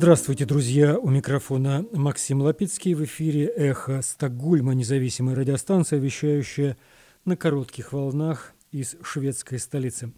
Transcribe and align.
Здравствуйте, 0.00 0.46
друзья! 0.46 0.98
У 0.98 1.10
микрофона 1.10 1.84
Максим 1.92 2.40
Лапицкий. 2.40 2.94
В 2.94 3.04
эфире 3.04 3.44
«Эхо 3.48 4.00
Стокгольма», 4.00 4.72
независимая 4.72 5.36
радиостанция, 5.36 5.98
вещающая 5.98 6.78
на 7.26 7.36
коротких 7.36 7.92
волнах 7.92 8.54
из 8.72 8.96
шведской 9.02 9.58
столицы. 9.58 10.14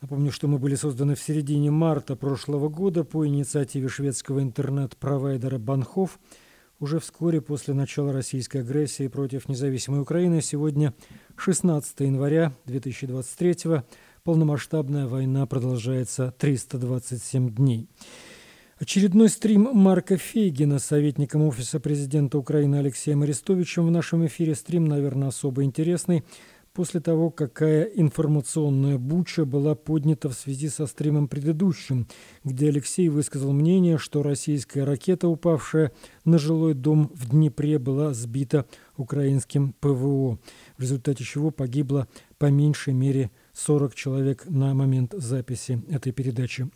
Напомню, 0.00 0.32
что 0.32 0.48
мы 0.48 0.58
были 0.58 0.74
созданы 0.74 1.14
в 1.14 1.20
середине 1.20 1.70
марта 1.70 2.16
прошлого 2.16 2.68
года 2.68 3.04
по 3.04 3.24
инициативе 3.24 3.88
шведского 3.88 4.42
интернет-провайдера 4.42 5.58
«Банхов». 5.58 6.18
Уже 6.80 6.98
вскоре 6.98 7.40
после 7.40 7.74
начала 7.74 8.12
российской 8.12 8.62
агрессии 8.62 9.06
против 9.06 9.48
независимой 9.48 10.00
Украины, 10.00 10.42
сегодня 10.42 10.94
16 11.36 12.00
января 12.00 12.52
2023 12.64 13.54
года, 13.66 13.84
полномасштабная 14.24 15.06
война 15.06 15.46
продолжается 15.46 16.34
327 16.40 17.54
дней. 17.54 17.88
Очередной 18.78 19.30
стрим 19.30 19.70
Марка 19.72 20.18
Фейгина, 20.18 20.78
советником 20.78 21.40
Офиса 21.40 21.80
президента 21.80 22.36
Украины 22.36 22.76
Алексеем 22.76 23.22
Арестовичем 23.22 23.86
в 23.86 23.90
нашем 23.90 24.26
эфире. 24.26 24.54
Стрим, 24.54 24.84
наверное, 24.84 25.28
особо 25.28 25.64
интересный 25.64 26.24
после 26.74 27.00
того, 27.00 27.30
какая 27.30 27.84
информационная 27.84 28.98
буча 28.98 29.46
была 29.46 29.74
поднята 29.74 30.28
в 30.28 30.34
связи 30.34 30.68
со 30.68 30.84
стримом 30.84 31.26
предыдущим, 31.26 32.06
где 32.44 32.68
Алексей 32.68 33.08
высказал 33.08 33.54
мнение, 33.54 33.96
что 33.96 34.22
российская 34.22 34.84
ракета, 34.84 35.26
упавшая 35.26 35.92
на 36.26 36.36
жилой 36.36 36.74
дом 36.74 37.10
в 37.14 37.30
Днепре, 37.30 37.78
была 37.78 38.12
сбита 38.12 38.66
украинским 38.98 39.72
ПВО, 39.80 40.38
в 40.76 40.82
результате 40.82 41.24
чего 41.24 41.50
погибло 41.50 42.08
по 42.36 42.50
меньшей 42.50 42.92
мере 42.92 43.30
40 43.54 43.94
человек 43.94 44.44
на 44.44 44.74
момент 44.74 45.14
записи 45.16 45.82
этой 45.88 46.12
передачи. 46.12 46.68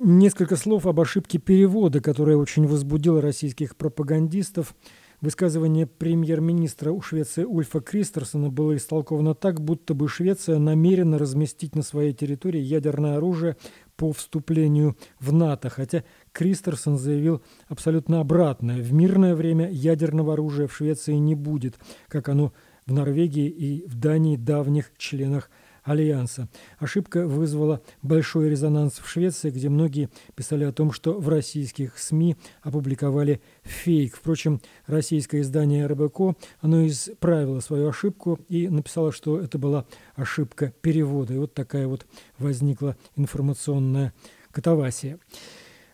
Несколько 0.00 0.56
слов 0.56 0.86
об 0.86 1.00
ошибке 1.00 1.38
перевода, 1.38 2.00
которая 2.00 2.36
очень 2.36 2.66
возбудила 2.66 3.20
российских 3.20 3.76
пропагандистов. 3.76 4.74
Высказывание 5.20 5.86
премьер-министра 5.86 6.90
у 6.90 7.02
Швеции 7.02 7.44
Ульфа 7.44 7.80
Кристерсона 7.80 8.48
было 8.48 8.74
истолковано 8.74 9.34
так, 9.34 9.60
будто 9.60 9.92
бы 9.92 10.08
Швеция 10.08 10.58
намерена 10.58 11.18
разместить 11.18 11.76
на 11.76 11.82
своей 11.82 12.14
территории 12.14 12.60
ядерное 12.60 13.18
оружие 13.18 13.58
по 13.96 14.12
вступлению 14.12 14.96
в 15.20 15.32
НАТО, 15.32 15.68
хотя 15.68 16.04
Кристерсон 16.32 16.96
заявил 16.96 17.42
абсолютно 17.68 18.20
обратное. 18.20 18.82
В 18.82 18.92
мирное 18.94 19.36
время 19.36 19.70
ядерного 19.70 20.32
оружия 20.32 20.68
в 20.68 20.74
Швеции 20.74 21.14
не 21.14 21.34
будет, 21.34 21.78
как 22.08 22.30
оно 22.30 22.54
в 22.86 22.92
Норвегии 22.92 23.48
и 23.48 23.86
в 23.86 23.94
Дании 23.94 24.36
давних 24.36 24.90
членах 24.96 25.50
Альянса. 25.82 26.48
Ошибка 26.78 27.26
вызвала 27.26 27.82
большой 28.02 28.48
резонанс 28.48 29.00
в 29.00 29.08
Швеции, 29.08 29.50
где 29.50 29.68
многие 29.68 30.08
писали 30.34 30.64
о 30.64 30.72
том, 30.72 30.92
что 30.92 31.18
в 31.18 31.28
российских 31.28 31.98
СМИ 31.98 32.36
опубликовали 32.62 33.40
фейк. 33.62 34.16
Впрочем, 34.16 34.60
российское 34.86 35.40
издание 35.40 35.86
РБК, 35.86 36.36
оно 36.60 36.86
исправило 36.86 37.60
свою 37.60 37.88
ошибку 37.88 38.38
и 38.48 38.68
написало, 38.68 39.12
что 39.12 39.40
это 39.40 39.58
была 39.58 39.86
ошибка 40.14 40.72
перевода. 40.80 41.34
И 41.34 41.38
вот 41.38 41.54
такая 41.54 41.86
вот 41.86 42.06
возникла 42.38 42.96
информационная 43.16 44.12
катавасия. 44.50 45.18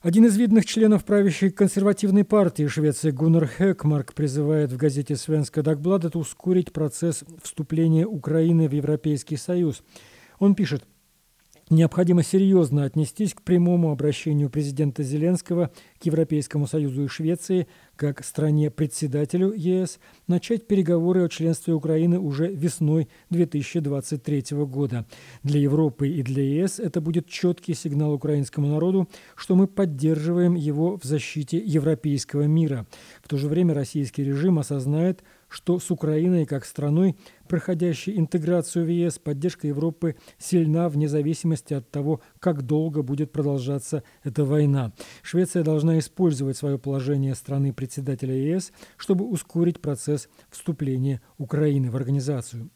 Один 0.08 0.24
из 0.24 0.38
видных 0.38 0.64
членов 0.64 1.04
правящей 1.04 1.50
консервативной 1.50 2.24
партии 2.24 2.66
Швеции 2.66 3.10
Гуннар 3.10 3.46
Хекмарк 3.46 4.14
призывает 4.14 4.72
в 4.72 4.78
газете 4.78 5.16
«Свенска 5.16 5.62
Дагбладет» 5.62 6.16
ускорить 6.16 6.72
процесс 6.72 7.24
вступления 7.42 8.06
Украины 8.06 8.70
в 8.70 8.72
Европейский 8.72 9.36
Союз. 9.36 9.82
Он 10.38 10.54
пишет– 10.54 10.84
Необходимо 11.70 12.22
серьезно 12.22 12.84
отнестись 12.84 13.34
к 13.34 13.42
прямому 13.42 13.90
обращению 13.90 14.48
президента 14.48 15.02
Зеленского 15.02 15.70
к 16.00 16.06
Европейскому 16.06 16.66
Союзу 16.66 17.04
и 17.04 17.08
Швеции 17.08 17.66
как 17.94 18.24
стране-председателю 18.24 19.52
ЕС, 19.52 19.98
начать 20.28 20.66
переговоры 20.66 21.24
о 21.24 21.28
членстве 21.28 21.74
Украины 21.74 22.18
уже 22.18 22.46
весной 22.46 23.08
2023 23.28 24.44
года. 24.64 25.04
Для 25.42 25.60
Европы 25.60 26.08
и 26.08 26.22
для 26.22 26.42
ЕС 26.42 26.78
это 26.78 27.02
будет 27.02 27.26
четкий 27.26 27.74
сигнал 27.74 28.14
украинскому 28.14 28.68
народу, 28.68 29.06
что 29.34 29.54
мы 29.54 29.66
поддерживаем 29.66 30.54
его 30.54 30.96
в 30.96 31.04
защите 31.04 31.58
европейского 31.58 32.42
мира. 32.42 32.86
В 33.22 33.28
то 33.28 33.36
же 33.36 33.48
время 33.48 33.74
российский 33.74 34.24
режим 34.24 34.58
осознает, 34.58 35.22
что 35.48 35.78
с 35.78 35.90
Украиной 35.90 36.46
как 36.46 36.64
страной, 36.64 37.16
проходящей 37.48 38.18
интеграцию 38.18 38.84
в 38.84 38.88
ЕС, 38.88 39.18
поддержка 39.18 39.66
Европы 39.66 40.16
сильна 40.38 40.88
вне 40.88 41.08
зависимости 41.08 41.74
от 41.74 41.90
того, 41.90 42.20
как 42.38 42.62
долго 42.62 43.02
будет 43.02 43.32
продолжаться 43.32 44.02
эта 44.22 44.44
война. 44.44 44.92
Швеция 45.22 45.62
должна 45.62 45.98
использовать 45.98 46.56
свое 46.56 46.78
положение 46.78 47.34
страны-председателя 47.34 48.34
ЕС, 48.34 48.72
чтобы 48.96 49.24
ускорить 49.26 49.80
процесс 49.80 50.28
вступления 50.50 51.20
Украины 51.38 51.90
в 51.90 51.96
организацию. 51.96 52.70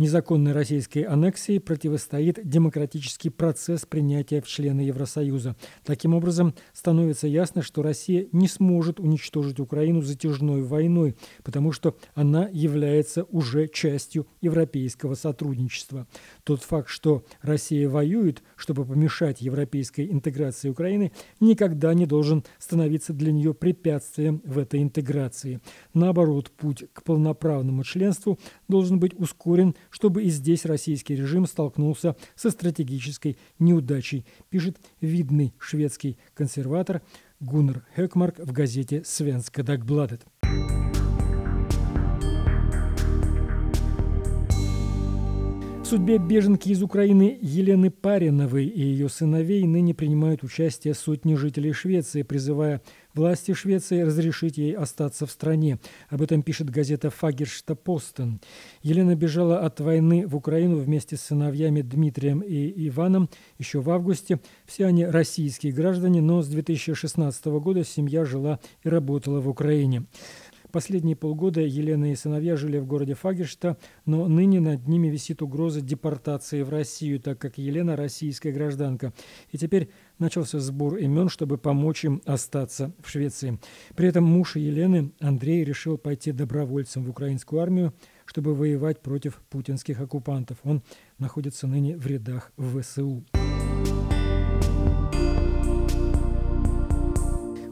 Незаконной 0.00 0.52
российской 0.52 1.00
аннексии 1.00 1.58
противостоит 1.58 2.40
демократический 2.42 3.28
процесс 3.28 3.84
принятия 3.84 4.40
в 4.40 4.46
члены 4.48 4.80
Евросоюза. 4.80 5.56
Таким 5.84 6.14
образом, 6.14 6.54
становится 6.72 7.26
ясно, 7.26 7.60
что 7.60 7.82
Россия 7.82 8.26
не 8.32 8.48
сможет 8.48 8.98
уничтожить 8.98 9.60
Украину 9.60 10.00
затяжной 10.00 10.62
войной, 10.62 11.16
потому 11.44 11.70
что 11.72 11.98
она 12.14 12.48
является 12.50 13.24
уже 13.24 13.68
частью 13.68 14.26
европейского 14.40 15.16
сотрудничества. 15.16 16.06
Тот 16.44 16.62
факт, 16.62 16.88
что 16.88 17.24
Россия 17.42 17.88
воюет, 17.88 18.42
чтобы 18.56 18.84
помешать 18.84 19.40
европейской 19.40 20.10
интеграции 20.10 20.68
Украины, 20.68 21.12
никогда 21.40 21.94
не 21.94 22.06
должен 22.06 22.44
становиться 22.58 23.12
для 23.12 23.32
нее 23.32 23.54
препятствием 23.54 24.42
в 24.44 24.58
этой 24.58 24.82
интеграции. 24.82 25.60
Наоборот, 25.94 26.50
путь 26.50 26.84
к 26.92 27.02
полноправному 27.02 27.84
членству 27.84 28.38
должен 28.68 28.98
быть 28.98 29.14
ускорен 29.18 29.74
чтобы 29.90 30.24
и 30.24 30.30
здесь 30.30 30.64
российский 30.64 31.16
режим 31.16 31.46
столкнулся 31.46 32.16
со 32.34 32.50
стратегической 32.50 33.36
неудачей, 33.58 34.24
пишет 34.48 34.78
видный 35.00 35.54
шведский 35.58 36.18
консерватор 36.34 37.02
Гуннер 37.40 37.86
Хекмарк 37.96 38.38
в 38.38 38.52
газете 38.52 39.02
«Свенска 39.04 39.62
Дагбладет». 39.62 40.24
Судьбе 45.90 46.18
беженки 46.18 46.68
из 46.68 46.84
Украины 46.84 47.36
Елены 47.42 47.90
Париновой 47.90 48.66
и 48.66 48.80
ее 48.80 49.08
сыновей 49.08 49.66
ныне 49.66 49.92
принимают 49.92 50.44
участие 50.44 50.94
сотни 50.94 51.34
жителей 51.34 51.72
Швеции, 51.72 52.22
призывая 52.22 52.80
власти 53.12 53.54
Швеции 53.54 54.02
разрешить 54.02 54.56
ей 54.56 54.76
остаться 54.76 55.26
в 55.26 55.32
стране. 55.32 55.80
Об 56.08 56.22
этом 56.22 56.42
пишет 56.42 56.70
газета 56.70 57.10
«Фагершта 57.10 57.74
Постен». 57.74 58.40
Елена 58.84 59.16
бежала 59.16 59.58
от 59.58 59.80
войны 59.80 60.28
в 60.28 60.36
Украину 60.36 60.76
вместе 60.76 61.16
с 61.16 61.22
сыновьями 61.22 61.82
Дмитрием 61.82 62.38
и 62.38 62.86
Иваном 62.86 63.28
еще 63.58 63.80
в 63.80 63.90
августе. 63.90 64.38
Все 64.66 64.86
они 64.86 65.04
российские 65.04 65.72
граждане, 65.72 66.20
но 66.20 66.42
с 66.42 66.46
2016 66.46 67.46
года 67.46 67.82
семья 67.82 68.24
жила 68.24 68.60
и 68.84 68.88
работала 68.88 69.40
в 69.40 69.48
Украине. 69.48 70.04
Последние 70.72 71.16
полгода 71.16 71.60
Елена 71.60 72.12
и 72.12 72.14
сыновья 72.14 72.56
жили 72.56 72.78
в 72.78 72.86
городе 72.86 73.14
Фагершта, 73.14 73.76
но 74.06 74.28
ныне 74.28 74.60
над 74.60 74.86
ними 74.86 75.08
висит 75.08 75.42
угроза 75.42 75.80
депортации 75.80 76.62
в 76.62 76.68
Россию, 76.68 77.20
так 77.20 77.38
как 77.38 77.58
Елена 77.58 77.96
российская 77.96 78.52
гражданка. 78.52 79.12
И 79.50 79.58
теперь 79.58 79.90
начался 80.18 80.60
сбор 80.60 80.96
имен, 80.96 81.28
чтобы 81.28 81.58
помочь 81.58 82.04
им 82.04 82.22
остаться 82.24 82.92
в 83.02 83.08
Швеции. 83.08 83.58
При 83.96 84.08
этом 84.08 84.24
муж 84.24 84.56
Елены, 84.56 85.12
Андрей, 85.20 85.64
решил 85.64 85.98
пойти 85.98 86.32
добровольцем 86.32 87.04
в 87.04 87.10
украинскую 87.10 87.60
армию, 87.60 87.92
чтобы 88.24 88.54
воевать 88.54 89.00
против 89.00 89.42
путинских 89.50 90.00
оккупантов. 90.00 90.58
Он 90.62 90.82
находится 91.18 91.66
ныне 91.66 91.96
в 91.96 92.06
рядах 92.06 92.52
ВСУ. 92.56 93.24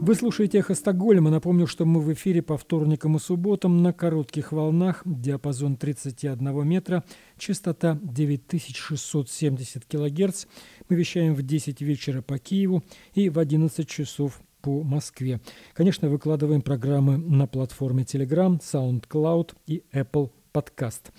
Вы 0.01 0.15
слушаете 0.15 0.59
«Эхо 0.59 0.75
Стокгольма». 0.75 1.29
Напомню, 1.29 1.67
что 1.67 1.83
мы 1.83 1.99
в 1.99 2.13
эфире 2.13 2.41
по 2.41 2.57
вторникам 2.57 3.17
и 3.17 3.19
субботам 3.19 3.83
на 3.83 3.91
коротких 3.91 4.53
волнах, 4.53 5.01
диапазон 5.03 5.75
31 5.75 6.65
метра, 6.65 7.03
частота 7.37 7.99
9670 8.01 9.85
килогерц. 9.85 10.45
Мы 10.87 10.95
вещаем 10.95 11.35
в 11.35 11.41
10 11.41 11.81
вечера 11.81 12.21
по 12.21 12.39
Киеву 12.39 12.81
и 13.13 13.29
в 13.29 13.37
11 13.39 13.85
часов 13.89 14.39
по 14.61 14.83
Москве. 14.83 15.41
Конечно, 15.73 16.07
выкладываем 16.07 16.61
программы 16.61 17.17
на 17.17 17.45
платформе 17.45 18.03
Telegram, 18.03 18.57
SoundCloud 18.57 19.53
и 19.67 19.83
Apple 19.91 20.31
подкаст. 20.51 21.11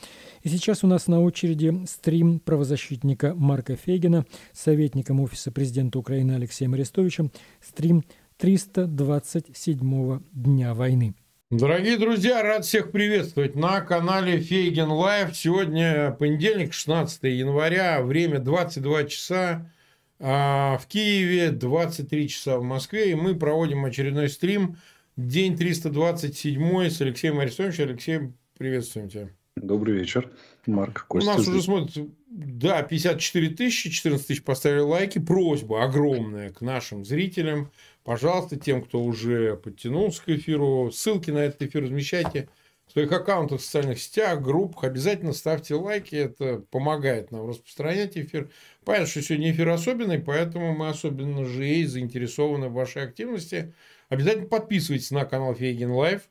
И 0.42 0.48
сейчас 0.48 0.84
у 0.84 0.86
нас 0.86 1.06
на 1.06 1.20
очереди 1.20 1.84
стрим 1.86 2.40
правозащитника 2.40 3.34
Марка 3.34 3.76
Фейгина 3.76 4.20
с 4.20 4.26
советником 4.52 5.20
Офиса 5.20 5.52
президента 5.52 5.98
Украины 5.98 6.32
Алексеем 6.32 6.74
Арестовичем, 6.74 7.30
стрим 7.60 8.04
327 8.40 10.20
дня 10.32 10.72
войны. 10.72 11.14
Дорогие 11.50 11.98
друзья, 11.98 12.42
рад 12.42 12.64
всех 12.64 12.90
приветствовать 12.90 13.54
на 13.54 13.82
канале 13.82 14.40
Фейгин 14.40 14.90
Live. 14.90 15.36
Сегодня 15.36 16.12
понедельник, 16.12 16.72
16 16.72 17.22
января, 17.24 18.00
время 18.00 18.38
22 18.38 19.04
часа. 19.04 19.70
А, 20.18 20.78
в 20.78 20.86
Киеве 20.86 21.50
23 21.50 22.28
часа 22.28 22.58
в 22.58 22.62
Москве, 22.62 23.10
и 23.10 23.14
мы 23.14 23.34
проводим 23.34 23.84
очередной 23.84 24.30
стрим. 24.30 24.76
День 25.16 25.56
327 25.56 26.88
с 26.88 27.00
Алексеем 27.00 27.40
Арестовичем. 27.40 27.84
Алексей, 27.84 28.20
приветствуем 28.56 29.10
тебя. 29.10 29.28
Добрый 29.56 29.98
вечер, 29.98 30.30
Марк. 30.66 31.06
Костя. 31.08 31.30
У 31.30 31.36
нас 31.36 31.46
уже 31.46 31.60
смотрят, 31.60 32.08
да, 32.28 32.82
54 32.82 33.48
тысячи, 33.50 33.90
14 33.90 34.26
тысяч 34.26 34.42
поставили 34.42 34.80
лайки. 34.80 35.18
Просьба 35.18 35.84
огромная 35.84 36.50
к 36.50 36.62
нашим 36.62 37.04
зрителям. 37.04 37.70
Пожалуйста, 38.10 38.56
тем, 38.56 38.82
кто 38.82 39.00
уже 39.04 39.54
подтянулся 39.54 40.20
к 40.24 40.28
эфиру, 40.30 40.90
ссылки 40.90 41.30
на 41.30 41.44
этот 41.44 41.62
эфир 41.62 41.84
размещайте 41.84 42.48
в 42.88 42.90
своих 42.90 43.12
аккаунтах 43.12 43.60
в 43.60 43.64
социальных 43.64 44.00
сетях, 44.00 44.42
группах. 44.42 44.82
Обязательно 44.82 45.32
ставьте 45.32 45.76
лайки, 45.76 46.16
это 46.16 46.58
помогает 46.72 47.30
нам 47.30 47.48
распространять 47.48 48.18
эфир. 48.18 48.50
Понятно, 48.84 49.06
что 49.06 49.22
сегодня 49.22 49.52
эфир 49.52 49.68
особенный, 49.68 50.18
поэтому 50.18 50.74
мы 50.74 50.88
особенно 50.88 51.44
же 51.44 51.68
и 51.68 51.84
заинтересованы 51.84 52.68
в 52.68 52.72
вашей 52.72 53.04
активности. 53.04 53.74
Обязательно 54.08 54.48
подписывайтесь 54.48 55.12
на 55.12 55.24
канал 55.24 55.54
Фейгин 55.54 55.92
Live. 55.92 56.22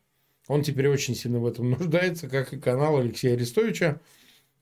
Он 0.50 0.64
теперь 0.64 0.90
очень 0.90 1.16
сильно 1.16 1.40
в 1.40 1.46
этом 1.46 1.70
нуждается, 1.80 2.28
как 2.28 2.52
и 2.52 2.60
канал 2.60 2.98
Алексея 2.98 3.36
Арестовича. 3.36 4.02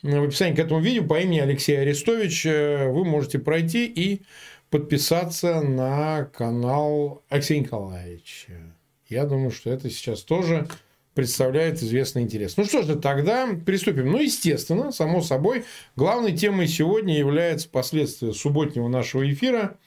В 0.04 0.24
описании 0.24 0.56
к 0.56 0.60
этому 0.60 0.80
видео 0.82 1.04
по 1.04 1.20
имени 1.20 1.40
Алексей 1.40 1.82
Арестович 1.82 2.46
э, 2.46 2.88
вы 2.88 3.04
можете 3.04 3.40
пройти 3.40 3.88
и 3.88 4.22
подписаться 4.70 5.62
на 5.62 6.26
канал 6.26 7.24
Алексея 7.30 7.60
Николаевича. 7.60 8.76
Я 9.08 9.26
думаю, 9.26 9.52
что 9.52 9.70
это 9.70 9.90
сейчас 9.90 10.22
тоже 10.22 10.68
представляет 11.14 11.82
известный 11.82 12.22
интерес. 12.22 12.58
Ну 12.58 12.66
что 12.66 12.84
же, 12.84 12.96
тогда 12.96 13.48
приступим. 13.66 14.12
Ну, 14.12 14.20
естественно, 14.20 14.92
само 14.92 15.22
собой, 15.22 15.64
главной 15.96 16.38
темой 16.38 16.68
сегодня 16.68 17.18
является 17.18 17.70
последствия 17.70 18.34
субботнего 18.34 18.88
нашего 18.88 19.28
эфира, 19.32 19.78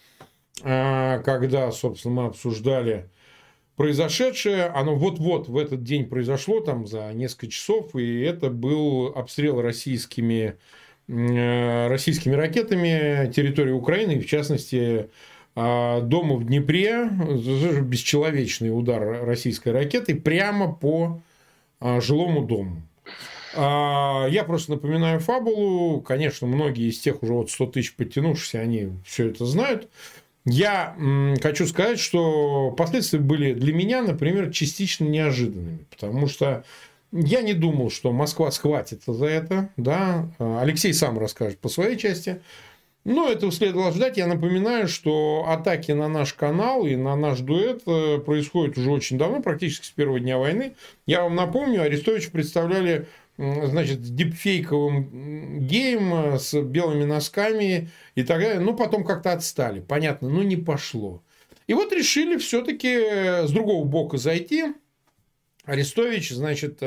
а, 0.62 1.18
когда, 1.20 1.70
собственно, 1.70 2.14
мы 2.14 2.24
обсуждали 2.26 3.10
произошедшее. 3.76 4.64
Оно 4.66 4.96
вот-вот 4.96 5.48
в 5.48 5.56
этот 5.56 5.84
день 5.84 6.06
произошло, 6.06 6.60
там 6.60 6.86
за 6.86 7.12
несколько 7.12 7.46
часов, 7.46 7.94
и 7.94 8.22
это 8.22 8.50
был 8.50 9.06
обстрел 9.14 9.60
российскими, 9.60 10.58
российскими 11.08 12.34
ракетами 12.34 13.30
территории 13.32 13.72
Украины, 13.72 14.20
в 14.20 14.26
частности, 14.26 15.08
а, 15.56 16.00
дома 16.00 16.36
в 16.36 16.44
Днепре, 16.44 17.10
бесчеловечный 17.82 18.68
удар 18.68 19.24
российской 19.24 19.70
ракеты 19.70 20.14
прямо 20.14 20.72
по 20.72 21.20
жилому 21.80 22.42
дому. 22.42 22.82
А, 23.54 24.26
я 24.30 24.44
просто 24.44 24.72
напоминаю 24.72 25.20
фабулу. 25.20 26.00
Конечно, 26.00 26.46
многие 26.46 26.88
из 26.88 26.98
тех 27.00 27.22
уже 27.22 27.32
вот 27.32 27.50
100 27.50 27.66
тысяч 27.66 27.94
подтянувшихся, 27.94 28.60
они 28.60 28.90
все 29.04 29.28
это 29.28 29.44
знают. 29.44 29.88
Я 30.46 30.96
хочу 31.42 31.66
сказать, 31.66 31.98
что 31.98 32.70
последствия 32.70 33.18
были 33.18 33.52
для 33.52 33.74
меня, 33.74 34.02
например, 34.02 34.50
частично 34.50 35.04
неожиданными. 35.04 35.84
Потому 35.90 36.28
что 36.28 36.64
я 37.12 37.42
не 37.42 37.54
думал, 37.54 37.90
что 37.90 38.12
Москва 38.12 38.50
схватится 38.50 39.12
за 39.12 39.26
это. 39.26 39.70
Да? 39.76 40.30
Алексей 40.38 40.92
сам 40.94 41.18
расскажет 41.18 41.58
по 41.58 41.68
своей 41.68 41.96
части. 41.96 42.40
Но 43.04 43.28
этого 43.28 43.50
следовало 43.50 43.92
ждать. 43.92 44.18
Я 44.18 44.26
напоминаю, 44.26 44.86
что 44.86 45.46
атаки 45.48 45.92
на 45.92 46.08
наш 46.08 46.34
канал 46.34 46.86
и 46.86 46.96
на 46.96 47.16
наш 47.16 47.40
дуэт 47.40 47.82
э, 47.86 48.18
происходят 48.18 48.76
уже 48.76 48.90
очень 48.90 49.16
давно, 49.16 49.40
практически 49.40 49.86
с 49.86 49.90
первого 49.90 50.20
дня 50.20 50.36
войны. 50.36 50.74
Я 51.06 51.22
вам 51.22 51.34
напомню, 51.34 51.80
Арестович 51.82 52.30
представляли 52.30 53.06
значит, 53.38 54.02
дипфейковым 54.02 55.60
геем 55.66 56.34
э, 56.34 56.38
с 56.38 56.60
белыми 56.60 57.04
носками 57.04 57.90
и 58.14 58.22
так 58.22 58.40
далее. 58.40 58.60
Ну, 58.60 58.76
потом 58.76 59.04
как-то 59.04 59.32
отстали. 59.32 59.80
Понятно, 59.80 60.28
ну, 60.28 60.42
не 60.42 60.56
пошло. 60.56 61.22
И 61.66 61.72
вот 61.72 61.92
решили 61.92 62.36
все-таки 62.36 62.88
э, 62.88 63.46
с 63.46 63.50
другого 63.50 63.84
бока 63.84 64.18
зайти. 64.18 64.74
Арестович, 65.64 66.30
значит, 66.30 66.80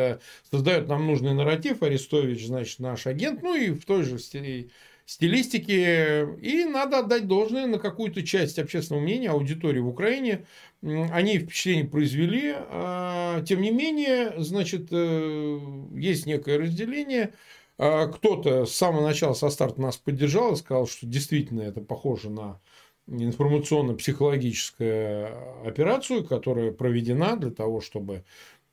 создает 0.50 0.88
нам 0.88 1.08
нужный 1.08 1.34
нарратив. 1.34 1.84
Арестович, 1.84 2.48
значит, 2.48 2.80
наш 2.80 3.08
агент. 3.08 3.44
Ну, 3.44 3.56
и 3.56 3.72
в 3.72 3.86
той 3.86 4.04
же 4.04 4.20
стиле 4.20 4.70
стилистики. 5.06 6.40
И 6.42 6.66
надо 6.66 7.00
отдать 7.00 7.28
должное 7.28 7.68
на 7.68 7.80
какую-то 7.80 8.24
часть 8.24 8.60
общественного 8.60 9.04
мнения, 9.04 9.30
аудитории 9.30 9.80
в 9.80 9.88
Украине. 9.88 10.46
Они 10.82 11.40
впечатление 11.40 11.86
произвели. 11.86 12.54
А, 12.56 13.42
тем 13.44 13.62
не 13.62 13.72
менее, 13.72 14.34
значит, 14.38 14.88
э, 14.92 15.60
есть 15.96 16.26
некое 16.26 16.60
разделение. 16.60 17.34
А, 17.78 18.08
кто-то 18.08 18.66
с 18.66 18.76
самого 18.76 19.04
начала, 19.04 19.34
со 19.34 19.50
старта 19.50 19.82
нас 19.82 19.98
поддержал 19.98 20.54
и 20.54 20.58
сказал, 20.58 20.88
что 20.88 21.06
действительно 21.06 21.62
это 21.62 21.82
похоже 21.82 22.30
на 22.30 22.60
информационно-психологическую 23.08 25.68
операцию, 25.68 26.24
которая 26.24 26.72
проведена 26.72 27.36
для 27.36 27.52
того, 27.52 27.82
чтобы, 27.82 28.16
э, 28.16 28.22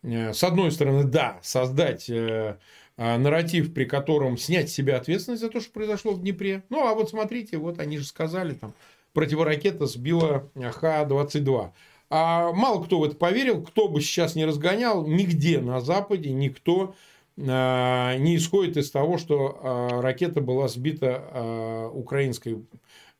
с 0.03 0.43
одной 0.43 0.73
стороны, 0.73 1.05
да, 1.05 1.39
создать 1.43 2.09
э, 2.09 2.57
а, 2.97 3.19
нарратив, 3.19 3.75
при 3.75 3.85
котором 3.85 4.39
снять 4.39 4.71
с 4.71 4.73
себя 4.73 4.97
ответственность 4.97 5.43
за 5.43 5.51
то, 5.51 5.61
что 5.61 5.73
произошло 5.73 6.13
в 6.13 6.21
Днепре. 6.21 6.63
Ну, 6.71 6.87
а 6.87 6.95
вот 6.95 7.11
смотрите, 7.11 7.59
вот 7.59 7.79
они 7.79 7.99
же 7.99 8.05
сказали, 8.05 8.55
там, 8.55 8.75
противоракета 9.13 9.87
сбила 9.87 10.51
Х-22. 10.55 11.71
А 12.11 12.53
мало 12.53 12.83
кто 12.83 12.99
в 12.99 13.05
это 13.05 13.17
поверил, 13.17 13.63
кто 13.63 13.89
бы 13.89 14.01
сейчас 14.01 14.35
не 14.35 14.45
разгонял, 14.45 15.07
нигде 15.07 15.61
на 15.61 15.81
Западе 15.81 16.31
никто 16.31 16.95
не 17.37 18.37
исходит 18.37 18.77
из 18.77 18.91
того, 18.91 19.17
что 19.17 20.01
ракета 20.03 20.41
была 20.41 20.67
сбита 20.69 21.89
украинской 21.95 22.67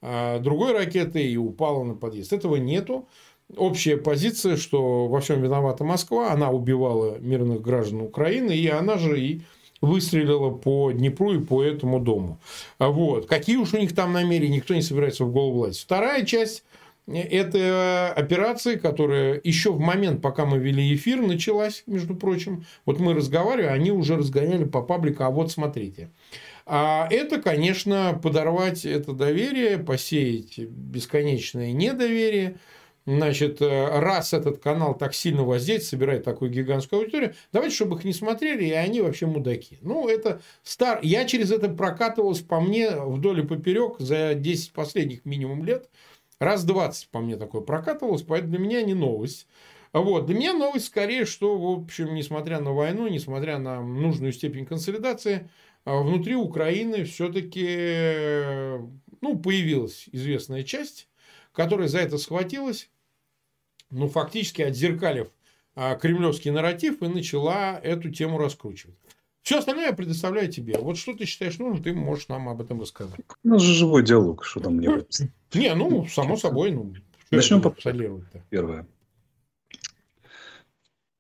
другой 0.03 0.73
ракетой 0.73 1.27
и 1.27 1.37
упала 1.37 1.85
на 1.85 1.95
подъезд. 1.95 2.33
Этого 2.33 2.57
нету. 2.57 3.09
Общая 3.57 3.97
позиция, 3.97 4.57
что 4.57 5.09
во 5.09 5.21
всем 5.21 5.43
виновата 5.43 5.85
Москва, 5.85 6.33
она 6.33 6.51
убивала 6.51 7.19
мирных 7.19 7.61
граждан 7.63 8.03
Украины, 8.03 8.53
и 8.53 8.69
она 8.69 8.97
же 8.97 9.21
и 9.21 9.41
выстрелила 9.81 10.51
по 10.51 10.93
Днепру 10.93 11.33
и 11.35 11.41
по 11.41 11.63
этому 11.63 12.01
дому. 12.01 12.39
А 12.79 12.89
вот. 12.91 13.27
Какие 13.27 13.57
уж 13.57 13.75
у 13.75 13.79
них 13.79 13.95
там 13.95 14.13
намерения, 14.13 14.57
никто 14.57 14.75
не 14.75 14.83
собирается 14.83 15.25
в 15.25 15.33
голову 15.33 15.59
власть. 15.59 15.81
Вторая 15.81 16.25
часть 16.25 16.65
это 17.07 18.13
операция, 18.15 18.79
которая 18.79 19.41
еще 19.43 19.73
в 19.73 19.81
момент, 19.81 20.23
пока 20.23 20.45
мы 20.45 20.59
вели 20.59 20.95
эфир, 20.95 21.21
началась, 21.21 21.83
между 21.87 22.15
прочим. 22.15 22.65
Вот 22.87 23.01
мы 23.01 23.15
разговаривали, 23.15 23.73
они 23.73 23.91
уже 23.91 24.17
разгоняли 24.17 24.65
по 24.65 24.83
паблику, 24.83 25.25
а 25.25 25.31
вот 25.31 25.51
смотрите. 25.51 26.11
А 26.67 27.09
это, 27.11 27.41
конечно, 27.41 28.21
подорвать 28.23 28.85
это 28.85 29.13
доверие, 29.13 29.79
посеять 29.79 30.59
бесконечное 30.59 31.73
недоверие– 31.73 32.59
значит, 33.07 33.61
э, 33.63 33.99
раз 33.99 34.33
этот 34.33 34.59
канал 34.59 34.97
так 34.97 35.15
сильно 35.15 35.45
воздействует, 35.45 35.91
собирает 35.91 36.25
такую 36.25 36.51
гигантскую 36.51 37.01
аудиторию, 37.01 37.35
давайте, 37.53 37.75
чтобы 37.75 37.97
их 37.97 38.05
не 38.05 38.13
смотрели, 38.13 38.65
и 38.65 38.73
они 38.73 39.01
вообще 39.01 39.27
мудаки. 39.27 39.79
Ну, 39.83 40.09
это 40.09 40.41
стар... 40.63 41.01
Я 41.03 41.25
через 41.25 41.51
это 41.51 41.69
прокатывался 41.69 42.45
по 42.45 42.61
мне 42.61 42.91
вдоль 42.91 43.41
и 43.41 43.47
поперек 43.47 43.97
за 43.99 44.35
10 44.35 44.73
последних 44.73 45.25
минимум 45.25 45.65
лет. 45.65 45.89
Раз 46.39 46.65
20 46.65 47.09
по 47.09 47.21
мне 47.21 47.37
такое 47.37 47.61
прокатывалось, 47.61 48.23
поэтому 48.23 48.53
для 48.53 48.59
меня 48.61 48.83
не 48.83 48.95
новость. 48.95 49.47
Вот. 49.93 50.27
Для 50.27 50.37
меня 50.37 50.53
новость 50.55 50.87
скорее, 50.87 51.25
что, 51.27 51.59
в 51.59 51.81
общем, 51.81 52.15
несмотря 52.15 52.61
на 52.61 52.73
войну, 52.73 53.09
несмотря 53.09 53.59
на 53.59 53.83
нужную 53.83 54.33
степень 54.33 54.65
консолидации, 54.65 55.51
а, 55.85 56.01
внутри 56.03 56.37
Украины 56.37 57.05
все-таки 57.05 58.79
ну, 59.21 59.39
появилась 59.39 60.09
известная 60.13 60.63
часть, 60.63 61.09
которая 61.53 61.89
за 61.89 61.99
это 61.99 62.19
схватилась, 62.19 62.91
ну, 63.91 64.09
фактически 64.09 64.63
отзеркалив 64.63 65.29
а, 65.75 65.97
кремлевский 65.97 66.51
нарратив 66.51 67.03
и 67.03 67.09
начала 67.09 67.79
эту 67.79 68.11
тему 68.11 68.39
раскручивать. 68.39 68.97
Все 69.43 69.59
остальное 69.59 69.87
я 69.87 69.93
предоставляю 69.93 70.51
тебе. 70.53 70.79
Вот 70.79 70.99
что 70.99 71.15
ты 71.15 71.25
считаешь 71.25 71.59
нужным, 71.59 71.83
ты 71.83 71.93
можешь 71.93 72.29
нам 72.29 72.49
об 72.49 72.61
этом 72.61 72.81
рассказать. 72.81 73.19
У 73.43 73.49
нас 73.49 73.63
же 73.63 73.75
живой 73.75 74.05
диалог, 74.05 74.45
что 74.45 74.61
там 74.61 74.77
мне 74.77 74.91
ну, 74.91 75.07
Не, 75.55 75.75
ну, 75.75 76.07
само 76.07 76.37
собой, 76.37 76.73
ну, 76.73 76.95
Начнем 77.31 77.63
по 77.63 77.71
Первое. 78.51 78.87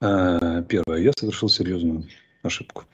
А, 0.00 0.62
первое. 0.62 0.98
Я 0.98 1.12
совершил 1.16 1.48
серьезную 1.48 2.08
ошибку. 2.42 2.84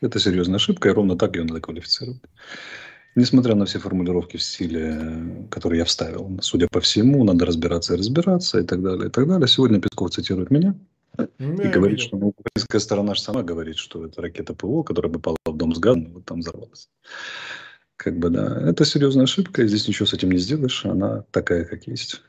Это 0.00 0.20
серьезная 0.20 0.56
ошибка, 0.56 0.88
и 0.88 0.92
ровно 0.92 1.18
так 1.18 1.34
ее 1.36 1.44
надо 1.44 1.60
квалифицировать. 1.60 2.22
Несмотря 3.14 3.54
на 3.54 3.64
все 3.64 3.78
формулировки 3.78 4.36
в 4.36 4.42
стиле, 4.42 5.46
которые 5.50 5.80
я 5.80 5.84
вставил, 5.84 6.38
судя 6.40 6.68
по 6.68 6.80
всему, 6.80 7.24
надо 7.24 7.46
разбираться 7.46 7.94
и 7.94 7.98
разбираться 7.98 8.60
и 8.60 8.64
так 8.64 8.82
далее, 8.82 9.08
и 9.08 9.10
так 9.10 9.26
далее. 9.26 9.48
Сегодня 9.48 9.80
Песков 9.80 10.10
цитирует 10.10 10.50
меня 10.50 10.74
ну, 11.38 11.62
и 11.62 11.68
говорит, 11.68 12.00
что 12.00 12.16
ну, 12.16 12.28
украинская 12.36 12.80
сторона 12.80 13.14
же 13.14 13.20
сама 13.20 13.42
говорит, 13.42 13.76
что 13.76 14.06
это 14.06 14.22
ракета 14.22 14.54
ПВО, 14.54 14.82
которая 14.82 15.12
попала 15.12 15.36
в 15.44 15.56
дом 15.56 15.74
с 15.74 15.78
газом, 15.78 16.12
вот 16.12 16.24
там 16.24 16.40
взорвалась. 16.40 16.88
Как 17.96 18.18
бы, 18.18 18.30
да, 18.30 18.62
это 18.68 18.84
серьезная 18.84 19.24
ошибка, 19.24 19.62
и 19.62 19.68
здесь 19.68 19.88
ничего 19.88 20.06
с 20.06 20.12
этим 20.12 20.30
не 20.30 20.38
сделаешь, 20.38 20.84
она 20.84 21.24
такая, 21.32 21.64
как 21.64 21.88
есть. 21.88 22.22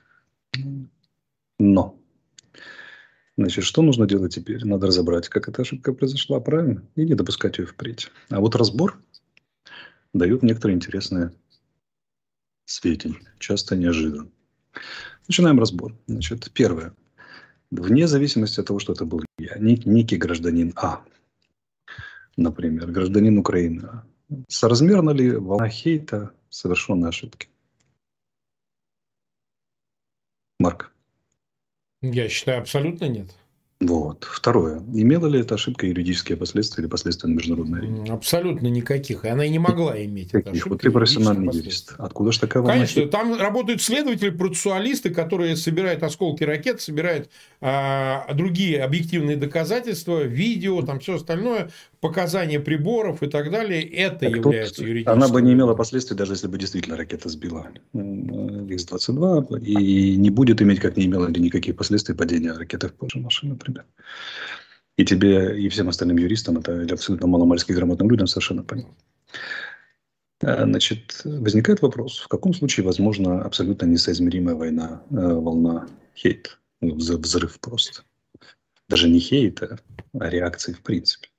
Но, 1.59 1.99
значит, 3.37 3.63
что 3.63 3.83
нужно 3.83 4.07
делать 4.07 4.33
теперь? 4.33 4.65
Надо 4.65 4.87
разобрать, 4.87 5.29
как 5.29 5.47
эта 5.47 5.61
ошибка 5.61 5.93
произошла, 5.93 6.39
правильно? 6.39 6.81
И 6.95 7.05
не 7.05 7.13
допускать 7.13 7.59
ее 7.59 7.67
впредь. 7.67 8.09
А 8.29 8.39
вот 8.39 8.55
разбор 8.55 8.99
дают 10.13 10.43
некоторые 10.43 10.75
интересные 10.75 11.33
сведений, 12.65 13.19
часто 13.39 13.75
неожиданно. 13.75 14.29
Начинаем 15.27 15.59
разбор. 15.59 15.95
Значит, 16.07 16.51
первое. 16.53 16.93
Вне 17.71 18.07
зависимости 18.07 18.59
от 18.59 18.67
того, 18.67 18.79
что 18.79 18.93
это 18.93 19.05
был 19.05 19.23
я, 19.37 19.57
некий 19.57 20.17
гражданин 20.17 20.73
А, 20.75 21.03
например, 22.35 22.91
гражданин 22.91 23.37
Украины 23.37 23.85
А, 23.85 24.05
соразмерна 24.47 25.11
ли 25.11 25.35
волна 25.35 25.69
хейта 25.69 26.31
совершенной 26.49 27.09
ошибки? 27.09 27.49
Марк. 30.59 30.91
Я 32.01 32.27
считаю, 32.27 32.61
абсолютно 32.61 33.05
нет. 33.05 33.33
Вот. 33.81 34.27
Второе. 34.29 34.81
Имела 34.93 35.27
ли 35.27 35.39
эта 35.39 35.55
ошибка 35.55 35.87
юридические 35.87 36.37
последствия 36.37 36.83
или 36.83 36.89
последствия 36.89 37.29
на 37.29 37.35
международной 37.35 37.79
арене? 37.79 38.11
Абсолютно 38.11 38.67
никаких. 38.67 39.23
И 39.23 39.29
она 39.29 39.45
и 39.45 39.49
не 39.49 39.59
могла 39.59 40.03
иметь. 40.03 40.31
Каких? 40.31 40.67
Вот 40.67 40.81
ты 40.81 40.91
профессиональный 40.91 41.55
юрист. 41.55 41.93
Откуда 41.97 42.33
же 42.33 42.41
такая 42.41 42.61
Конечно. 42.61 43.07
Там 43.07 43.39
работают 43.39 43.81
следователи, 43.81 44.31
процессуалисты, 44.31 45.11
которые 45.11 45.55
собирают 45.55 46.03
осколки 46.03 46.43
ракет, 46.43 46.81
собирают 46.81 47.29
а, 47.61 48.33
другие 48.33 48.83
объективные 48.83 49.37
доказательства, 49.37 50.23
видео, 50.23 50.81
там 50.81 50.99
все 50.99 51.15
остальное, 51.15 51.71
показания 52.01 52.59
приборов 52.59 53.23
и 53.23 53.27
так 53.27 53.51
далее. 53.51 53.83
Это 53.83 54.19
так 54.19 54.35
является 54.35 54.83
юридическим. 54.83 55.11
Она 55.11 55.27
бы 55.27 55.41
не 55.41 55.53
имела 55.53 55.75
последствий, 55.75 56.15
даже 56.15 56.33
если 56.33 56.47
бы 56.47 56.57
действительно 56.57 56.97
ракета 56.97 57.29
сбила 57.29 57.67
X-22, 57.93 59.59
и 59.61 60.15
не 60.17 60.29
будет 60.29 60.61
иметь, 60.61 60.79
как 60.79 60.97
не 60.97 61.05
имела 61.05 61.27
никаких 61.27 61.75
последствий 61.75 62.15
падения 62.15 62.53
ракеты 62.53 62.87
в 62.87 62.93
Польше 62.93 63.19
машины, 63.19 63.53
например. 63.53 63.85
И 64.97 65.05
тебе, 65.05 65.59
и 65.59 65.69
всем 65.69 65.89
остальным 65.89 66.17
юристам, 66.17 66.57
это 66.57 66.81
или 66.81 66.91
абсолютно 66.91 67.27
маломальски 67.27 67.71
грамотным 67.71 68.09
людям 68.09 68.27
совершенно 68.27 68.63
понятно. 68.63 68.95
Э, 70.41 70.63
значит, 70.63 71.21
возникает 71.23 71.81
вопрос, 71.81 72.19
в 72.19 72.27
каком 72.27 72.53
случае 72.53 72.85
возможна 72.85 73.41
абсолютно 73.41 73.85
несоизмеримая 73.85 74.55
война, 74.55 75.01
э, 75.09 75.15
волна 75.15 75.87
хейт, 76.15 76.59
ну, 76.81 76.95
взрыв 76.95 77.59
просто. 77.59 78.03
Даже 78.87 79.09
не 79.09 79.19
хейта, 79.19 79.79
а 80.19 80.29
реакции 80.29 80.73
в 80.73 80.81
принципе. 80.81 81.29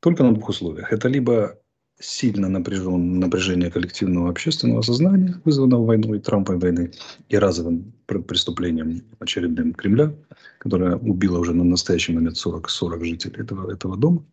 Только 0.00 0.22
на 0.22 0.34
двух 0.34 0.48
условиях. 0.48 0.92
Это 0.92 1.08
либо 1.08 1.58
сильно 1.98 2.48
напряжен, 2.48 3.18
напряжение 3.18 3.70
коллективного 3.70 4.30
общественного 4.30 4.82
сознания, 4.82 5.40
вызванного 5.44 5.84
войной, 5.84 6.20
Трампом 6.20 6.58
войны 6.58 6.92
и 7.28 7.38
разовым 7.38 7.92
преступлением 8.06 9.02
очередным 9.18 9.72
Кремля, 9.72 10.14
которое 10.58 10.96
убило 10.96 11.38
уже 11.38 11.54
на 11.54 11.64
настоящий 11.64 12.12
момент 12.12 12.36
40, 12.36 12.68
40 12.68 13.04
жителей 13.04 13.42
этого, 13.42 13.72
этого 13.72 13.96
дома 13.96 14.24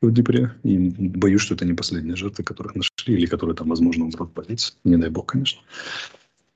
в 0.00 0.10
Днепре. 0.12 0.52
И 0.62 0.78
боюсь, 0.78 1.42
что 1.42 1.54
это 1.54 1.64
не 1.64 1.74
последние 1.74 2.16
жертвы, 2.16 2.44
которых 2.44 2.74
нашли, 2.76 3.14
или 3.14 3.26
которые 3.26 3.56
там, 3.56 3.68
возможно, 3.68 4.04
умрут 4.04 4.32
полиция. 4.32 4.76
Не 4.84 4.96
дай 4.96 5.10
бог, 5.10 5.26
конечно. 5.32 5.60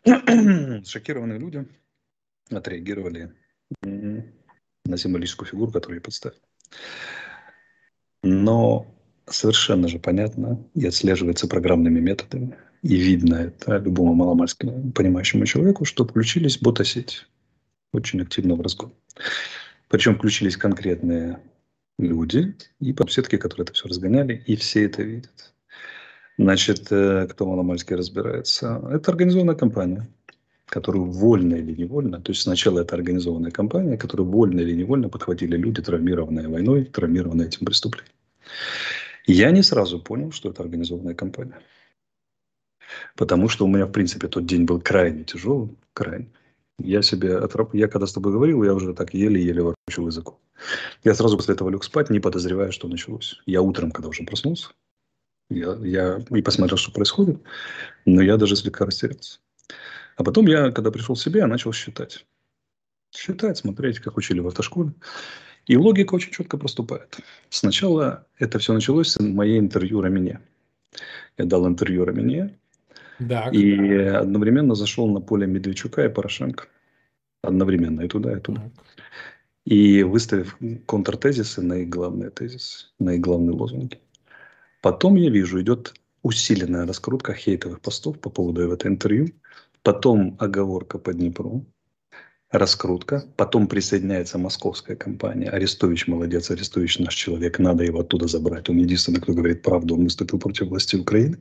Шокированные 0.84 1.38
люди 1.38 1.66
отреагировали 2.50 3.32
на 3.82 4.96
символическую 4.96 5.48
фигуру, 5.48 5.72
которую 5.72 5.96
я 5.96 6.00
подставил. 6.00 6.38
Но 8.26 8.92
совершенно 9.26 9.86
же 9.86 10.00
понятно 10.00 10.58
и 10.74 10.84
отслеживается 10.84 11.46
программными 11.46 12.00
методами. 12.00 12.56
И 12.82 12.96
видно 12.96 13.36
это 13.36 13.78
любому 13.78 14.14
маломальски 14.14 14.66
понимающему 14.94 15.46
человеку, 15.46 15.84
что 15.84 16.04
включились 16.04 16.58
ботосети 16.58 17.18
очень 17.92 18.20
активно 18.20 18.56
в 18.56 18.60
разгон. 18.60 18.92
Причем 19.88 20.16
включились 20.16 20.56
конкретные 20.56 21.38
люди 21.98 22.56
и 22.80 22.94
сетки, 23.08 23.36
которые 23.36 23.64
это 23.64 23.74
все 23.74 23.88
разгоняли, 23.88 24.42
и 24.46 24.56
все 24.56 24.84
это 24.86 25.02
видят. 25.02 25.54
Значит, 26.36 26.88
э, 26.90 27.28
кто 27.30 27.46
маломальски 27.46 27.94
разбирается, 27.94 28.82
это 28.92 29.12
организованная 29.12 29.54
компания, 29.54 30.08
которую 30.66 31.04
вольно 31.04 31.54
или 31.54 31.72
невольно, 31.72 32.20
то 32.20 32.32
есть 32.32 32.42
сначала 32.42 32.80
это 32.80 32.96
организованная 32.96 33.50
компания, 33.50 33.96
которую 33.96 34.28
вольно 34.28 34.60
или 34.60 34.72
невольно 34.72 35.08
подхватили 35.08 35.56
люди, 35.56 35.80
травмированные 35.82 36.48
войной, 36.48 36.84
травмированные 36.84 37.46
этим 37.46 37.64
преступлением. 37.66 38.12
Я 39.26 39.50
не 39.50 39.62
сразу 39.62 40.00
понял, 40.00 40.32
что 40.32 40.50
это 40.50 40.62
организованная 40.62 41.14
компания. 41.14 41.60
Потому 43.16 43.48
что 43.48 43.64
у 43.64 43.68
меня, 43.68 43.86
в 43.86 43.92
принципе, 43.92 44.28
тот 44.28 44.46
день 44.46 44.64
был 44.64 44.80
крайне 44.80 45.24
тяжелым, 45.24 45.76
крайне. 45.92 46.28
Я 46.78 47.02
себе 47.02 47.36
отраб... 47.38 47.74
Я 47.74 47.88
когда 47.88 48.06
с 48.06 48.12
тобой 48.12 48.32
говорил, 48.32 48.62
я 48.62 48.74
уже 48.74 48.92
так 48.94 49.14
еле-еле 49.14 49.62
ворочил 49.62 50.06
языком. 50.06 50.38
Я 51.04 51.14
сразу 51.14 51.36
после 51.36 51.54
этого 51.54 51.70
лег 51.70 51.82
спать, 51.84 52.10
не 52.10 52.20
подозревая, 52.20 52.70
что 52.70 52.88
началось. 52.88 53.40
Я 53.46 53.62
утром, 53.62 53.90
когда 53.90 54.08
уже 54.08 54.24
проснулся, 54.24 54.68
я, 55.50 55.74
я 55.82 56.24
и 56.30 56.42
посмотрел, 56.42 56.76
что 56.76 56.92
происходит, 56.92 57.40
но 58.04 58.20
я 58.20 58.36
даже 58.36 58.56
слегка 58.56 58.84
растерялся. 58.84 59.38
А 60.16 60.24
потом 60.24 60.46
я, 60.46 60.70
когда 60.70 60.90
пришел 60.90 61.14
в 61.14 61.20
себя, 61.20 61.40
я 61.40 61.46
начал 61.46 61.72
считать. 61.72 62.26
Считать, 63.14 63.58
смотреть, 63.58 64.00
как 64.00 64.16
учили 64.16 64.40
в 64.40 64.46
автошколе. 64.48 64.92
И 65.66 65.76
логика 65.76 66.14
очень 66.14 66.32
четко 66.32 66.58
проступает. 66.58 67.18
Сначала 67.50 68.26
это 68.38 68.58
все 68.58 68.72
началось 68.72 69.08
с 69.08 69.20
моей 69.20 69.58
интервью 69.58 70.00
Рамине. 70.00 70.40
Я 71.36 71.44
дал 71.44 71.66
интервью 71.66 72.04
Рамине. 72.04 72.58
Так. 73.18 73.52
И 73.52 73.94
одновременно 73.94 74.74
зашел 74.74 75.08
на 75.08 75.20
поле 75.20 75.46
Медведчука 75.46 76.04
и 76.04 76.08
Порошенко. 76.08 76.66
Одновременно 77.42 78.02
и 78.02 78.08
туда, 78.08 78.36
и 78.36 78.40
туда. 78.40 78.62
Так. 78.62 78.84
И 79.64 80.04
выставив 80.04 80.56
контртезисы 80.86 81.60
на 81.60 81.74
их 81.78 81.88
главные 81.88 82.30
тезисы, 82.30 82.86
на 83.00 83.14
их 83.14 83.20
главные 83.20 83.56
лозунги. 83.56 83.98
Потом 84.80 85.16
я 85.16 85.28
вижу, 85.28 85.60
идет 85.60 85.94
усиленная 86.22 86.86
раскрутка 86.86 87.34
хейтовых 87.34 87.80
постов 87.80 88.20
по 88.20 88.30
поводу 88.30 88.62
этого 88.62 88.88
интервью. 88.88 89.28
Потом 89.86 90.34
оговорка 90.40 90.98
по 90.98 91.12
Днепру 91.12 91.64
раскрутка. 92.50 93.22
Потом 93.36 93.68
присоединяется 93.68 94.36
московская 94.36 94.96
компания. 94.96 95.48
Арестович 95.48 96.08
молодец, 96.08 96.50
Арестович 96.50 96.98
наш 96.98 97.14
человек, 97.14 97.60
надо 97.60 97.84
его 97.84 98.00
оттуда 98.00 98.26
забрать. 98.26 98.68
Он 98.68 98.78
единственный, 98.78 99.20
кто 99.20 99.32
говорит 99.32 99.62
правду, 99.62 99.94
он 99.94 100.02
выступил 100.02 100.40
против 100.40 100.66
власти 100.66 100.96
Украины. 100.96 101.38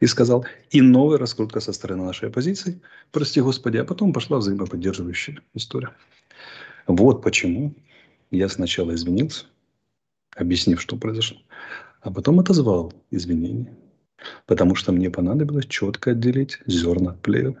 И 0.00 0.06
сказал, 0.06 0.44
и 0.70 0.82
новая 0.82 1.16
раскрутка 1.16 1.60
со 1.60 1.72
стороны 1.72 2.04
нашей 2.04 2.28
оппозиции. 2.28 2.78
Прости 3.10 3.40
господи, 3.40 3.78
а 3.78 3.86
потом 3.86 4.12
пошла 4.12 4.36
взаимоподдерживающая 4.36 5.40
история. 5.54 5.94
Вот 6.86 7.22
почему 7.22 7.74
я 8.30 8.50
сначала 8.50 8.92
извинился, 8.94 9.46
объяснив, 10.36 10.78
что 10.78 10.98
произошло, 10.98 11.38
а 12.02 12.10
потом 12.10 12.38
отозвал 12.38 12.92
извинения. 13.10 13.74
Потому 14.46 14.74
что 14.74 14.92
мне 14.92 15.10
понадобилось 15.10 15.66
четко 15.66 16.12
отделить 16.12 16.58
зерна 16.66 17.12
от 17.12 17.22
плевел. 17.22 17.56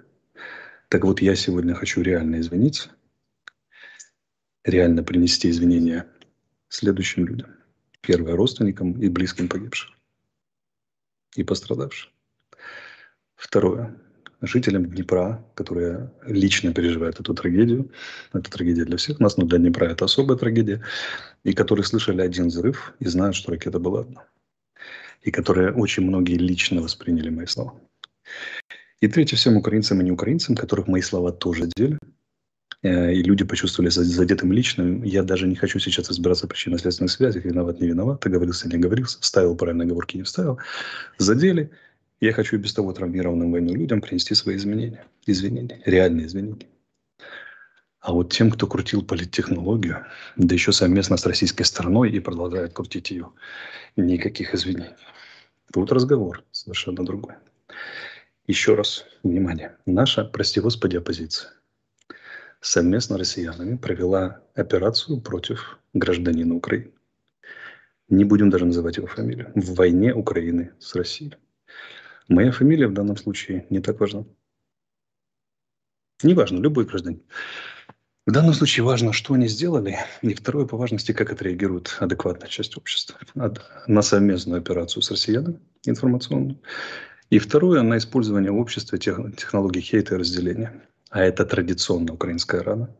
Так 0.88 1.04
вот, 1.04 1.22
я 1.22 1.34
сегодня 1.34 1.74
хочу 1.74 2.02
реально 2.02 2.40
извиниться, 2.40 2.90
реально 4.64 5.02
принести 5.02 5.48
извинения 5.50 6.06
следующим 6.68 7.26
людям. 7.26 7.50
Первое, 8.00 8.36
родственникам 8.36 8.92
и 9.00 9.08
близким 9.08 9.48
погибших 9.48 9.90
и 11.36 11.44
пострадавшим. 11.44 12.10
Второе, 13.36 13.96
жителям 14.40 14.86
Днепра, 14.86 15.44
которые 15.54 16.12
лично 16.26 16.74
переживают 16.74 17.20
эту 17.20 17.34
трагедию. 17.34 17.90
Это 18.32 18.50
трагедия 18.50 18.84
для 18.84 18.96
всех 18.96 19.20
нас, 19.20 19.36
но 19.36 19.46
для 19.46 19.58
Днепра 19.58 19.86
это 19.86 20.04
особая 20.04 20.36
трагедия. 20.36 20.82
И 21.44 21.52
которые 21.52 21.84
слышали 21.84 22.20
один 22.20 22.48
взрыв 22.48 22.94
и 23.00 23.06
знают, 23.06 23.34
что 23.34 23.52
ракета 23.52 23.78
была 23.78 24.00
одна. 24.00 24.26
И 25.22 25.30
которые 25.30 25.72
очень 25.72 26.04
многие 26.04 26.36
лично 26.36 26.82
восприняли 26.82 27.30
мои 27.30 27.46
слова. 27.46 27.74
И 29.00 29.08
третье, 29.08 29.36
всем 29.36 29.56
украинцам 29.56 30.00
и 30.00 30.04
не 30.04 30.12
украинцам, 30.12 30.54
которых 30.54 30.86
мои 30.86 31.02
слова 31.02 31.32
тоже 31.32 31.64
задели, 31.64 31.98
э, 32.82 33.14
и 33.14 33.22
люди 33.22 33.44
почувствовали 33.44 33.90
задетым 33.90 34.52
лично. 34.52 35.04
Я 35.04 35.22
даже 35.22 35.48
не 35.48 35.56
хочу 35.56 35.80
сейчас 35.80 36.08
разбираться 36.08 36.46
в 36.46 36.50
причинно-следственных 36.50 37.10
связях, 37.10 37.44
виноват, 37.44 37.80
не 37.80 37.88
виноват, 37.88 38.24
оговорился, 38.24 38.68
не 38.68 38.76
оговорился, 38.76 39.20
вставил 39.20 39.56
правильно 39.56 39.84
оговорки, 39.84 40.16
не 40.16 40.22
вставил. 40.22 40.58
Задели. 41.18 41.70
Я 42.20 42.32
хочу 42.32 42.54
и 42.54 42.60
без 42.60 42.72
того 42.72 42.92
травмированным 42.92 43.50
войной 43.50 43.74
людям 43.74 44.00
принести 44.00 44.36
свои 44.36 44.54
изменения, 44.54 45.04
извинения, 45.26 45.82
реальные 45.84 46.26
изменения. 46.26 46.68
А 48.02 48.12
вот 48.12 48.32
тем, 48.32 48.50
кто 48.50 48.66
крутил 48.66 49.02
политтехнологию, 49.02 50.04
да 50.36 50.54
еще 50.54 50.72
совместно 50.72 51.16
с 51.16 51.24
российской 51.24 51.62
стороной 51.62 52.10
и 52.10 52.20
продолжает 52.20 52.72
крутить 52.72 53.10
ее, 53.10 53.30
никаких 53.96 54.54
извинений. 54.54 54.94
Тут 55.72 55.92
разговор 55.92 56.44
совершенно 56.50 57.04
другой. 57.04 57.34
Еще 58.46 58.74
раз, 58.74 59.06
внимание. 59.22 59.76
Наша, 59.86 60.24
прости 60.24 60.60
господи, 60.60 60.96
оппозиция 60.96 61.52
совместно 62.62 63.16
с 63.16 63.18
россиянами 63.18 63.76
провела 63.76 64.40
операцию 64.54 65.20
против 65.20 65.78
гражданина 65.92 66.54
Украины. 66.54 66.92
Не 68.08 68.24
будем 68.24 68.50
даже 68.50 68.64
называть 68.64 68.96
его 68.96 69.06
фамилию. 69.06 69.52
В 69.54 69.74
войне 69.74 70.14
Украины 70.14 70.72
с 70.78 70.94
Россией. 70.94 71.34
Моя 72.28 72.52
фамилия 72.52 72.86
в 72.86 72.94
данном 72.94 73.16
случае 73.16 73.66
не 73.68 73.80
так 73.80 74.00
важна. 74.00 74.24
Неважно, 76.22 76.58
любой 76.58 76.84
гражданин. 76.84 77.22
В 78.24 78.30
данном 78.30 78.54
случае 78.54 78.84
важно, 78.84 79.12
что 79.12 79.34
они 79.34 79.48
сделали, 79.48 79.98
и 80.22 80.32
второе 80.32 80.64
по 80.64 80.76
важности, 80.76 81.10
как 81.10 81.32
отреагирует 81.32 81.96
адекватная 81.98 82.48
часть 82.48 82.76
общества 82.76 83.18
на 83.88 84.02
совместную 84.02 84.60
операцию 84.60 85.02
с 85.02 85.10
россиянами 85.10 85.58
информационную 85.84 86.60
И 87.30 87.40
второе, 87.40 87.82
на 87.82 87.98
использование 87.98 88.52
в 88.52 88.58
обществе 88.58 88.98
тех, 88.98 89.18
технологий 89.36 89.80
хейта 89.80 90.14
и 90.14 90.18
разделения. 90.18 90.72
А 91.10 91.22
это 91.22 91.44
традиционно 91.44 92.14
украинская 92.14 92.62
рана. 92.62 92.94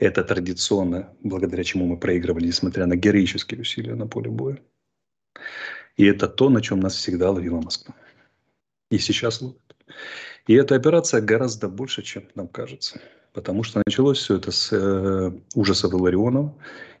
Это 0.00 0.24
традиционно, 0.24 1.12
благодаря 1.22 1.62
чему 1.62 1.86
мы 1.86 1.96
проигрывали, 1.96 2.46
несмотря 2.46 2.86
на 2.86 2.96
героические 2.96 3.60
усилия 3.60 3.94
на 3.94 4.08
поле 4.08 4.30
боя. 4.30 4.58
И 5.96 6.04
это 6.04 6.26
то, 6.26 6.50
на 6.50 6.60
чем 6.60 6.80
нас 6.80 6.96
всегда 6.96 7.30
ловила 7.30 7.60
Москва. 7.60 7.94
И 8.90 8.98
сейчас 8.98 9.40
ловит. 9.40 9.76
И 10.48 10.54
эта 10.54 10.74
операция 10.74 11.20
гораздо 11.20 11.68
больше, 11.68 12.02
чем 12.02 12.28
нам 12.34 12.48
кажется. 12.48 13.00
Потому 13.32 13.62
что 13.62 13.82
началось 13.86 14.18
все 14.18 14.36
это 14.36 14.50
с 14.50 14.70
э, 14.72 15.32
ужасов 15.54 15.92
Иларионова 15.92 16.54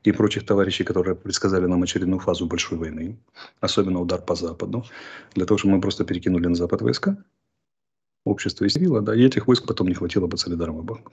и 0.04 0.12
прочих 0.12 0.46
товарищей, 0.46 0.84
которые 0.84 1.16
предсказали 1.16 1.66
нам 1.66 1.82
очередную 1.82 2.20
фазу 2.20 2.46
большой 2.46 2.78
войны. 2.78 3.18
Особенно 3.60 4.00
удар 4.00 4.20
по 4.20 4.34
Западу. 4.34 4.84
Для 5.34 5.46
того, 5.46 5.58
чтобы 5.58 5.74
мы 5.74 5.80
просто 5.80 6.04
перекинули 6.04 6.46
на 6.46 6.54
Запад 6.54 6.82
войска. 6.82 7.16
Общество 8.24 8.66
истерило, 8.66 9.00
да, 9.00 9.14
и 9.14 9.24
этих 9.24 9.46
войск 9.46 9.66
потом 9.66 9.88
не 9.88 9.94
хватило 9.94 10.26
бы 10.26 10.36
Солидарному 10.36 10.82
банку. 10.82 11.12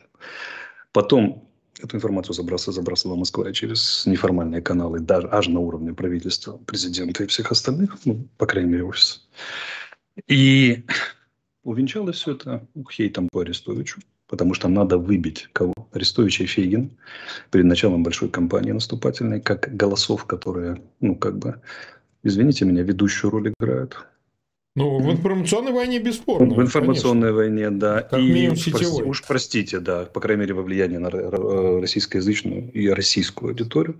Потом 0.91 1.47
эту 1.81 1.97
информацию 1.97 2.33
забрасывала, 2.33 2.75
забрасывала 2.75 3.17
Москва 3.17 3.51
через 3.53 4.05
неформальные 4.05 4.61
каналы, 4.61 4.99
даже 4.99 5.27
аж 5.31 5.47
на 5.47 5.59
уровне 5.59 5.93
правительства, 5.93 6.57
президента 6.57 7.23
и 7.23 7.27
всех 7.27 7.51
остальных, 7.51 7.97
ну, 8.05 8.27
по 8.37 8.45
крайней 8.45 8.71
мере, 8.71 8.83
офиса. 8.83 9.19
И 10.27 10.85
увенчалось 11.63 12.17
все 12.17 12.31
это 12.31 12.65
хейтом 12.89 13.29
по 13.29 13.41
Арестовичу, 13.41 14.01
потому 14.27 14.53
что 14.53 14.67
надо 14.67 14.97
выбить 14.97 15.49
кого? 15.53 15.73
Арестовича 15.91 16.43
и 16.43 16.47
Фейгин 16.47 16.91
перед 17.51 17.65
началом 17.65 18.03
большой 18.03 18.29
кампании 18.29 18.71
наступательной, 18.71 19.41
как 19.41 19.75
голосов, 19.75 20.25
которые, 20.25 20.81
ну, 20.99 21.15
как 21.15 21.37
бы, 21.37 21.61
извините 22.23 22.65
меня, 22.65 22.83
ведущую 22.83 23.31
роль 23.31 23.53
играют. 23.57 23.97
Ну, 24.77 24.99
в 24.99 25.09
информационной 25.09 25.71
войне 25.71 25.99
бесспорно. 25.99 26.53
В 26.53 26.61
информационной 26.61 27.29
конечно. 27.29 27.37
войне, 27.37 27.69
да. 27.69 28.01
Как 28.01 28.19
и 28.19 28.23
минимум 28.23 28.57
сетевой. 28.57 29.03
Уж 29.05 29.23
простите, 29.25 29.79
да, 29.79 30.03
по 30.03 30.19
крайней 30.19 30.41
мере, 30.41 30.53
во 30.53 30.63
влияние 30.63 30.99
на 30.99 31.09
российскоязычную 31.09 32.73
и 32.73 32.89
российскую 32.89 33.51
аудиторию. 33.51 33.99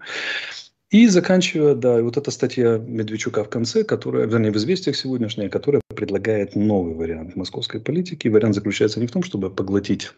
И 0.91 1.07
заканчивая, 1.07 1.73
да, 1.73 2.01
вот 2.01 2.15
эта 2.15 2.29
статья 2.31 2.77
Медведчука 2.77 3.43
в 3.43 3.49
конце, 3.49 3.83
которая, 3.83 4.27
вернее, 4.27 4.51
в 4.51 4.57
«Известиях» 4.57 4.95
сегодняшняя, 4.95 5.49
которая 5.49 5.81
предлагает 5.95 6.55
новый 6.55 6.93
вариант 6.93 7.35
московской 7.35 7.79
политики. 7.79 8.27
вариант 8.27 8.55
заключается 8.55 8.99
не 8.99 9.07
в 9.07 9.11
том, 9.11 9.23
чтобы 9.23 9.49
поглотить, 9.49 10.11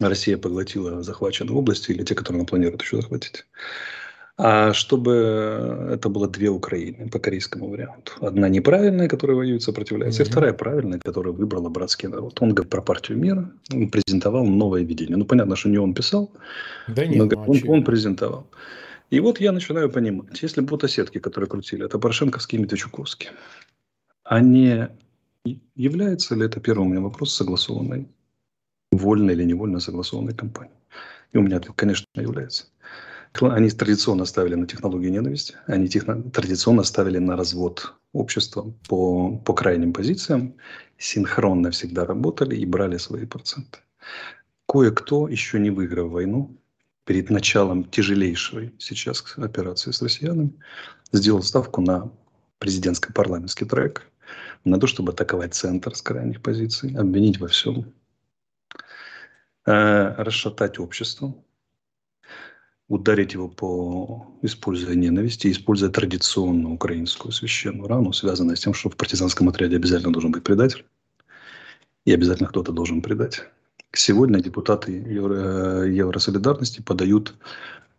Россия 0.00 0.36
поглотила 0.36 1.02
захваченные 1.02 1.56
области 1.56 1.92
или 1.92 2.02
те, 2.02 2.14
которые 2.14 2.40
она 2.40 2.46
планирует 2.46 2.82
еще 2.82 2.96
захватить, 2.96 3.46
а 4.36 4.72
чтобы 4.74 5.88
это 5.92 6.08
было 6.08 6.28
две 6.28 6.50
Украины 6.50 7.08
по 7.08 7.18
корейскому 7.18 7.70
варианту. 7.70 8.12
Одна 8.20 8.48
неправильная, 8.48 9.08
которая 9.08 9.36
воюет, 9.36 9.62
сопротивляется, 9.62 10.22
mm-hmm. 10.22 10.26
и 10.26 10.30
вторая 10.30 10.52
правильная, 10.52 10.98
которая 10.98 11.32
выбрала 11.32 11.70
братский 11.70 12.08
народ. 12.08 12.36
Он 12.42 12.50
говорит 12.50 12.70
про 12.70 12.82
партию 12.82 13.18
мира, 13.18 13.50
он 13.72 13.88
презентовал 13.88 14.44
новое 14.44 14.82
видение. 14.82 15.16
Ну, 15.16 15.24
понятно, 15.24 15.56
что 15.56 15.70
не 15.70 15.78
он 15.78 15.94
писал, 15.94 16.30
да 16.88 17.06
нет, 17.06 17.16
но 17.16 17.24
ну, 17.24 17.44
он, 17.46 17.60
он 17.66 17.84
презентовал. 17.84 18.46
И 19.10 19.20
вот 19.20 19.40
я 19.40 19.52
начинаю 19.52 19.90
понимать, 19.90 20.42
если 20.42 20.60
бутасетки, 20.60 21.18
которые 21.18 21.48
крутили, 21.48 21.84
это 21.84 21.98
Порошенковские 21.98 22.60
и 22.60 22.62
Медведчуковские, 22.62 23.30
они 24.24 24.88
является 25.76 26.34
ли 26.34 26.46
это, 26.46 26.60
первый 26.60 26.86
у 26.86 26.88
меня 26.88 27.00
вопрос, 27.00 27.34
согласованной, 27.34 28.08
вольно 28.90 29.30
или 29.30 29.44
невольно 29.44 29.78
согласованной 29.78 30.34
кампанией? 30.34 30.76
И 31.32 31.38
у 31.38 31.42
меня 31.42 31.58
ответ, 31.58 31.76
конечно, 31.76 32.06
является. 32.16 32.66
Они 33.40 33.68
традиционно 33.68 34.24
ставили 34.24 34.54
на 34.54 34.66
технологию 34.66 35.12
ненависти, 35.12 35.56
они 35.66 35.88
техно, 35.88 36.22
традиционно 36.30 36.82
ставили 36.82 37.18
на 37.18 37.36
развод 37.36 37.94
общества 38.12 38.72
по, 38.88 39.36
по 39.38 39.52
крайним 39.52 39.92
позициям, 39.92 40.54
синхронно 40.98 41.70
всегда 41.70 42.06
работали 42.06 42.56
и 42.56 42.64
брали 42.64 42.96
свои 42.96 43.26
проценты. 43.26 43.78
Кое-кто, 44.66 45.28
еще 45.28 45.60
не 45.60 45.70
выиграв 45.70 46.10
войну, 46.10 46.56
перед 47.06 47.30
началом 47.30 47.84
тяжелейшей 47.84 48.74
сейчас 48.78 49.24
операции 49.38 49.92
с 49.92 50.02
россиянами, 50.02 50.52
сделал 51.12 51.42
ставку 51.42 51.80
на 51.80 52.10
президентско-парламентский 52.58 53.64
трек, 53.64 54.10
на 54.64 54.78
то, 54.78 54.88
чтобы 54.88 55.12
атаковать 55.12 55.54
центр 55.54 55.94
с 55.94 56.02
крайних 56.02 56.42
позиций, 56.42 56.94
обвинить 56.96 57.38
во 57.38 57.46
всем, 57.46 57.92
э, 59.66 60.14
расшатать 60.18 60.80
общество, 60.80 61.32
ударить 62.88 63.34
его 63.34 63.48
по 63.48 64.26
используя 64.42 64.96
ненависти, 64.96 65.50
используя 65.50 65.90
традиционную 65.90 66.74
украинскую 66.74 67.30
священную 67.30 67.86
рану, 67.88 68.12
связанную 68.12 68.56
с 68.56 68.60
тем, 68.60 68.74
что 68.74 68.90
в 68.90 68.96
партизанском 68.96 69.48
отряде 69.48 69.76
обязательно 69.76 70.12
должен 70.12 70.32
быть 70.32 70.42
предатель, 70.42 70.84
и 72.04 72.12
обязательно 72.12 72.48
кто-то 72.48 72.72
должен 72.72 73.00
предать. 73.00 73.44
Сегодня 73.92 74.40
депутаты 74.40 74.92
Евро, 74.92 75.84
Евросолидарности 75.84 76.82
подают 76.82 77.34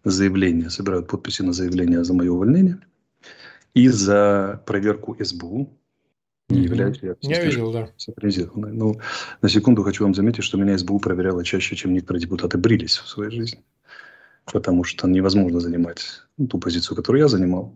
заявление, 0.04 0.70
собирают 0.70 1.08
подписи 1.08 1.42
на 1.42 1.54
заявление 1.54 2.04
за 2.04 2.14
мое 2.14 2.32
увольнение 2.32 2.80
и 3.74 3.90
за 3.90 4.62
проверку 4.66 5.16
СБУ. 5.20 5.70
Не 6.50 6.62
являюсь 6.62 7.00
я, 7.02 7.16
я 7.22 7.44
видел, 7.44 7.74
да. 7.74 7.90
Но 8.56 8.68
ну, 8.72 9.02
на 9.42 9.50
секунду 9.50 9.84
хочу 9.84 10.04
вам 10.04 10.16
заметить, 10.16 10.44
что 10.44 10.58
меня 10.58 10.78
СБУ 10.78 11.00
проверяла 11.00 11.44
чаще, 11.44 11.76
чем 11.76 11.94
некоторые 11.94 12.22
депутаты 12.22 12.58
брились 12.58 12.98
в 12.98 13.08
своей 13.08 13.32
жизни. 13.32 13.64
Потому 14.46 14.86
что 14.86 15.08
невозможно 15.10 15.60
занимать 15.60 16.22
ту 16.50 16.58
позицию, 16.58 16.96
которую 16.96 17.22
я 17.22 17.28
занимал. 17.28 17.76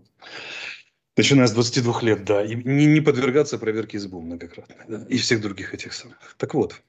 Начиная 1.17 1.47
с 1.47 1.51
22 1.51 2.01
лет, 2.03 2.23
да. 2.23 2.45
И 2.45 2.55
не, 2.55 2.85
не 2.85 3.01
подвергаться 3.01 3.57
проверке 3.57 3.99
СБУ 3.99 4.21
многократно. 4.21 4.75
Да, 4.87 5.05
и 5.09 5.17
всех 5.17 5.41
других 5.41 5.73
этих 5.73 5.91
самых. 5.91 6.17
Так 6.37 6.53
вот, 6.53 6.81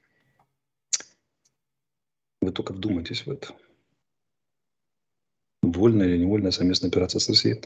вы 2.43 2.51
только 2.51 2.73
вдумайтесь 2.73 3.25
в 3.25 3.31
это. 3.31 3.53
Вольная 5.61 6.07
или 6.07 6.17
невольная 6.17 6.51
совместная 6.51 6.89
операция 6.89 7.19
с 7.19 7.29
Россией. 7.29 7.61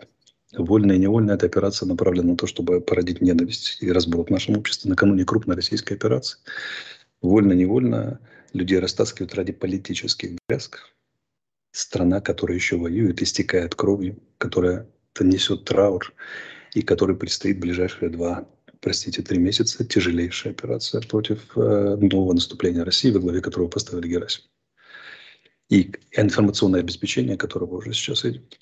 Вольная 0.53 0.95
и 0.95 0.99
невольная 0.99 1.35
эта 1.35 1.47
операция 1.47 1.87
направлена 1.87 2.31
на 2.31 2.37
то, 2.37 2.47
чтобы 2.47 2.79
породить 2.79 3.21
ненависть 3.21 3.79
и 3.81 3.91
разброд 3.91 4.27
в 4.27 4.31
нашем 4.31 4.57
обществе 4.57 4.89
накануне 4.89 5.25
крупной 5.25 5.55
российской 5.55 5.93
операции. 5.93 6.39
Вольно-невольно 7.21 8.19
людей 8.53 8.79
растаскивают 8.79 9.35
ради 9.35 9.51
политических 9.51 10.37
блеск. 10.47 10.93
Страна, 11.71 12.21
которая 12.21 12.55
еще 12.55 12.77
воюет, 12.77 13.21
истекает 13.21 13.75
кровью, 13.75 14.17
которая 14.37 14.87
несет 15.19 15.65
траур 15.65 16.13
и 16.73 16.81
которой 16.81 17.17
предстоит 17.17 17.59
ближайшие 17.59 18.09
два, 18.09 18.47
простите, 18.79 19.23
три 19.23 19.39
месяца 19.39 19.83
тяжелейшая 19.83 20.53
операция 20.53 21.01
против 21.01 21.57
э, 21.57 21.97
нового 21.99 22.33
наступления 22.33 22.85
России, 22.85 23.11
во 23.11 23.19
главе 23.19 23.41
которого 23.41 23.67
поставили 23.67 24.07
Герасим 24.07 24.43
и 25.69 25.91
информационное 26.11 26.79
обеспечение, 26.79 27.37
которого 27.37 27.77
уже 27.77 27.93
сейчас 27.93 28.25
идет. 28.25 28.59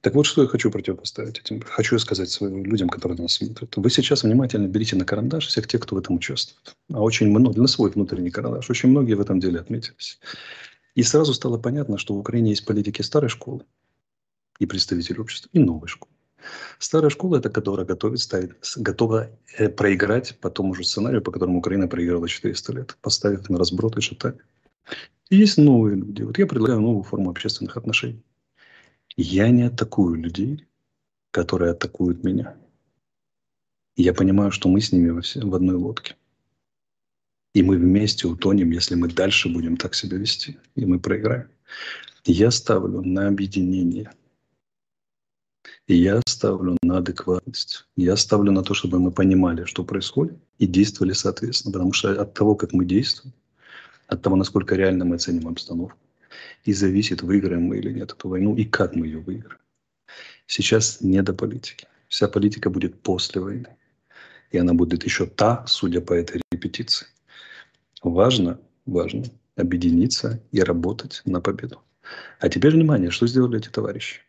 Так 0.00 0.14
вот, 0.14 0.26
что 0.26 0.42
я 0.42 0.48
хочу 0.48 0.70
противопоставить 0.70 1.38
этим. 1.38 1.62
Хочу 1.62 1.98
сказать 1.98 2.28
своим 2.28 2.64
людям, 2.66 2.90
которые 2.90 3.18
нас 3.20 3.32
смотрят. 3.32 3.74
Вы 3.76 3.88
сейчас 3.88 4.22
внимательно 4.22 4.66
берите 4.66 4.96
на 4.96 5.06
карандаш 5.06 5.46
всех 5.46 5.66
тех, 5.66 5.80
кто 5.80 5.96
в 5.96 5.98
этом 5.98 6.16
участвует. 6.16 6.76
А 6.92 7.00
очень 7.00 7.30
много, 7.30 7.58
на 7.60 7.66
свой 7.66 7.90
внутренний 7.90 8.30
карандаш. 8.30 8.68
Очень 8.68 8.90
многие 8.90 9.14
в 9.14 9.20
этом 9.20 9.40
деле 9.40 9.60
отметились. 9.60 10.20
И 10.94 11.02
сразу 11.02 11.32
стало 11.32 11.58
понятно, 11.58 11.96
что 11.96 12.14
в 12.14 12.18
Украине 12.18 12.50
есть 12.50 12.66
политики 12.66 13.02
старой 13.02 13.30
школы 13.30 13.62
и 14.58 14.66
представители 14.66 15.18
общества, 15.18 15.48
и 15.52 15.58
новой 15.58 15.88
школы. 15.88 16.12
Старая 16.78 17.10
школа– 17.10 17.36
это 17.38 17.48
которая 17.48 17.86
готовит, 17.86 18.20
ставит, 18.20 18.56
готова 18.76 19.30
э, 19.56 19.70
проиграть 19.70 20.38
по 20.38 20.50
тому 20.50 20.74
же 20.74 20.84
сценарию, 20.84 21.22
по 21.22 21.32
которому 21.32 21.58
Украина 21.58 21.88
проиграла 21.88 22.28
400 22.28 22.72
лет, 22.74 22.98
поставив 23.00 23.48
на 23.48 23.58
разброд 23.58 23.96
и 23.96 24.02
шатание. 24.02 24.42
Есть 25.30 25.58
новые 25.58 25.96
люди. 25.96 26.22
Вот 26.22 26.38
я 26.38 26.46
предлагаю 26.46 26.80
новую 26.80 27.02
форму 27.02 27.30
общественных 27.30 27.76
отношений. 27.76 28.22
Я 29.16 29.48
не 29.48 29.62
атакую 29.62 30.16
людей, 30.16 30.66
которые 31.30 31.72
атакуют 31.72 32.24
меня. 32.24 32.56
Я 33.96 34.12
понимаю, 34.12 34.50
что 34.50 34.68
мы 34.68 34.80
с 34.80 34.92
ними 34.92 35.10
во 35.10 35.20
все, 35.20 35.40
в 35.40 35.54
одной 35.54 35.76
лодке. 35.76 36.16
И 37.54 37.62
мы 37.62 37.76
вместе 37.76 38.26
утонем, 38.26 38.70
если 38.72 38.96
мы 38.96 39.08
дальше 39.08 39.48
будем 39.48 39.76
так 39.76 39.94
себя 39.94 40.18
вести. 40.18 40.58
И 40.74 40.84
мы 40.84 40.98
проиграем. 40.98 41.48
Я 42.24 42.50
ставлю 42.50 43.02
на 43.02 43.28
объединение. 43.28 44.10
И 45.86 45.96
я 45.96 46.20
ставлю 46.26 46.76
на 46.82 46.98
адекватность. 46.98 47.86
Я 47.96 48.16
ставлю 48.16 48.50
на 48.50 48.62
то, 48.62 48.74
чтобы 48.74 48.98
мы 48.98 49.12
понимали, 49.12 49.64
что 49.64 49.84
происходит, 49.84 50.36
и 50.58 50.66
действовали 50.66 51.12
соответственно. 51.12 51.72
Потому 51.72 51.92
что 51.92 52.20
от 52.20 52.34
того, 52.34 52.56
как 52.56 52.72
мы 52.72 52.84
действуем, 52.84 53.34
от 54.06 54.22
того, 54.22 54.36
насколько 54.36 54.74
реально 54.74 55.04
мы 55.04 55.16
оценим 55.16 55.48
обстановку. 55.48 55.98
И 56.64 56.72
зависит, 56.72 57.22
выиграем 57.22 57.62
мы 57.62 57.78
или 57.78 57.92
нет 57.92 58.12
эту 58.12 58.28
войну, 58.28 58.56
и 58.56 58.64
как 58.64 58.94
мы 58.94 59.06
ее 59.06 59.18
выиграем. 59.18 59.60
Сейчас 60.46 61.00
не 61.00 61.22
до 61.22 61.32
политики. 61.32 61.86
Вся 62.08 62.28
политика 62.28 62.70
будет 62.70 63.00
после 63.00 63.40
войны. 63.40 63.76
И 64.50 64.58
она 64.58 64.74
будет 64.74 65.04
еще 65.04 65.26
та, 65.26 65.64
судя 65.66 66.00
по 66.00 66.12
этой 66.12 66.40
репетиции. 66.52 67.06
Важно, 68.02 68.60
важно 68.86 69.24
объединиться 69.56 70.40
и 70.52 70.60
работать 70.60 71.22
на 71.24 71.40
победу. 71.40 71.82
А 72.40 72.48
теперь 72.48 72.72
внимание, 72.72 73.10
что 73.10 73.26
сделали 73.26 73.58
эти 73.58 73.68
товарищи? 73.68 74.20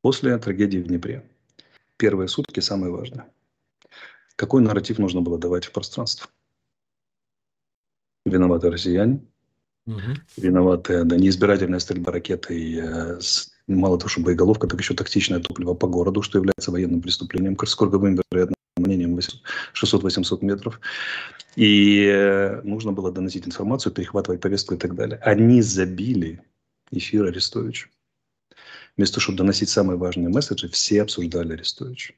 После 0.00 0.36
трагедии 0.38 0.78
в 0.78 0.86
Днепре. 0.86 1.24
Первые 1.96 2.28
сутки 2.28 2.60
самые 2.60 2.90
важные. 2.90 3.24
Какой 4.36 4.62
нарратив 4.62 4.98
нужно 4.98 5.20
было 5.20 5.38
давать 5.38 5.66
в 5.66 5.72
пространство? 5.72 6.28
Виноваты 8.24 8.70
россияне, 8.70 9.20
угу. 9.86 9.98
виноваты 10.36 11.04
да, 11.04 11.16
неизбирательная 11.16 11.78
стрельба 11.78 12.12
ракетой 12.12 12.74
э, 12.76 13.20
с 13.20 13.52
мало 13.66 13.98
того, 13.98 14.08
что 14.08 14.20
боеголовка, 14.20 14.66
так 14.66 14.80
еще 14.80 14.94
тактичное 14.94 15.40
топливо 15.40 15.74
по 15.74 15.86
городу, 15.86 16.22
что 16.22 16.38
является 16.38 16.70
военным 16.70 17.00
преступлением, 17.00 17.56
сколько 17.66 17.98
бы 17.98 18.16
вероятно, 18.30 18.54
мнением 18.76 19.18
600-800 19.18 20.44
метров. 20.44 20.80
И 21.56 22.04
э, 22.06 22.62
нужно 22.62 22.92
было 22.92 23.12
доносить 23.12 23.46
информацию, 23.46 23.92
перехватывать 23.92 24.40
повестку 24.40 24.74
и 24.74 24.78
так 24.78 24.94
далее. 24.94 25.18
Они 25.18 25.62
забили 25.62 26.42
эфир 26.90 27.26
Арестовича. 27.26 27.88
Вместо 28.96 29.16
того, 29.16 29.22
чтобы 29.22 29.38
доносить 29.38 29.68
самые 29.68 29.96
важные 29.96 30.28
месседжи, 30.28 30.68
все 30.68 31.02
обсуждали 31.02 31.52
Арестовича. 31.52 32.14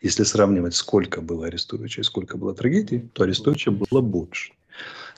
Если 0.00 0.24
сравнивать, 0.24 0.74
сколько 0.74 1.20
было 1.20 1.46
Арестовича 1.46 2.00
и 2.00 2.04
сколько 2.04 2.36
было 2.36 2.54
трагедий, 2.54 3.08
то 3.12 3.24
Арестовича 3.24 3.70
было 3.70 4.00
больше. 4.00 4.52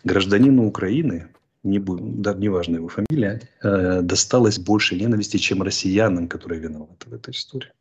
Гражданину 0.04 0.66
Украины, 0.66 1.28
не, 1.62 1.80
да, 1.80 2.34
неважно 2.34 2.76
его 2.76 2.88
фамилия, 2.88 3.40
э, 3.62 4.02
досталось 4.02 4.58
больше 4.58 4.96
ненависти, 4.96 5.38
чем 5.38 5.62
россиянам, 5.62 6.28
которые 6.28 6.60
виноваты 6.60 7.08
в 7.08 7.14
этой 7.14 7.32
истории. 7.32 7.72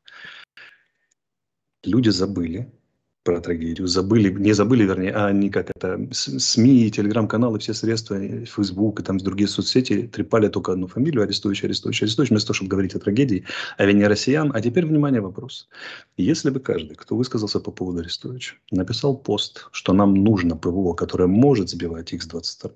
Люди 1.84 2.10
забыли 2.10 2.72
про 3.24 3.40
трагедию, 3.40 3.88
забыли, 3.88 4.30
не 4.32 4.54
забыли, 4.54 4.84
вернее, 4.84 5.14
а 5.14 5.28
они 5.28 5.50
как 5.50 5.70
это, 5.70 6.08
СМИ, 6.12 6.92
телеграм-каналы, 6.92 7.58
все 7.60 7.74
средства, 7.74 8.20
Фейсбук 8.20 9.00
и 9.00 9.04
там 9.04 9.18
другие 9.18 9.48
соцсети 9.48 10.08
трепали 10.08 10.50
только 10.50 10.74
одну 10.74 10.88
фамилию, 10.88 11.24
Арестович, 11.24 11.64
Арестович, 11.64 12.04
Арестович, 12.04 12.30
вместо 12.30 12.48
того, 12.48 12.56
чтобы 12.56 12.70
говорить 12.70 12.96
о 12.96 13.00
трагедии, 13.00 13.46
о 13.78 13.86
вине 13.86 14.08
россиян. 14.08 14.52
А 14.54 14.62
теперь, 14.62 14.86
внимание, 14.86 15.22
вопрос. 15.22 15.70
Если 16.18 16.50
бы 16.50 16.60
каждый, 16.60 16.96
кто 16.96 17.16
высказался 17.16 17.60
по 17.60 17.72
поводу 17.72 18.00
Арестовича, 18.00 18.56
написал 18.72 19.16
пост, 19.16 19.70
что 19.72 19.94
нам 19.94 20.14
нужно 20.16 20.58
ПВО, 20.58 20.94
которое 20.94 21.28
может 21.28 21.70
сбивать 21.70 22.12
X-22, 22.12 22.72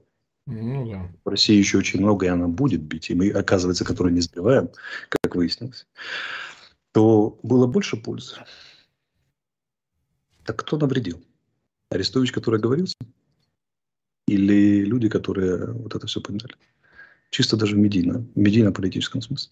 ну, 0.49 0.89
да. 0.89 1.11
В 1.25 1.29
России 1.29 1.57
еще 1.57 1.77
очень 1.77 1.99
много, 1.99 2.25
и 2.25 2.29
она 2.29 2.47
будет 2.47 2.81
бить. 2.81 3.09
И 3.09 3.15
мы, 3.15 3.29
оказывается, 3.31 3.83
которые 3.83 4.13
не 4.13 4.21
сбиваем, 4.21 4.69
как 5.09 5.35
выяснилось, 5.35 5.85
то 6.93 7.37
было 7.43 7.67
больше 7.67 7.97
пользы. 7.97 8.35
Так 10.47 10.59
кто 10.59 10.77
навредил? 10.77 11.21
Арестович, 11.89 12.31
который 12.31 12.57
оговорился? 12.57 12.95
Или 14.29 14.85
люди, 14.85 15.09
которые 15.09 15.73
вот 15.73 15.93
это 15.93 16.07
все 16.07 16.21
подняли? 16.21 16.55
Чисто 17.31 17.57
даже 17.57 17.75
в 17.75 17.79
медийно, 17.79 18.25
медийно-политическом 18.35 19.21
смысле. 19.21 19.51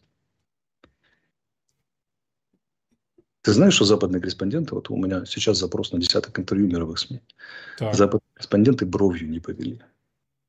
Ты 3.42 3.52
знаешь, 3.52 3.74
что 3.74 3.84
западные 3.84 4.22
корреспонденты, 4.22 4.74
вот 4.74 4.90
у 4.90 4.96
меня 4.96 5.26
сейчас 5.26 5.58
запрос 5.58 5.92
на 5.92 6.00
десяток 6.00 6.40
интервью 6.40 6.68
мировых 6.68 6.98
СМИ, 6.98 7.22
так. 7.78 7.94
западные 7.94 8.30
корреспонденты 8.34 8.86
бровью 8.86 9.30
не 9.30 9.42
повели 9.42 9.82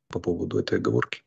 по 0.09 0.20
поводу 0.20 0.61
этой 0.61 0.78
оговорки. 0.78 1.24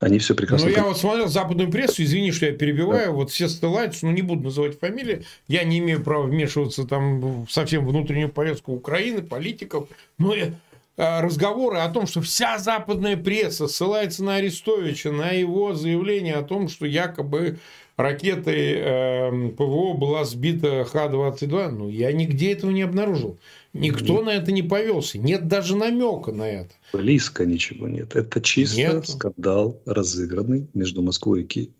Они 0.00 0.20
все 0.20 0.34
прекрасно... 0.34 0.68
Ну, 0.68 0.74
я 0.74 0.84
вот 0.84 0.96
смотрел 0.96 1.26
западную 1.26 1.70
прессу, 1.70 2.04
извини, 2.04 2.30
что 2.30 2.46
я 2.46 2.52
перебиваю, 2.52 3.06
да. 3.06 3.12
вот 3.12 3.30
все 3.30 3.48
ссылаются, 3.48 4.06
но 4.06 4.12
не 4.12 4.22
буду 4.22 4.44
называть 4.44 4.78
фамилии, 4.78 5.24
я 5.48 5.64
не 5.64 5.80
имею 5.80 6.02
права 6.04 6.24
вмешиваться 6.24 6.84
там 6.84 7.46
совсем 7.50 7.84
внутреннюю 7.84 8.28
повестку 8.28 8.72
Украины, 8.72 9.22
политиков, 9.22 9.88
но 10.16 10.34
э, 10.36 10.50
разговоры 10.96 11.78
о 11.78 11.88
том, 11.88 12.06
что 12.06 12.20
вся 12.20 12.58
западная 12.58 13.16
пресса 13.16 13.66
ссылается 13.66 14.22
на 14.22 14.36
Арестовича, 14.36 15.10
на 15.10 15.30
его 15.30 15.74
заявление 15.74 16.36
о 16.36 16.42
том, 16.44 16.68
что 16.68 16.86
якобы 16.86 17.58
ракетой 17.96 18.74
э, 18.76 19.48
ПВО 19.56 19.94
была 19.94 20.24
сбита 20.24 20.84
Х-22, 20.84 21.70
ну, 21.70 21.88
я 21.88 22.12
нигде 22.12 22.52
этого 22.52 22.70
не 22.70 22.82
обнаружил. 22.82 23.36
Никто 23.72 24.16
нет. 24.16 24.24
на 24.24 24.30
это 24.30 24.52
не 24.52 24.62
повелся. 24.62 25.18
Нет 25.18 25.46
даже 25.46 25.76
намека 25.76 26.32
на 26.32 26.48
это. 26.48 26.70
Близко 26.92 27.44
ничего 27.44 27.86
нет. 27.86 28.16
Это 28.16 28.40
чисто 28.40 28.76
нет. 28.76 29.08
скандал, 29.08 29.80
разыгранный 29.84 30.68
между 30.74 31.02
Москвой 31.02 31.42
и 31.42 31.44
Киевом. 31.44 31.74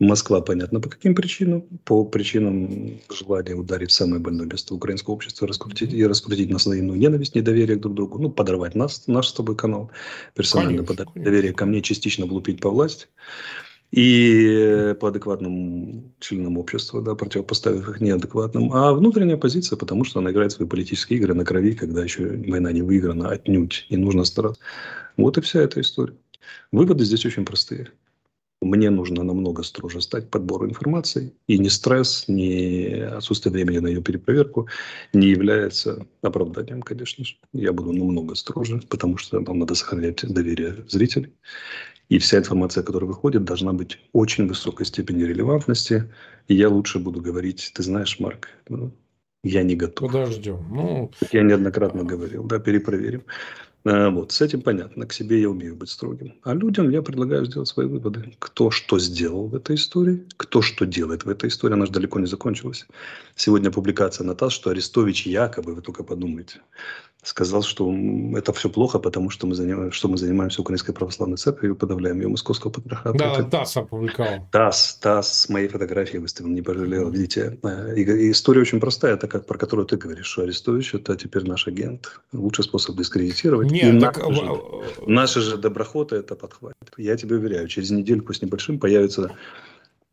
Москва, 0.00 0.40
понятно, 0.40 0.80
по 0.80 0.88
каким 0.88 1.14
причинам? 1.14 1.62
По 1.84 2.04
причинам 2.04 2.98
желания 3.10 3.54
ударить 3.54 3.90
в 3.90 3.94
самое 3.94 4.20
больное 4.20 4.46
место 4.46 4.74
украинского 4.74 5.14
общества, 5.14 5.46
раскрутить, 5.46 5.92
и 5.92 6.04
раскрутить 6.04 6.50
нас 6.50 6.66
взаимную 6.66 6.98
ненависть, 6.98 7.36
недоверие 7.36 7.76
друг 7.76 7.92
к 7.92 7.96
другу, 7.96 8.18
ну, 8.18 8.28
подорвать 8.28 8.74
нас, 8.74 9.04
наш 9.06 9.28
с 9.28 9.32
тобой 9.32 9.54
канал, 9.54 9.92
персонально 10.34 10.78
конечно, 10.78 10.86
подорвать 10.88 11.14
конечно. 11.14 11.30
доверие 11.30 11.52
ко 11.52 11.66
мне, 11.66 11.80
частично 11.80 12.26
влупить 12.26 12.60
по 12.60 12.70
власти 12.70 13.06
и 13.94 14.96
по 14.98 15.08
адекватным 15.08 16.14
членам 16.18 16.58
общества, 16.58 17.00
да, 17.00 17.14
противопоставив 17.14 17.88
их 17.88 18.00
неадекватным, 18.00 18.72
а 18.72 18.92
внутренняя 18.92 19.36
позиция, 19.36 19.76
потому 19.76 20.02
что 20.02 20.18
она 20.18 20.32
играет 20.32 20.50
свои 20.50 20.66
политические 20.66 21.20
игры 21.20 21.34
на 21.34 21.44
крови, 21.44 21.74
когда 21.74 22.02
еще 22.02 22.26
война 22.48 22.72
не 22.72 22.82
выиграна 22.82 23.28
отнюдь, 23.28 23.86
и 23.88 23.96
нужно 23.96 24.24
стараться. 24.24 24.60
Вот 25.16 25.38
и 25.38 25.40
вся 25.42 25.60
эта 25.60 25.80
история. 25.80 26.16
Выводы 26.72 27.04
здесь 27.04 27.24
очень 27.24 27.44
простые. 27.44 27.92
Мне 28.64 28.90
нужно 28.90 29.22
намного 29.22 29.62
строже 29.62 30.00
стать 30.00 30.30
подбору 30.30 30.66
информации, 30.66 31.32
и 31.46 31.58
ни 31.58 31.68
стресс, 31.68 32.24
ни 32.28 32.98
отсутствие 32.98 33.52
времени 33.52 33.78
на 33.78 33.88
ее 33.88 34.02
перепроверку 34.02 34.68
не 35.12 35.28
является 35.28 36.06
оправданием, 36.22 36.82
конечно 36.82 37.24
же. 37.24 37.36
Я 37.52 37.72
буду 37.72 37.92
намного 37.92 38.34
строже, 38.34 38.80
потому 38.88 39.18
что 39.18 39.40
нам 39.40 39.58
надо 39.58 39.74
сохранять 39.74 40.24
доверие 40.26 40.84
зрителей. 40.88 41.32
И 42.08 42.18
вся 42.18 42.38
информация, 42.38 42.82
которая 42.82 43.08
выходит, 43.08 43.44
должна 43.44 43.72
быть 43.72 43.98
очень 44.12 44.46
высокой 44.46 44.86
степени 44.86 45.22
релевантности. 45.24 46.10
И 46.48 46.54
я 46.54 46.68
лучше 46.68 46.98
буду 46.98 47.20
говорить, 47.20 47.72
ты 47.74 47.82
знаешь, 47.82 48.18
Марк, 48.18 48.48
ну, 48.68 48.92
я 49.42 49.62
не 49.62 49.76
готов. 49.76 50.10
Подождем. 50.10 50.64
Ну... 50.70 51.10
Я 51.32 51.42
неоднократно 51.42 52.02
говорил, 52.02 52.44
да, 52.44 52.58
перепроверим. 52.58 53.24
А, 53.86 54.08
вот, 54.08 54.32
с 54.32 54.40
этим 54.40 54.62
понятно. 54.62 55.06
К 55.06 55.12
себе 55.12 55.40
я 55.40 55.50
умею 55.50 55.76
быть 55.76 55.90
строгим. 55.90 56.34
А 56.42 56.54
людям 56.54 56.88
я 56.88 57.02
предлагаю 57.02 57.44
сделать 57.44 57.68
свои 57.68 57.86
выводы. 57.86 58.34
Кто 58.38 58.70
что 58.70 58.98
сделал 58.98 59.48
в 59.48 59.54
этой 59.54 59.76
истории, 59.76 60.26
кто 60.36 60.62
что 60.62 60.86
делает 60.86 61.24
в 61.24 61.28
этой 61.28 61.48
истории. 61.50 61.74
Она 61.74 61.86
же 61.86 61.92
далеко 61.92 62.18
не 62.18 62.26
закончилась. 62.26 62.86
Сегодня 63.36 63.70
публикация 63.70 64.24
на 64.24 64.34
что 64.48 64.70
Арестович 64.70 65.26
якобы, 65.26 65.74
вы 65.74 65.82
только 65.82 66.02
подумайте, 66.02 66.60
сказал, 67.24 67.62
что 67.62 67.92
это 68.36 68.52
все 68.52 68.68
плохо, 68.68 68.98
потому 68.98 69.30
что 69.30 69.46
мы, 69.46 69.54
заним... 69.54 69.90
что 69.92 70.08
мы 70.08 70.16
занимаемся 70.16 70.60
Украинской 70.60 70.92
Православной 70.92 71.36
Церковью 71.36 71.74
и 71.74 71.78
подавляем 71.78 72.20
ее 72.20 72.28
московского 72.28 72.70
патриархата. 72.70 73.18
Да, 73.18 73.32
это... 73.32 73.44
ТАСС 73.44 73.76
опубликовал. 73.76 74.48
ТАСС, 74.52 74.98
ТАСС 75.00 75.32
с 75.32 75.48
моей 75.48 75.68
фотографией 75.68 76.18
выставил, 76.18 76.50
не 76.50 76.62
пожалел. 76.62 77.10
Видите, 77.10 77.58
э, 77.62 77.94
и, 77.96 78.30
история 78.30 78.60
очень 78.60 78.80
простая, 78.80 79.14
это 79.14 79.26
как 79.26 79.46
про 79.46 79.58
которую 79.58 79.86
ты 79.86 79.96
говоришь, 79.96 80.26
что 80.26 80.42
Арестович 80.42 80.94
это 80.94 81.16
теперь 81.16 81.46
наш 81.46 81.66
агент. 81.66 82.20
Лучший 82.32 82.64
способ 82.64 82.96
дискредитировать. 82.96 83.70
Нет, 83.70 83.94
и 83.94 84.00
так... 84.00 84.18
наши, 84.18 84.34
же, 84.34 84.60
наши 85.06 85.40
же 85.40 85.56
доброхоты 85.56 86.16
это 86.16 86.34
подхватят. 86.34 86.76
Я 86.96 87.16
тебе 87.16 87.36
уверяю, 87.36 87.68
через 87.68 87.90
недельку 87.90 88.32
с 88.32 88.42
небольшим 88.42 88.78
появится 88.78 89.32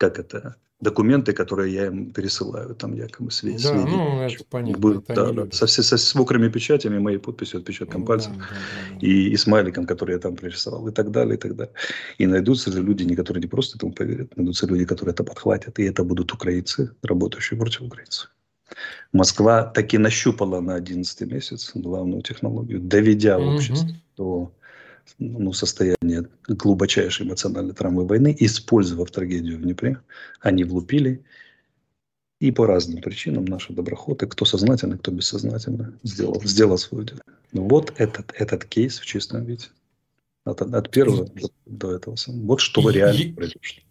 как 0.01 0.17
это, 0.17 0.55
документы, 0.79 1.31
которые 1.31 1.73
я 1.73 1.85
им 1.85 2.11
пересылаю, 2.11 2.73
там 2.73 2.95
якобы 2.95 3.29
сведения. 3.29 3.85
Да, 3.85 3.91
ну, 3.91 4.21
это 4.21 4.43
понятно. 4.49 4.81
Будут, 4.81 5.09
это 5.09 5.33
да, 5.33 5.45
да, 5.45 5.51
со, 5.51 5.67
со, 5.67 5.97
со 5.97 6.17
мокрыми 6.17 6.49
печатями, 6.49 6.97
моей 6.99 7.19
подписью, 7.19 7.59
отпечатком 7.59 8.03
пальцев, 8.03 8.31
да, 8.31 8.39
да, 8.39 8.99
да. 8.99 9.07
И, 9.07 9.29
и 9.29 9.37
смайликом, 9.37 9.85
который 9.85 10.13
я 10.13 10.19
там 10.19 10.35
пририсовал, 10.35 10.87
и 10.87 10.91
так 10.91 11.11
далее, 11.11 11.35
и 11.35 11.37
так 11.37 11.55
далее. 11.55 11.73
И 12.17 12.25
найдутся 12.25 12.71
же 12.71 12.81
люди, 12.81 13.15
которые 13.15 13.41
не 13.41 13.47
просто 13.47 13.77
этому 13.77 13.93
поверят, 13.93 14.35
найдутся 14.37 14.65
люди, 14.65 14.85
которые 14.85 15.13
это 15.13 15.23
подхватят, 15.23 15.77
и 15.79 15.83
это 15.83 16.03
будут 16.03 16.33
украинцы, 16.33 16.89
работающие 17.03 17.59
против 17.59 17.81
украинцев. 17.81 18.31
Москва 19.13 19.63
таки 19.63 19.99
нащупала 19.99 20.61
на 20.61 20.73
11 20.75 21.31
месяц 21.31 21.71
главную 21.75 22.23
технологию, 22.23 22.79
доведя 22.79 23.37
угу. 23.37 23.55
общество 23.55 23.89
до 24.17 24.51
ну, 25.19 25.53
состояние 25.53 26.27
глубочайшей 26.47 27.25
эмоциональной 27.25 27.73
травмы 27.73 28.05
войны, 28.05 28.35
использовав 28.39 29.11
трагедию 29.11 29.57
в 29.57 29.61
Днепре, 29.61 29.99
они 30.39 30.63
влупили. 30.63 31.23
И 32.39 32.51
по 32.51 32.65
разным 32.65 33.01
причинам 33.01 33.45
наши 33.45 33.71
доброходы, 33.71 34.25
кто 34.25 34.45
сознательно, 34.45 34.97
кто 34.97 35.11
бессознательно, 35.11 35.93
сделал, 36.01 36.41
сделал 36.43 36.77
свое 36.77 37.05
дело. 37.05 37.21
Ну, 37.51 37.67
вот 37.67 37.93
этот, 37.97 38.33
этот 38.35 38.65
кейс 38.65 38.99
в 38.99 39.05
чистом 39.05 39.45
виде. 39.45 39.67
От, 40.43 40.61
от 40.61 40.89
первого 40.89 41.29
до 41.67 41.95
этого. 41.95 42.15
Вот 42.27 42.59
что 42.61 42.89
реально 42.89 43.35
произошло. 43.35 43.83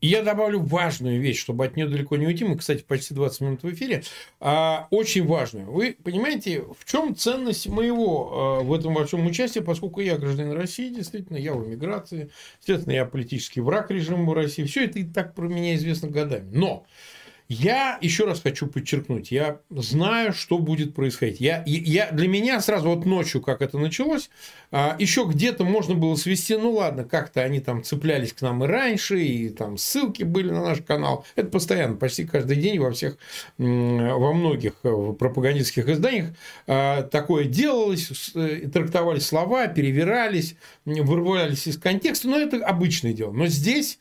Я 0.00 0.22
добавлю 0.22 0.60
важную 0.60 1.20
вещь, 1.20 1.40
чтобы 1.40 1.64
от 1.66 1.76
нее 1.76 1.86
далеко 1.86 2.16
не 2.16 2.26
уйти. 2.26 2.44
Мы, 2.44 2.56
кстати, 2.56 2.82
почти 2.82 3.12
20 3.12 3.40
минут 3.42 3.62
в 3.62 3.70
эфире. 3.72 4.02
А, 4.40 4.88
очень 4.90 5.26
важную. 5.26 5.70
Вы 5.70 5.96
понимаете, 6.02 6.62
в 6.78 6.90
чем 6.90 7.14
ценность 7.14 7.68
моего 7.68 8.30
а, 8.32 8.60
в 8.60 8.72
этом 8.72 8.94
большом 8.94 9.26
участии, 9.26 9.60
поскольку 9.60 10.00
я 10.00 10.16
гражданин 10.16 10.52
России, 10.52 10.88
действительно, 10.88 11.36
я 11.36 11.52
в 11.52 11.66
эмиграции, 11.66 12.30
естественно, 12.60 12.94
я 12.94 13.04
политический 13.04 13.60
враг 13.60 13.90
режима 13.90 14.34
России. 14.34 14.64
Все 14.64 14.84
это 14.84 14.98
и 14.98 15.04
так 15.04 15.34
про 15.34 15.48
меня 15.48 15.74
известно 15.74 16.08
годами. 16.08 16.50
Но 16.50 16.86
Я 17.52 17.98
еще 18.00 18.26
раз 18.26 18.40
хочу 18.40 18.68
подчеркнуть, 18.68 19.32
я 19.32 19.58
знаю, 19.70 20.32
что 20.32 20.58
будет 20.60 20.94
происходить. 20.94 21.40
Я, 21.40 21.64
я, 21.66 22.12
для 22.12 22.28
меня 22.28 22.60
сразу 22.60 22.90
вот 22.90 23.04
ночью, 23.04 23.40
как 23.40 23.60
это 23.60 23.76
началось, 23.76 24.30
а, 24.70 24.94
еще 25.00 25.24
где-то 25.28 25.64
можно 25.64 25.96
было 25.96 26.14
свести, 26.14 26.54
ну 26.54 26.70
ладно, 26.70 27.02
как-то 27.02 27.42
они 27.42 27.58
там 27.58 27.82
цеплялись 27.82 28.32
к 28.32 28.40
нам 28.42 28.62
и 28.62 28.68
раньше, 28.68 29.20
и 29.20 29.48
там 29.48 29.78
ссылки 29.78 30.22
были 30.22 30.48
на 30.52 30.62
наш 30.62 30.82
канал. 30.82 31.26
Это 31.34 31.48
постоянно, 31.48 31.96
почти 31.96 32.24
каждый 32.24 32.54
день 32.54 32.78
во 32.78 32.92
всех, 32.92 33.18
во 33.58 34.32
многих 34.32 34.74
э, 34.84 35.12
пропагандистских 35.18 35.88
изданиях 35.88 36.28
а, 36.68 37.02
такое 37.02 37.46
делалось, 37.46 38.30
э, 38.36 38.68
трактовались 38.72 39.26
слова, 39.26 39.66
перевирались, 39.66 40.54
вырвались 40.84 41.66
из 41.66 41.78
контекста, 41.78 42.28
но 42.28 42.38
это 42.38 42.64
обычное 42.64 43.12
дело. 43.12 43.32
Но 43.32 43.48
здесь 43.48 43.98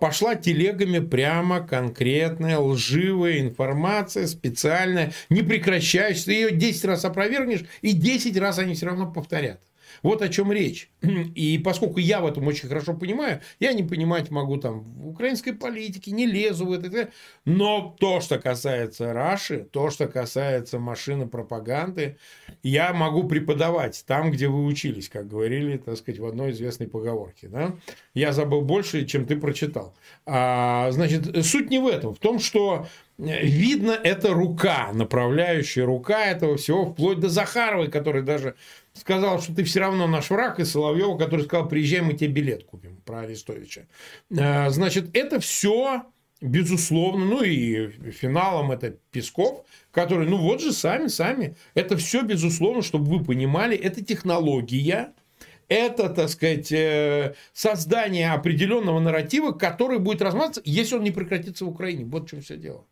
пошла 0.00 0.34
телегами 0.34 0.98
прямо 0.98 1.60
конкретная 1.66 2.58
лживая 2.58 3.40
информация, 3.40 4.26
специальная, 4.26 5.12
не 5.30 5.42
прекращающаяся. 5.42 6.26
Ты 6.26 6.32
ее 6.32 6.50
10 6.52 6.84
раз 6.84 7.04
опровергнешь, 7.04 7.64
и 7.80 7.92
10 7.92 8.36
раз 8.36 8.58
они 8.58 8.74
все 8.74 8.86
равно 8.86 9.10
повторят. 9.10 9.60
Вот 10.02 10.22
о 10.22 10.28
чем 10.28 10.52
речь. 10.52 10.90
И 11.34 11.58
поскольку 11.58 11.98
я 11.98 12.20
в 12.20 12.26
этом 12.26 12.46
очень 12.46 12.68
хорошо 12.68 12.94
понимаю, 12.94 13.40
я 13.60 13.72
не 13.72 13.82
понимать 13.82 14.30
могу 14.30 14.56
там 14.56 14.80
в 14.80 15.08
украинской 15.08 15.52
политике, 15.52 16.10
не 16.10 16.26
лезу 16.26 16.66
в 16.66 16.72
это. 16.72 17.10
Но 17.44 17.96
то, 17.98 18.20
что 18.20 18.38
касается 18.38 19.12
Раши, 19.12 19.66
то, 19.70 19.90
что 19.90 20.08
касается 20.08 20.78
машины 20.78 21.26
пропаганды, 21.28 22.16
я 22.62 22.92
могу 22.92 23.24
преподавать 23.24 24.04
там, 24.06 24.30
где 24.30 24.48
вы 24.48 24.64
учились, 24.64 25.08
как 25.08 25.28
говорили, 25.28 25.76
так 25.76 25.96
сказать, 25.96 26.20
в 26.20 26.26
одной 26.26 26.50
известной 26.50 26.88
поговорке. 26.88 27.48
Да? 27.48 27.76
Я 28.14 28.32
забыл 28.32 28.62
больше, 28.62 29.06
чем 29.06 29.26
ты 29.26 29.36
прочитал. 29.36 29.94
А, 30.26 30.90
значит, 30.90 31.44
суть 31.44 31.70
не 31.70 31.78
в 31.78 31.86
этом. 31.86 32.14
В 32.14 32.18
том, 32.18 32.38
что 32.38 32.86
видно, 33.18 33.92
это 33.92 34.32
рука, 34.32 34.90
направляющая 34.92 35.84
рука 35.84 36.26
этого 36.26 36.56
всего, 36.56 36.86
вплоть 36.86 37.20
до 37.20 37.28
Захаровой, 37.28 37.90
который 37.90 38.22
даже 38.22 38.54
сказал, 38.94 39.40
что 39.40 39.54
ты 39.54 39.64
все 39.64 39.80
равно 39.80 40.06
наш 40.06 40.30
враг, 40.30 40.60
и 40.60 40.64
Соловьева, 40.64 41.16
который 41.16 41.44
сказал, 41.44 41.68
приезжай, 41.68 42.00
мы 42.00 42.14
тебе 42.14 42.28
билет 42.28 42.64
купим, 42.64 42.96
про 43.04 43.20
Арестовича. 43.20 43.86
А, 44.38 44.70
значит, 44.70 45.16
это 45.16 45.40
все 45.40 46.04
безусловно, 46.42 47.24
ну 47.24 47.42
и 47.42 47.88
финалом 48.10 48.72
это 48.72 48.96
Песков, 49.12 49.64
который, 49.92 50.28
ну 50.28 50.38
вот 50.38 50.60
же 50.60 50.72
сами, 50.72 51.06
сами, 51.06 51.56
это 51.74 51.96
все 51.96 52.22
безусловно, 52.22 52.82
чтобы 52.82 53.16
вы 53.16 53.24
понимали, 53.24 53.76
это 53.76 54.04
технология, 54.04 55.12
это, 55.68 56.08
так 56.10 56.28
сказать, 56.28 56.70
э, 56.72 57.34
создание 57.52 58.32
определенного 58.32 58.98
нарратива, 58.98 59.52
который 59.52 60.00
будет 60.00 60.20
размазаться, 60.20 60.60
если 60.64 60.96
он 60.96 61.04
не 61.04 61.12
прекратится 61.12 61.64
в 61.64 61.68
Украине. 61.68 62.04
Вот 62.04 62.24
в 62.24 62.30
чем 62.30 62.42
все 62.42 62.56
дело. 62.56 62.86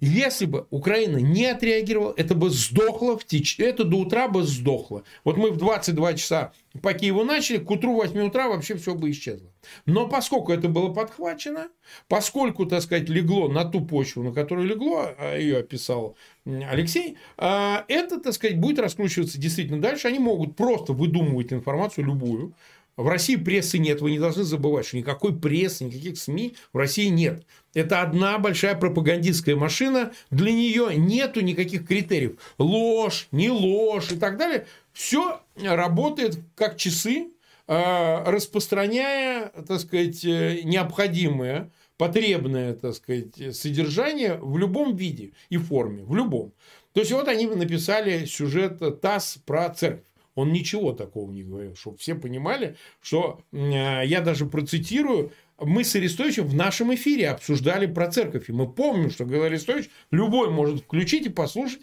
Если 0.00 0.46
бы 0.46 0.66
Украина 0.70 1.16
не 1.16 1.46
отреагировала, 1.46 2.14
это 2.16 2.34
бы 2.34 2.50
сдохло 2.50 3.18
в 3.18 3.24
теч... 3.24 3.58
это 3.58 3.82
до 3.82 3.96
утра 3.96 4.28
бы 4.28 4.44
сдохло. 4.44 5.02
Вот 5.24 5.36
мы 5.36 5.50
в 5.50 5.56
22 5.56 6.14
часа 6.14 6.52
по 6.82 6.94
Киеву 6.94 7.24
начали, 7.24 7.58
к 7.58 7.68
утру 7.68 7.94
8 7.94 8.20
утра 8.20 8.48
вообще 8.48 8.76
все 8.76 8.94
бы 8.94 9.10
исчезло. 9.10 9.50
Но 9.86 10.06
поскольку 10.06 10.52
это 10.52 10.68
было 10.68 10.92
подхвачено, 10.92 11.68
поскольку, 12.06 12.64
так 12.66 12.82
сказать, 12.82 13.08
легло 13.08 13.48
на 13.48 13.64
ту 13.64 13.84
почву, 13.84 14.22
на 14.22 14.32
которую 14.32 14.68
легло, 14.68 15.08
а 15.18 15.36
ее 15.36 15.58
описал 15.58 16.16
Алексей, 16.46 17.16
а, 17.36 17.84
это, 17.88 18.20
так 18.20 18.34
сказать, 18.34 18.60
будет 18.60 18.78
раскручиваться 18.78 19.38
действительно 19.38 19.80
дальше. 19.80 20.06
Они 20.06 20.20
могут 20.20 20.54
просто 20.54 20.92
выдумывать 20.92 21.52
информацию 21.52 22.06
любую, 22.06 22.54
в 22.98 23.06
России 23.06 23.36
прессы 23.36 23.78
нет, 23.78 24.00
вы 24.00 24.10
не 24.10 24.18
должны 24.18 24.42
забывать, 24.42 24.84
что 24.84 24.96
никакой 24.96 25.32
прессы, 25.32 25.84
никаких 25.84 26.18
СМИ 26.18 26.56
в 26.72 26.76
России 26.76 27.06
нет. 27.06 27.46
Это 27.78 28.02
одна 28.02 28.38
большая 28.38 28.74
пропагандистская 28.74 29.54
машина, 29.54 30.10
для 30.30 30.52
нее 30.52 30.96
нету 30.96 31.42
никаких 31.42 31.86
критериев. 31.86 32.32
Ложь, 32.58 33.28
не 33.30 33.50
ложь 33.50 34.10
и 34.10 34.16
так 34.16 34.36
далее. 34.36 34.66
Все 34.92 35.40
работает 35.62 36.40
как 36.56 36.76
часы, 36.76 37.28
э, 37.68 38.24
распространяя, 38.24 39.52
так 39.68 39.78
сказать, 39.78 40.24
э, 40.24 40.62
необходимое, 40.64 41.70
потребное, 41.98 42.74
так 42.74 42.94
сказать, 42.96 43.54
содержание 43.54 44.38
в 44.40 44.58
любом 44.58 44.96
виде 44.96 45.30
и 45.48 45.56
форме, 45.56 46.02
в 46.02 46.16
любом. 46.16 46.52
То 46.94 47.00
есть, 47.00 47.12
вот 47.12 47.28
они 47.28 47.46
написали 47.46 48.24
сюжет 48.24 49.00
ТАСС 49.00 49.38
про 49.46 49.68
церковь. 49.70 50.02
Он 50.34 50.52
ничего 50.52 50.92
такого 50.92 51.30
не 51.30 51.44
говорил, 51.44 51.74
чтобы 51.74 51.98
все 51.98 52.14
понимали, 52.16 52.76
что 53.00 53.40
э, 53.52 54.02
я 54.04 54.20
даже 54.20 54.46
процитирую, 54.46 55.32
мы 55.60 55.84
с 55.84 55.94
Арестовичем 55.94 56.46
в 56.46 56.54
нашем 56.54 56.94
эфире 56.94 57.30
обсуждали 57.30 57.86
про 57.86 58.10
церковь. 58.10 58.48
И 58.48 58.52
мы 58.52 58.72
помним, 58.72 59.10
что 59.10 59.24
говорил 59.24 59.44
Арестович, 59.44 59.90
любой 60.10 60.50
может 60.50 60.82
включить 60.84 61.26
и 61.26 61.30
послушать, 61.30 61.80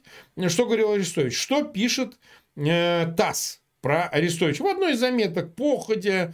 что 0.47 0.65
говорил 0.65 0.91
Арестович. 0.91 1.37
Что 1.37 1.63
пишет 1.63 2.17
э, 2.55 3.13
ТАСС 3.17 3.61
про 3.85 4.07
Арестовича. 4.07 4.63
В 4.63 4.67
одной 4.67 4.93
из 4.93 4.99
заметок, 4.99 5.53
походя, 5.53 6.33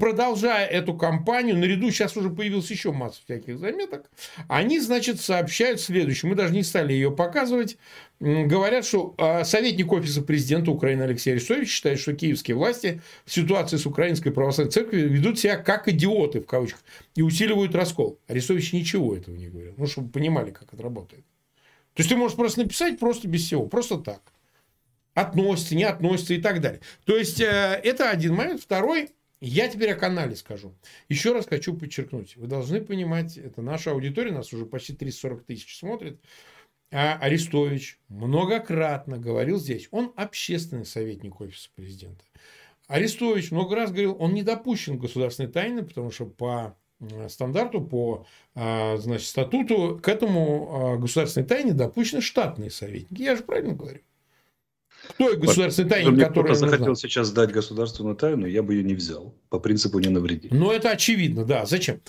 продолжая 0.00 0.66
эту 0.66 0.94
кампанию, 0.94 1.56
наряду 1.56 1.92
сейчас 1.92 2.16
уже 2.16 2.28
появилась 2.28 2.68
еще 2.72 2.90
масса 2.90 3.20
всяких 3.24 3.60
заметок, 3.60 4.10
они, 4.48 4.80
значит, 4.80 5.20
сообщают 5.20 5.80
следующее. 5.80 6.28
Мы 6.28 6.34
даже 6.34 6.52
не 6.52 6.64
стали 6.64 6.92
ее 6.92 7.12
показывать. 7.12 7.76
Говорят, 8.18 8.84
что 8.84 9.14
а, 9.16 9.44
советник 9.44 9.92
офиса 9.92 10.22
президента 10.22 10.72
Украины 10.72 11.04
Алексей 11.04 11.30
Арестович 11.30 11.68
считает, 11.68 12.00
что 12.00 12.14
киевские 12.14 12.56
власти 12.56 13.00
в 13.24 13.32
ситуации 13.32 13.76
с 13.76 13.86
Украинской 13.86 14.32
православной 14.32 14.72
церковью 14.72 15.08
ведут 15.08 15.38
себя 15.38 15.56
как 15.56 15.86
идиоты, 15.86 16.40
в 16.40 16.46
кавычках, 16.46 16.82
и 17.14 17.22
усиливают 17.22 17.76
раскол. 17.76 18.18
Арестович 18.26 18.72
ничего 18.72 19.14
этого 19.14 19.36
не 19.36 19.46
говорил. 19.46 19.74
Ну, 19.76 19.86
чтобы 19.86 20.10
понимали, 20.10 20.50
как 20.50 20.74
это 20.74 20.82
работает. 20.82 21.22
То 21.94 22.00
есть, 22.00 22.10
ты 22.10 22.16
можешь 22.16 22.36
просто 22.36 22.58
написать 22.64 22.98
просто 22.98 23.28
без 23.28 23.44
всего, 23.44 23.66
просто 23.66 23.98
так 23.98 24.20
относится, 25.20 25.74
не 25.74 25.84
относится 25.84 26.34
и 26.34 26.40
так 26.40 26.60
далее. 26.60 26.80
То 27.04 27.16
есть, 27.16 27.40
э, 27.40 27.80
это 27.82 28.10
один 28.10 28.34
момент. 28.34 28.60
Второй, 28.60 29.10
я 29.40 29.68
теперь 29.68 29.92
о 29.92 29.96
канале 29.96 30.36
скажу. 30.36 30.74
Еще 31.08 31.32
раз 31.32 31.46
хочу 31.46 31.74
подчеркнуть. 31.74 32.36
Вы 32.36 32.46
должны 32.46 32.80
понимать, 32.80 33.36
это 33.36 33.62
наша 33.62 33.90
аудитория, 33.90 34.32
нас 34.32 34.52
уже 34.52 34.66
почти 34.66 34.94
340 34.94 35.44
тысяч 35.44 35.78
смотрит. 35.78 36.20
А 36.90 37.18
Арестович 37.20 37.98
многократно 38.08 39.18
говорил 39.18 39.58
здесь, 39.58 39.88
он 39.90 40.12
общественный 40.16 40.86
советник 40.86 41.40
офиса 41.40 41.68
президента. 41.74 42.24
Арестович 42.86 43.50
много 43.50 43.76
раз 43.76 43.90
говорил, 43.90 44.16
он 44.18 44.32
не 44.32 44.42
допущен 44.42 44.98
государственной 44.98 45.50
тайне, 45.50 45.82
потому 45.82 46.10
что 46.10 46.24
по 46.24 46.76
стандарту, 47.28 47.80
по 47.82 48.26
э, 48.54 48.96
значит, 48.96 49.28
статуту 49.28 50.00
к 50.02 50.08
этому 50.08 50.98
государственной 50.98 51.46
тайне 51.46 51.72
допущены 51.72 52.22
штатные 52.22 52.70
советники. 52.70 53.22
Я 53.22 53.36
же 53.36 53.42
правильно 53.42 53.74
говорю? 53.74 54.00
Той 55.16 55.36
государственной 55.36 55.88
тайне, 55.88 56.24
которая 56.24 56.54
захотел 56.54 56.96
сейчас 56.96 57.28
сдать 57.28 57.50
государственную 57.50 58.16
тайну, 58.16 58.46
я 58.46 58.62
бы 58.62 58.74
ее 58.74 58.84
не 58.84 58.94
взял. 58.94 59.34
По 59.48 59.58
принципу 59.58 59.98
не 59.98 60.08
навреди. 60.08 60.48
Ну, 60.50 60.70
это 60.70 60.90
очевидно, 60.90 61.44
да. 61.44 61.66
Зачем? 61.66 62.00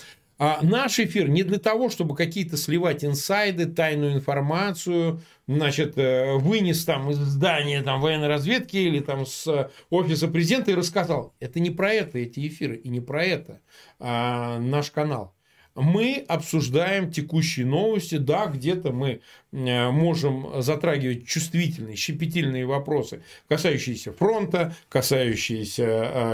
А 0.42 0.60
наш 0.62 0.98
эфир 0.98 1.28
не 1.28 1.42
для 1.42 1.58
того, 1.58 1.90
чтобы 1.90 2.16
какие-то 2.16 2.56
сливать 2.56 3.04
инсайды, 3.04 3.66
тайную 3.66 4.14
информацию, 4.14 5.20
значит, 5.46 5.98
э, 5.98 6.36
вынес 6.38 6.82
там 6.86 7.10
из 7.10 7.18
здания 7.18 7.82
там, 7.82 8.00
военной 8.00 8.28
разведки 8.28 8.78
или 8.78 9.00
там 9.00 9.26
с 9.26 9.70
офиса 9.90 10.28
президента 10.28 10.70
и 10.70 10.74
рассказал. 10.74 11.34
Это 11.40 11.60
не 11.60 11.68
про 11.68 11.92
это 11.92 12.18
эти 12.18 12.48
эфиры 12.48 12.76
и 12.76 12.88
не 12.88 13.02
про 13.02 13.22
это 13.22 13.60
а, 13.98 14.58
наш 14.58 14.90
канал 14.90 15.34
мы 15.74 16.24
обсуждаем 16.28 17.10
текущие 17.10 17.66
новости. 17.66 18.16
Да, 18.16 18.46
где-то 18.46 18.92
мы 18.92 19.08
э, 19.08 19.20
можем 19.52 20.62
затрагивать 20.62 21.26
чувствительные, 21.26 21.96
щепетильные 21.96 22.66
вопросы, 22.66 23.22
касающиеся 23.48 24.12
фронта, 24.12 24.76
касающиеся 24.88 25.84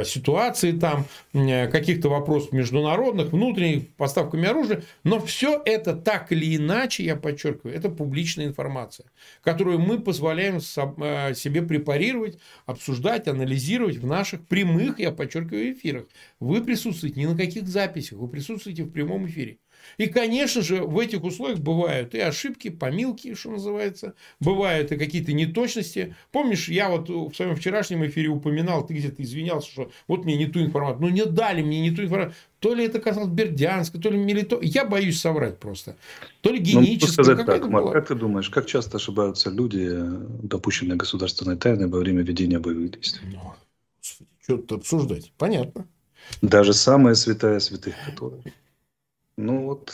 э, 0.01 0.05
ситуации 0.05 0.73
там, 0.73 1.07
э, 1.33 1.69
каких-то 1.69 2.09
вопросов 2.09 2.53
международных, 2.53 3.33
внутренних, 3.33 3.89
поставками 3.95 4.49
оружия. 4.49 4.83
Но 5.05 5.21
все 5.21 5.61
это 5.65 5.95
так 5.95 6.31
или 6.33 6.57
иначе, 6.57 7.05
я 7.05 7.17
подчеркиваю, 7.17 7.75
это 7.75 7.89
публичная 7.89 8.47
информация, 8.47 9.07
которую 9.43 9.79
мы 9.79 9.99
позволяем 9.99 10.61
себе 10.61 11.63
препарировать, 11.63 12.39
обсуждать, 12.67 13.29
анализировать 13.29 13.97
в 13.97 14.07
наших 14.07 14.47
прямых, 14.47 14.99
я 14.99 15.11
подчеркиваю, 15.11 15.73
эфирах. 15.73 16.05
Вы 16.41 16.63
присутствуете 16.63 17.21
не 17.21 17.27
на 17.27 17.37
каких 17.37 17.67
записях, 17.67 18.19
вы 18.19 18.29
присутствуете 18.29 18.85
в 18.85 18.91
прямом 18.91 19.27
эфире. 19.27 19.59
И, 19.99 20.07
конечно 20.07 20.63
же, 20.63 20.83
в 20.83 20.99
этих 20.99 21.25
условиях 21.25 21.59
бывают 21.59 22.15
и 22.15 22.19
ошибки, 22.19 22.69
помилки, 22.69 23.35
что 23.35 23.51
называется, 23.51 24.15
бывают 24.41 24.93
и 24.93 24.97
какие-то 24.97 25.33
неточности. 25.33 26.15
Помнишь, 26.33 26.69
я 26.69 26.89
вот 26.89 27.09
в 27.09 27.35
своем 27.35 27.57
вчерашнем 27.57 28.05
эфире 28.07 28.29
упоминал, 28.29 28.87
ты 28.87 28.95
где-то 28.95 29.23
извинялся, 29.23 29.71
что 29.71 29.91
вот 30.09 30.25
мне 30.25 30.37
не 30.37 30.47
ту 30.47 30.61
информацию. 30.61 31.03
Ну, 31.03 31.09
не 31.09 31.25
дали 31.25 31.63
мне 31.63 31.81
не 31.81 31.91
ту 31.91 32.03
информацию. 32.03 32.35
То 32.59 32.75
ли 32.75 32.85
это 32.85 33.01
касалось 33.01 33.29
Бердянска, 33.29 33.99
то 33.99 34.11
ли 34.11 34.19
Мелито. 34.19 34.59
Я 34.63 34.85
боюсь 34.85 35.21
соврать 35.21 35.59
просто. 35.59 35.97
То 36.41 36.51
ли 36.51 36.59
геническое. 36.59 37.19
Ну, 37.19 37.25
сказать 37.25 37.47
так, 37.47 37.69
Марк, 37.69 37.93
как 37.93 38.09
ты 38.09 38.15
думаешь, 38.15 38.49
как 38.51 38.67
часто 38.67 38.97
ошибаются 38.97 39.51
люди, 39.51 39.89
допущенные 40.43 40.97
государственной 40.97 41.57
тайной 41.57 41.87
во 41.87 41.99
время 41.99 42.23
ведения 42.23 42.59
боевых 42.59 42.93
действий? 42.93 43.29
Ну, 43.33 43.55
что-то 44.43 44.77
обсуждать. 44.77 45.33
Понятно. 45.37 45.87
Даже 46.43 46.73
самая 46.73 47.15
святая 47.15 47.61
святых, 47.61 47.95
которая. 48.05 48.41
Ну 49.37 49.65
вот. 49.65 49.93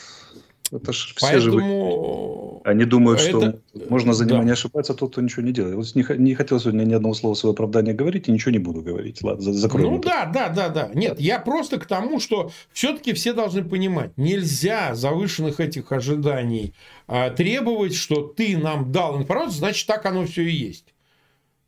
Это 0.73 0.93
ж 0.93 1.13
все 1.17 1.27
Поэтому... 1.33 2.63
же... 2.65 2.71
Они 2.71 2.85
думают, 2.87 3.21
это... 3.21 3.29
что 3.29 3.61
можно 3.91 4.15
за 4.15 4.25
него 4.25 4.43
да. 4.43 4.53
ошибаться, 4.53 4.95
тот, 4.95 5.13
кто 5.13 5.21
ничего 5.21 5.43
не 5.43 5.53
делает. 5.53 5.75
Вот 5.75 5.95
не, 5.95 6.05
не 6.19 6.35
хотел 6.35 6.59
сегодня 6.61 6.85
ни 6.85 6.95
одного 6.95 7.13
слова 7.13 7.35
своего 7.35 7.53
оправдания 7.53 7.93
говорить, 7.93 8.29
и 8.29 8.33
ничего 8.33 8.53
не 8.53 8.59
буду 8.59 8.81
говорить. 8.81 9.23
Ладно, 9.23 9.53
закроем. 9.53 9.91
Ну 9.91 9.99
это. 9.99 10.09
да, 10.09 10.27
да, 10.27 10.49
да, 10.49 10.69
да. 10.71 10.91
Нет, 10.95 11.21
я 11.21 11.41
просто 11.41 11.79
к 11.79 11.85
тому, 11.85 12.21
что 12.21 12.53
все-таки 12.73 13.13
все 13.13 13.35
должны 13.35 13.63
понимать, 13.63 14.17
нельзя 14.17 14.95
завышенных 14.95 15.61
этих 15.61 15.93
ожиданий 15.93 16.73
а, 17.07 17.29
требовать, 17.29 17.95
что 17.95 18.23
ты 18.23 18.57
нам 18.57 18.93
дал 18.93 19.19
информацию, 19.19 19.59
значит, 19.59 19.87
так 19.87 20.07
оно 20.07 20.25
все 20.25 20.43
и 20.43 20.53
есть. 20.53 20.95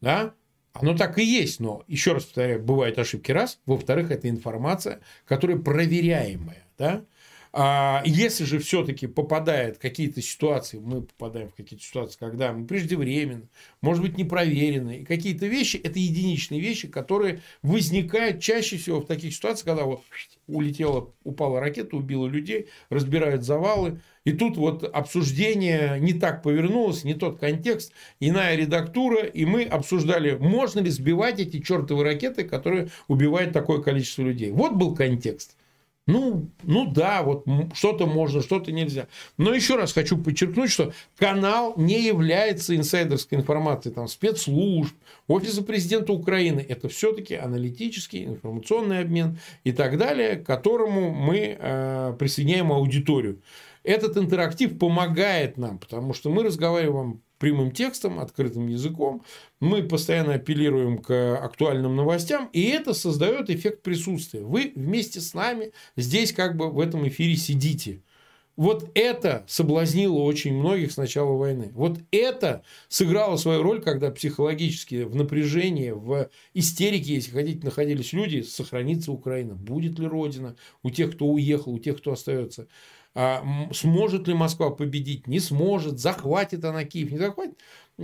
Да? 0.00 0.32
Оно 0.72 0.96
так 0.96 1.18
и 1.18 1.24
есть, 1.24 1.60
но, 1.60 1.82
еще 1.86 2.14
раз 2.14 2.24
повторяю, 2.24 2.62
бывают 2.62 2.98
ошибки 2.98 3.30
раз. 3.32 3.58
Во-вторых, 3.66 4.10
это 4.10 4.30
информация, 4.30 5.00
которая 5.26 5.58
проверяемая. 5.58 6.64
Да? 6.78 7.04
А 7.56 8.02
если 8.04 8.42
же 8.42 8.58
все-таки 8.58 9.06
попадает 9.06 9.78
какие-то 9.78 10.20
ситуации, 10.20 10.80
мы 10.80 11.02
попадаем 11.02 11.50
в 11.50 11.54
какие-то 11.54 11.84
ситуации, 11.84 12.18
когда 12.18 12.52
мы 12.52 12.66
преждевременно, 12.66 13.48
может 13.80 14.02
быть, 14.02 14.18
непроверенные, 14.18 15.06
какие-то 15.06 15.46
вещи, 15.46 15.76
это 15.76 16.00
единичные 16.00 16.60
вещи, 16.60 16.88
которые 16.88 17.42
возникают 17.62 18.40
чаще 18.40 18.76
всего 18.76 18.98
в 18.98 19.06
таких 19.06 19.32
ситуациях, 19.32 19.66
когда 19.66 19.84
вот 19.84 20.02
улетела, 20.48 21.12
упала 21.22 21.60
ракета, 21.60 21.96
убила 21.96 22.26
людей, 22.26 22.66
разбирают 22.90 23.44
завалы, 23.44 24.00
и 24.24 24.32
тут 24.32 24.56
вот 24.56 24.82
обсуждение 24.82 26.00
не 26.00 26.12
так 26.12 26.42
повернулось, 26.42 27.04
не 27.04 27.14
тот 27.14 27.38
контекст, 27.38 27.92
иная 28.18 28.56
редактура, 28.56 29.24
и 29.24 29.44
мы 29.44 29.62
обсуждали, 29.62 30.32
можно 30.32 30.80
ли 30.80 30.90
сбивать 30.90 31.38
эти 31.38 31.60
чертовы 31.60 32.02
ракеты, 32.02 32.42
которые 32.42 32.88
убивают 33.06 33.52
такое 33.52 33.80
количество 33.80 34.22
людей. 34.22 34.50
Вот 34.50 34.72
был 34.72 34.96
контекст. 34.96 35.56
Ну, 36.06 36.50
ну 36.62 36.90
да, 36.92 37.22
вот 37.22 37.46
что-то 37.72 38.06
можно, 38.06 38.42
что-то 38.42 38.72
нельзя. 38.72 39.08
Но 39.38 39.54
еще 39.54 39.76
раз 39.76 39.94
хочу 39.94 40.18
подчеркнуть, 40.18 40.70
что 40.70 40.92
канал 41.16 41.72
не 41.78 42.02
является 42.02 42.76
инсайдерской 42.76 43.38
информацией 43.38 43.94
там, 43.94 44.06
спецслужб, 44.06 44.94
офиса 45.28 45.62
президента 45.62 46.12
Украины. 46.12 46.64
Это 46.68 46.90
все-таки 46.90 47.34
аналитический, 47.34 48.24
информационный 48.24 49.00
обмен 49.00 49.38
и 49.64 49.72
так 49.72 49.96
далее, 49.96 50.36
к 50.36 50.44
которому 50.44 51.10
мы 51.10 51.56
э, 51.58 52.14
присоединяем 52.18 52.70
аудиторию. 52.70 53.40
Этот 53.82 54.18
интерактив 54.18 54.78
помогает 54.78 55.56
нам, 55.56 55.78
потому 55.78 56.12
что 56.12 56.28
мы 56.28 56.42
разговариваем 56.42 57.22
прямым 57.44 57.72
текстом, 57.72 58.20
открытым 58.20 58.68
языком. 58.68 59.22
Мы 59.60 59.82
постоянно 59.82 60.32
апеллируем 60.32 60.96
к 60.96 61.36
актуальным 61.36 61.94
новостям, 61.94 62.48
и 62.54 62.62
это 62.62 62.94
создает 62.94 63.50
эффект 63.50 63.82
присутствия. 63.82 64.40
Вы 64.40 64.72
вместе 64.74 65.20
с 65.20 65.34
нами 65.34 65.72
здесь 65.94 66.32
как 66.32 66.56
бы 66.56 66.70
в 66.70 66.80
этом 66.80 67.06
эфире 67.06 67.36
сидите. 67.36 68.00
Вот 68.56 68.90
это 68.94 69.44
соблазнило 69.46 70.20
очень 70.20 70.54
многих 70.54 70.90
с 70.92 70.96
начала 70.96 71.36
войны. 71.36 71.70
Вот 71.74 71.98
это 72.12 72.62
сыграло 72.88 73.36
свою 73.36 73.62
роль, 73.62 73.82
когда 73.82 74.10
психологически 74.10 75.02
в 75.02 75.14
напряжении, 75.14 75.90
в 75.90 76.30
истерике, 76.54 77.16
если 77.16 77.30
хотите, 77.32 77.60
находились 77.62 78.14
люди, 78.14 78.40
сохранится 78.40 79.12
Украина. 79.12 79.54
Будет 79.54 79.98
ли 79.98 80.06
Родина 80.06 80.56
у 80.82 80.88
тех, 80.88 81.12
кто 81.12 81.26
уехал, 81.26 81.74
у 81.74 81.78
тех, 81.78 81.98
кто 81.98 82.12
остается. 82.12 82.68
А, 83.14 83.44
сможет 83.72 84.26
ли 84.26 84.34
Москва 84.34 84.70
победить, 84.70 85.26
не 85.28 85.38
сможет, 85.38 86.00
захватит 86.00 86.64
она 86.64 86.84
Киев, 86.84 87.12
не 87.12 87.18
захватит. 87.18 87.58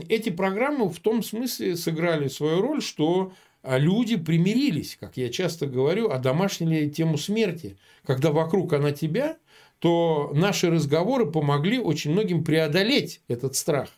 Эти 0.09 0.31
программы 0.31 0.89
в 0.89 1.01
том 1.01 1.23
смысле 1.23 1.77
сыграли 1.77 2.29
свою 2.29 2.63
роль, 2.63 2.81
что 2.81 3.33
а, 3.63 3.77
люди 3.79 4.17
примирились, 4.17 4.97
как 4.99 5.17
я 5.17 5.29
часто 5.29 5.67
говорю, 5.67 6.11
одомашнили 6.11 6.89
тему 6.89 7.19
смерти. 7.19 7.77
Когда 8.05 8.31
вокруг 8.31 8.73
она 8.73 8.93
тебя, 8.93 9.37
то 9.81 10.31
наши 10.35 10.71
разговоры 10.71 11.31
помогли 11.31 11.79
очень 11.79 12.13
многим 12.13 12.45
преодолеть 12.45 13.21
этот 13.27 13.57
страх. 13.57 13.89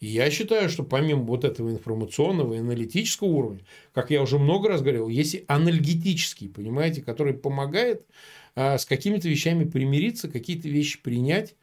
И 0.00 0.06
я 0.06 0.30
считаю, 0.30 0.68
что 0.68 0.84
помимо 0.84 1.22
вот 1.22 1.44
этого 1.44 1.70
информационного 1.70 2.54
и 2.54 2.58
аналитического 2.58 3.28
уровня, 3.28 3.60
как 3.92 4.10
я 4.10 4.22
уже 4.22 4.38
много 4.38 4.68
раз 4.68 4.80
говорил, 4.80 5.08
есть 5.08 5.34
и 5.34 5.44
анальгетический, 5.48 6.48
понимаете, 6.48 7.02
который 7.02 7.34
помогает 7.34 8.06
а, 8.54 8.78
с 8.78 8.86
какими-то 8.86 9.28
вещами 9.28 9.64
примириться, 9.64 10.28
какие-то 10.28 10.68
вещи 10.68 11.02
принять, 11.02 11.56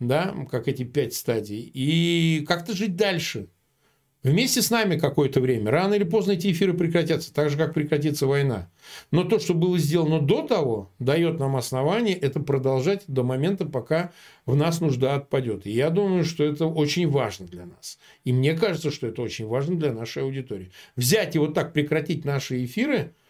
да, 0.00 0.34
как 0.50 0.68
эти 0.68 0.84
пять 0.84 1.14
стадий, 1.14 1.70
и 1.72 2.44
как-то 2.46 2.74
жить 2.74 2.96
дальше. 2.96 3.48
Вместе 4.28 4.62
с 4.62 4.70
нами 4.70 4.98
какое-то 4.98 5.40
время. 5.40 5.70
Рано 5.70 5.94
или 5.94 6.04
поздно 6.04 6.32
эти 6.32 6.50
эфиры 6.50 6.74
прекратятся, 6.74 7.32
так 7.32 7.50
же, 7.50 7.56
как 7.56 7.74
прекратится 7.74 8.26
война. 8.26 8.70
Но 9.10 9.24
то, 9.24 9.38
что 9.38 9.54
было 9.54 9.78
сделано 9.78 10.20
до 10.20 10.42
того, 10.42 10.90
дает 10.98 11.38
нам 11.38 11.56
основание 11.56 12.16
это 12.16 12.40
продолжать 12.40 13.04
до 13.06 13.22
момента, 13.22 13.66
пока 13.66 14.12
в 14.46 14.56
нас 14.56 14.80
нужда 14.80 15.14
отпадет. 15.14 15.66
И 15.66 15.70
я 15.70 15.90
думаю, 15.90 16.24
что 16.24 16.44
это 16.44 16.66
очень 16.66 17.08
важно 17.08 17.46
для 17.46 17.66
нас. 17.66 17.98
И 18.24 18.32
мне 18.32 18.54
кажется, 18.54 18.90
что 18.90 19.06
это 19.06 19.22
очень 19.22 19.46
важно 19.46 19.76
для 19.76 19.92
нашей 19.92 20.22
аудитории. 20.22 20.70
Взять 20.96 21.36
и 21.36 21.38
вот 21.38 21.54
так 21.54 21.72
прекратить 21.72 22.24
наши 22.24 22.64
эфиры– 22.64 23.12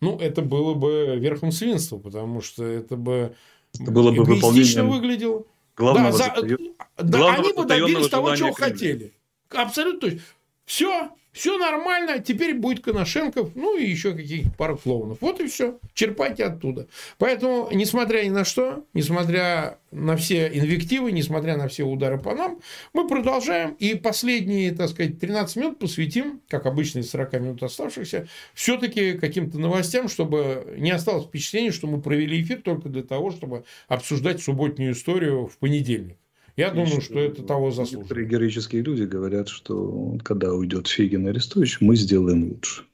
ну, 0.00 0.18
это 0.18 0.42
было 0.42 0.74
бы 0.74 1.16
верхом 1.18 1.52
свинства, 1.52 1.98
потому 1.98 2.40
что 2.40 2.64
это 2.64 2.96
бы, 2.96 3.34
это 3.74 3.90
было 3.90 4.10
бы 4.12 4.24
выполнением 4.24 4.90
выглядело. 4.90 5.44
Главного 5.76 6.16
да, 6.16 6.34
за... 6.36 6.58
да, 7.02 7.34
они 7.34 7.52
бы 7.52 7.64
добились 7.64 8.08
того, 8.08 8.34
чего 8.36 8.52
хотели. 8.52 9.12
Абсолютно 9.50 10.00
точно. 10.00 10.20
Все, 10.66 11.10
все 11.30 11.58
нормально, 11.58 12.18
теперь 12.18 12.54
будет 12.54 12.82
Коношенков, 12.82 13.50
ну 13.54 13.78
и 13.78 13.84
еще 13.84 14.14
каких-то 14.14 14.50
пару 14.50 14.76
клоунов. 14.76 15.18
Вот 15.20 15.38
и 15.38 15.46
все. 15.46 15.78
Черпайте 15.94 16.44
оттуда. 16.44 16.88
Поэтому, 17.18 17.68
несмотря 17.72 18.24
ни 18.24 18.30
на 18.30 18.44
что, 18.44 18.84
несмотря 18.92 19.78
на 19.92 20.16
все 20.16 20.48
инвективы, 20.48 21.12
несмотря 21.12 21.56
на 21.56 21.68
все 21.68 21.84
удары 21.84 22.18
по 22.18 22.34
нам, 22.34 22.58
мы 22.92 23.06
продолжаем. 23.06 23.76
И 23.78 23.94
последние, 23.94 24.72
так 24.72 24.88
сказать, 24.88 25.20
13 25.20 25.56
минут 25.56 25.78
посвятим, 25.78 26.40
как 26.48 26.66
обычно 26.66 26.98
из 26.98 27.10
40 27.10 27.32
минут 27.34 27.62
оставшихся, 27.62 28.26
все-таки 28.52 29.12
каким-то 29.12 29.58
новостям, 29.58 30.08
чтобы 30.08 30.74
не 30.78 30.90
осталось 30.90 31.26
впечатления, 31.26 31.70
что 31.70 31.86
мы 31.86 32.00
провели 32.00 32.42
эфир 32.42 32.60
только 32.60 32.88
для 32.88 33.04
того, 33.04 33.30
чтобы 33.30 33.64
обсуждать 33.86 34.42
субботнюю 34.42 34.94
историю 34.94 35.46
в 35.46 35.58
понедельник. 35.58 36.16
Я 36.56 36.70
думаю, 36.70 37.02
что 37.02 37.18
это 37.18 37.42
того 37.42 37.70
заслуживает. 37.70 38.04
Некоторые 38.04 38.28
героические 38.28 38.82
люди 38.82 39.02
говорят, 39.02 39.48
что 39.48 40.18
когда 40.24 40.54
уйдет 40.54 40.88
Фигин 40.88 41.26
Арестович, 41.26 41.80
мы 41.80 41.96
сделаем 41.96 42.48
лучше. 42.50 42.84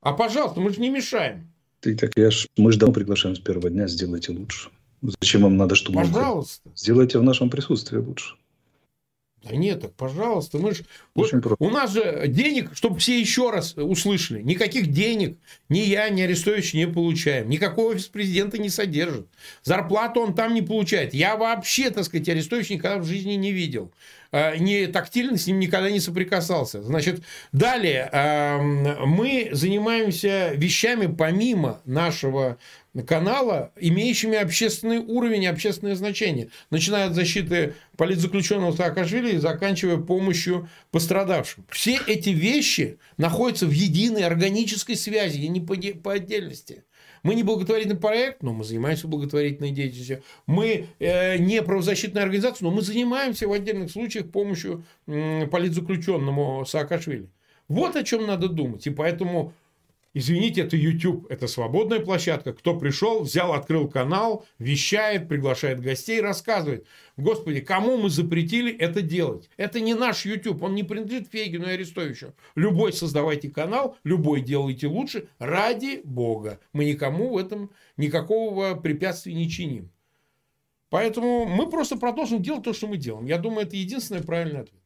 А 0.00 0.12
пожалуйста, 0.12 0.60
мы 0.60 0.72
же 0.72 0.80
не 0.80 0.88
мешаем. 0.88 1.50
Ты 1.80 1.96
так 1.96 2.12
я 2.16 2.30
ж, 2.30 2.46
мы 2.56 2.72
же 2.72 2.78
давно 2.78 2.94
приглашаем 2.94 3.34
с 3.34 3.40
первого 3.40 3.70
дня, 3.70 3.88
сделайте 3.88 4.32
лучше. 4.32 4.70
Зачем 5.02 5.42
вам 5.42 5.56
надо, 5.56 5.74
чтобы... 5.74 6.00
Пожалуйста. 6.00 6.70
Сделайте 6.76 7.18
в 7.18 7.22
нашем 7.22 7.50
присутствии 7.50 7.98
лучше. 7.98 8.36
Да 9.42 9.56
нет, 9.56 9.80
так 9.80 9.94
пожалуйста, 9.94 10.58
мы 10.58 10.74
же... 10.74 10.84
Вот 11.14 11.32
у 11.58 11.70
нас 11.70 11.92
же 11.92 12.26
денег, 12.28 12.70
чтобы 12.74 12.98
все 12.98 13.18
еще 13.18 13.50
раз 13.50 13.74
услышали, 13.74 14.42
никаких 14.42 14.88
денег 14.88 15.38
ни 15.70 15.78
я, 15.78 16.10
ни 16.10 16.20
Арестович 16.20 16.74
не 16.74 16.86
получаем. 16.86 17.48
Никакой 17.48 17.94
офис 17.94 18.06
президента 18.06 18.58
не 18.58 18.68
содержит. 18.68 19.28
Зарплату 19.62 20.20
он 20.20 20.34
там 20.34 20.52
не 20.52 20.62
получает. 20.62 21.14
Я 21.14 21.36
вообще, 21.36 21.90
так 21.90 22.04
сказать, 22.04 22.28
Арестович 22.28 22.70
никогда 22.70 22.98
в 22.98 23.04
жизни 23.04 23.32
не 23.32 23.52
видел. 23.52 23.92
А, 24.32 24.56
не 24.56 24.86
тактильно 24.86 25.36
с 25.36 25.46
ним 25.46 25.58
никогда 25.58 25.90
не 25.90 26.00
соприкасался. 26.00 26.82
Значит, 26.82 27.22
далее 27.52 28.10
мы 29.04 29.48
занимаемся 29.52 30.52
вещами 30.54 31.06
помимо 31.06 31.80
нашего 31.84 32.58
канала, 33.06 33.72
имеющими 33.76 34.36
общественный 34.36 34.98
уровень 34.98 35.44
и 35.44 35.46
общественное 35.46 35.94
значение. 35.94 36.50
Начиная 36.70 37.06
от 37.06 37.14
защиты 37.14 37.74
политзаключенного 37.96 38.72
Саакашвили 38.72 39.32
и 39.32 39.38
заканчивая 39.38 39.96
помощью 39.96 40.68
пострадавшим. 40.90 41.64
Все 41.68 41.98
эти 42.06 42.30
вещи 42.30 42.98
находятся 43.16 43.66
в 43.66 43.70
единой 43.70 44.24
органической 44.24 44.94
связи, 44.94 45.38
и 45.38 45.48
не 45.48 45.60
по, 45.60 45.76
по 46.02 46.12
отдельности. 46.14 46.84
Мы 47.22 47.34
не 47.34 47.42
благотворительный 47.42 47.98
проект, 47.98 48.42
но 48.42 48.52
мы 48.52 48.64
занимаемся 48.64 49.06
благотворительной 49.06 49.72
деятельностью. 49.72 50.22
Мы 50.46 50.86
э, 50.98 51.36
не 51.38 51.62
правозащитная 51.62 52.22
организация, 52.22 52.64
но 52.64 52.70
мы 52.70 52.82
занимаемся 52.82 53.46
в 53.46 53.52
отдельных 53.52 53.90
случаях 53.90 54.30
помощью 54.30 54.84
э, 55.06 55.46
политзаключенному 55.46 56.64
Саакашвили. 56.64 57.28
Вот 57.68 57.94
о 57.94 58.02
чем 58.02 58.26
надо 58.26 58.48
думать. 58.48 58.86
И 58.86 58.90
поэтому 58.90 59.52
Извините, 60.12 60.62
это 60.62 60.76
YouTube, 60.76 61.30
это 61.30 61.46
свободная 61.46 62.00
площадка. 62.00 62.52
Кто 62.52 62.76
пришел, 62.76 63.20
взял, 63.22 63.52
открыл 63.52 63.88
канал, 63.88 64.44
вещает, 64.58 65.28
приглашает 65.28 65.80
гостей, 65.80 66.20
рассказывает. 66.20 66.84
Господи, 67.16 67.60
кому 67.60 67.96
мы 67.96 68.10
запретили 68.10 68.76
это 68.76 69.02
делать? 69.02 69.48
Это 69.56 69.78
не 69.78 69.94
наш 69.94 70.24
YouTube, 70.24 70.62
он 70.64 70.74
не 70.74 70.82
принадлежит 70.82 71.28
Фейгину 71.28 71.68
и 71.68 71.72
Арестовичу. 71.72 72.34
Любой 72.56 72.92
создавайте 72.92 73.50
канал, 73.50 73.96
любой 74.02 74.40
делайте 74.40 74.88
лучше, 74.88 75.28
ради 75.38 76.00
Бога. 76.02 76.58
Мы 76.72 76.86
никому 76.86 77.34
в 77.34 77.38
этом 77.38 77.70
никакого 77.96 78.74
препятствия 78.74 79.34
не 79.34 79.48
чиним. 79.48 79.92
Поэтому 80.88 81.46
мы 81.46 81.70
просто 81.70 81.96
продолжим 81.96 82.42
делать 82.42 82.64
то, 82.64 82.72
что 82.72 82.88
мы 82.88 82.96
делаем. 82.96 83.26
Я 83.26 83.38
думаю, 83.38 83.64
это 83.64 83.76
единственный 83.76 84.24
правильный 84.24 84.62
ответ. 84.62 84.79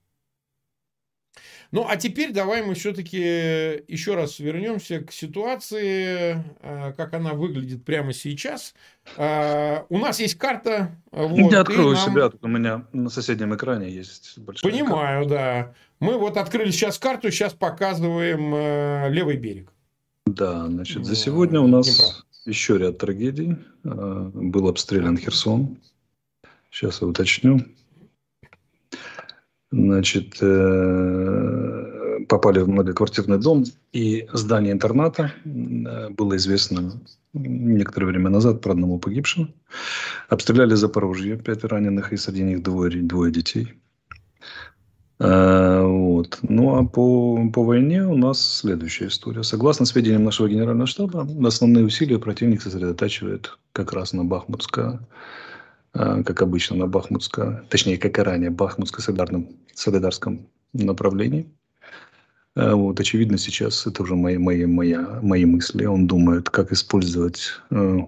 Ну, 1.74 1.84
а 1.88 1.96
теперь 1.96 2.32
давай 2.32 2.62
мы 2.62 2.74
все-таки 2.74 3.18
еще 3.18 4.14
раз 4.14 4.38
вернемся 4.38 5.00
к 5.00 5.10
ситуации, 5.10 6.40
э, 6.60 6.92
как 6.96 7.14
она 7.14 7.34
выглядит 7.34 7.84
прямо 7.84 8.12
сейчас. 8.12 8.74
Э, 9.16 9.82
у 9.88 9.98
нас 9.98 10.20
есть 10.20 10.36
карта. 10.36 10.96
Вот, 11.10 11.50
Я 11.50 11.62
открою 11.62 11.96
нам... 11.96 11.96
себя, 11.96 12.30
у 12.42 12.46
меня 12.46 12.86
на 12.92 13.10
соседнем 13.10 13.56
экране 13.56 13.90
есть 13.90 14.38
большая 14.38 14.70
Понимаю, 14.70 15.28
карта. 15.28 15.34
да. 15.34 15.74
Мы 15.98 16.16
вот 16.16 16.36
открыли 16.36 16.70
сейчас 16.70 16.96
карту, 16.96 17.32
сейчас 17.32 17.54
показываем 17.54 18.54
э, 18.54 19.08
левый 19.10 19.36
берег. 19.36 19.72
Да, 20.26 20.66
значит, 20.66 21.04
за 21.04 21.16
сегодня 21.16 21.58
у 21.58 21.66
нас 21.66 21.88
Днепра. 21.88 22.06
еще 22.44 22.78
ряд 22.78 22.98
трагедий. 22.98 23.56
Был 23.82 24.68
обстрелян 24.68 25.18
Херсон. 25.18 25.78
Сейчас 26.70 27.02
я 27.02 27.08
уточню. 27.08 27.62
Значит, 29.74 30.36
э, 30.40 32.20
попали 32.28 32.60
в 32.60 32.68
многоквартирный 32.68 33.38
дом 33.38 33.64
и 33.92 34.28
здание 34.32 34.72
интерната. 34.72 35.32
Э, 35.44 36.10
было 36.10 36.36
известно 36.36 36.92
некоторое 37.32 38.06
время 38.06 38.30
назад 38.30 38.60
про 38.60 38.72
одного 38.72 38.98
погибшего. 38.98 39.48
Обстреляли 40.28 40.74
Запорожье, 40.74 41.36
пять 41.36 41.64
раненых, 41.64 42.12
и 42.12 42.16
среди 42.16 42.44
них 42.44 42.62
двое, 42.62 43.02
двое 43.02 43.32
детей. 43.32 43.72
Э, 45.18 45.82
вот. 45.82 46.38
Ну 46.42 46.76
а 46.76 46.84
по, 46.84 47.50
по 47.52 47.64
войне 47.64 48.06
у 48.06 48.16
нас 48.16 48.58
следующая 48.58 49.08
история. 49.08 49.42
Согласно 49.42 49.86
сведениям 49.86 50.22
нашего 50.22 50.48
генерального 50.48 50.86
штаба, 50.86 51.26
основные 51.44 51.84
усилия 51.84 52.20
противник 52.20 52.62
сосредотачивает 52.62 53.58
как 53.72 53.92
раз 53.92 54.12
на 54.12 54.24
Бахмутское 54.24 55.00
как 55.94 56.42
обычно, 56.42 56.76
на 56.76 56.86
Бахмутско, 56.88 57.64
точнее, 57.70 57.98
как 57.98 58.18
и 58.18 58.22
ранее, 58.22 58.50
Бахмутско-Солидарском 58.50 60.46
направлении. 60.72 61.48
А, 62.56 62.74
вот, 62.74 63.00
очевидно, 63.00 63.38
сейчас 63.38 63.86
это 63.86 64.02
уже 64.02 64.14
мои, 64.14 64.38
мои, 64.38 64.66
моя, 64.66 65.20
мои 65.22 65.44
мысли. 65.44 65.84
Он 65.84 66.06
думает, 66.06 66.50
как 66.50 66.72
использовать 66.72 67.50
э, 67.70 67.98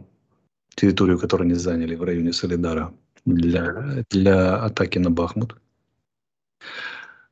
территорию, 0.74 1.18
которую 1.18 1.46
они 1.46 1.54
заняли 1.54 1.94
в 1.94 2.02
районе 2.02 2.32
Солидара 2.32 2.92
для, 3.24 4.04
для 4.10 4.56
атаки 4.56 4.98
на 4.98 5.10
Бахмут. 5.10 5.56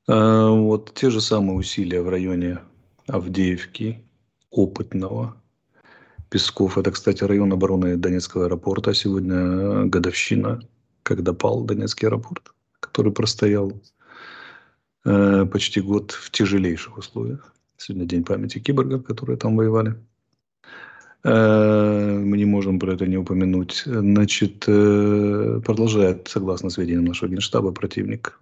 Э, 0.09 0.49
вот 0.49 0.95
те 0.95 1.11
же 1.11 1.21
самые 1.21 1.57
усилия 1.57 2.03
в 2.03 2.09
районе 2.09 2.61
Авдеевки, 3.07 4.05
Опытного, 4.51 5.37
Песков. 6.35 6.76
Это, 6.78 6.91
кстати, 6.91 7.22
район 7.22 7.53
обороны 7.53 7.97
Донецкого 7.97 8.47
аэропорта. 8.47 8.93
Сегодня 8.93 9.85
годовщина, 9.85 10.61
когда 11.05 11.32
пал 11.32 11.62
Донецкий 11.62 12.09
аэропорт, 12.09 12.53
который 12.80 13.12
простоял 13.12 13.72
э, 15.05 15.47
почти 15.47 15.80
год 15.80 16.11
в 16.11 16.32
тяжелейших 16.32 16.99
условиях. 16.99 17.55
Сегодня 17.76 18.05
день 18.07 18.24
памяти 18.24 18.59
киборгов, 18.59 19.05
которые 19.05 19.37
там 19.37 19.57
воевали. 19.57 19.95
Э, 21.22 22.18
мы 22.18 22.37
не 22.37 22.47
можем 22.47 22.80
про 22.80 22.95
это 22.95 23.07
не 23.07 23.16
упомянуть. 23.16 23.85
Значит, 23.87 24.64
э, 24.66 25.61
продолжает, 25.64 26.26
согласно 26.26 26.68
сведениям 26.68 27.05
нашего 27.05 27.30
генштаба, 27.30 27.70
противник 27.70 28.41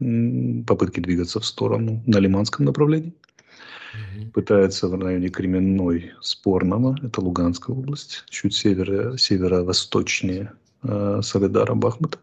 попытки 0.67 1.01
двигаться 1.01 1.41
в 1.41 1.45
сторону 1.45 2.03
на 2.07 2.21
Лиманском 2.21 2.65
направлении 2.65 3.13
пытается 4.33 4.89
в 4.89 5.01
районе 5.01 5.29
Кременной 5.29 6.13
Спорного, 6.21 6.97
это 7.03 7.21
Луганская 7.21 7.77
область, 7.77 8.25
чуть 8.29 8.55
северо, 8.55 9.17
северо-восточнее 9.17 10.53
э, 10.83 11.21
Солидара, 11.23 11.75
Бахмута. 11.75 12.19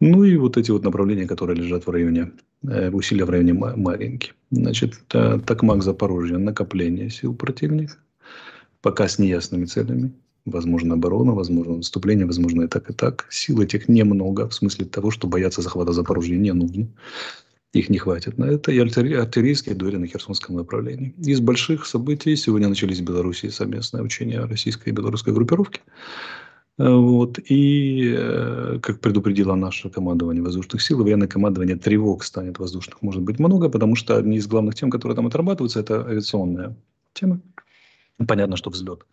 Ну 0.00 0.24
и 0.24 0.36
вот 0.36 0.56
эти 0.56 0.70
вот 0.70 0.84
направления, 0.84 1.26
которые 1.26 1.56
лежат 1.56 1.86
в 1.86 1.90
районе, 1.90 2.32
э, 2.62 2.90
усилия 2.90 3.24
в 3.24 3.30
районе 3.30 3.54
Маринки. 3.54 4.32
Значит, 4.50 4.94
э, 5.12 5.38
Токмак, 5.44 5.82
Запорожье, 5.82 6.38
накопление 6.38 7.10
сил 7.10 7.34
противника, 7.34 7.96
пока 8.82 9.08
с 9.08 9.18
неясными 9.18 9.64
целями. 9.64 10.12
Возможно, 10.44 10.94
оборона, 10.94 11.32
возможно, 11.32 11.76
наступление, 11.76 12.26
возможно, 12.26 12.64
и 12.64 12.66
так, 12.68 12.90
и 12.90 12.92
так. 12.92 13.26
Сил 13.30 13.62
этих 13.62 13.88
немного, 13.88 14.46
в 14.46 14.54
смысле 14.54 14.84
того, 14.84 15.10
что 15.10 15.26
бояться 15.26 15.62
захвата 15.62 15.92
Запорожья 15.92 16.36
не 16.36 16.52
нужно 16.52 16.88
их 17.74 17.90
не 17.90 17.98
хватит 17.98 18.38
на 18.38 18.44
это, 18.44 18.70
и 18.72 18.78
артиллерийские 18.78 19.74
дуэли 19.74 19.96
на 19.96 20.06
Херсонском 20.06 20.56
направлении. 20.56 21.12
Из 21.18 21.40
больших 21.40 21.86
событий 21.86 22.36
сегодня 22.36 22.68
начались 22.68 23.00
в 23.00 23.04
Беларуси 23.04 23.50
совместное 23.50 24.02
учение 24.02 24.44
российской 24.44 24.90
и 24.90 24.92
белорусской 24.92 25.32
группировки. 25.32 25.80
Э, 26.78 26.88
вот. 26.88 27.38
И, 27.50 28.14
э, 28.16 28.78
как 28.80 29.00
предупредило 29.00 29.56
наше 29.56 29.90
командование 29.90 30.42
воздушных 30.42 30.82
сил, 30.82 31.02
военное 31.02 31.28
командование 31.28 31.76
тревог 31.76 32.24
станет 32.24 32.58
воздушных 32.58 33.02
может 33.02 33.22
быть 33.22 33.38
много, 33.40 33.68
потому 33.68 33.96
что 33.96 34.16
одни 34.16 34.36
из 34.36 34.46
главных 34.46 34.76
тем, 34.76 34.90
которые 34.90 35.16
там 35.16 35.26
отрабатываются, 35.26 35.80
это 35.80 36.06
авиационная 36.06 36.76
тема. 37.12 37.40
Понятно, 38.28 38.56
что 38.56 38.70
взлет 38.70 39.04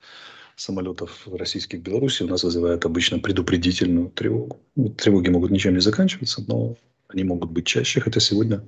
самолетов 0.55 1.27
российских 1.31 1.79
в 1.79 1.83
Беларуси 1.83 2.21
у 2.23 2.27
нас 2.27 2.43
вызывает 2.43 2.85
обычно 2.85 3.17
предупредительную 3.17 4.09
тревогу. 4.09 4.59
Тревоги 4.97 5.29
могут 5.29 5.49
ничем 5.49 5.73
не 5.73 5.81
заканчиваться, 5.81 6.43
но 6.47 6.75
они 7.13 7.23
могут 7.23 7.51
быть 7.51 7.65
чаще, 7.65 8.01
хотя 8.01 8.19
сегодня, 8.19 8.63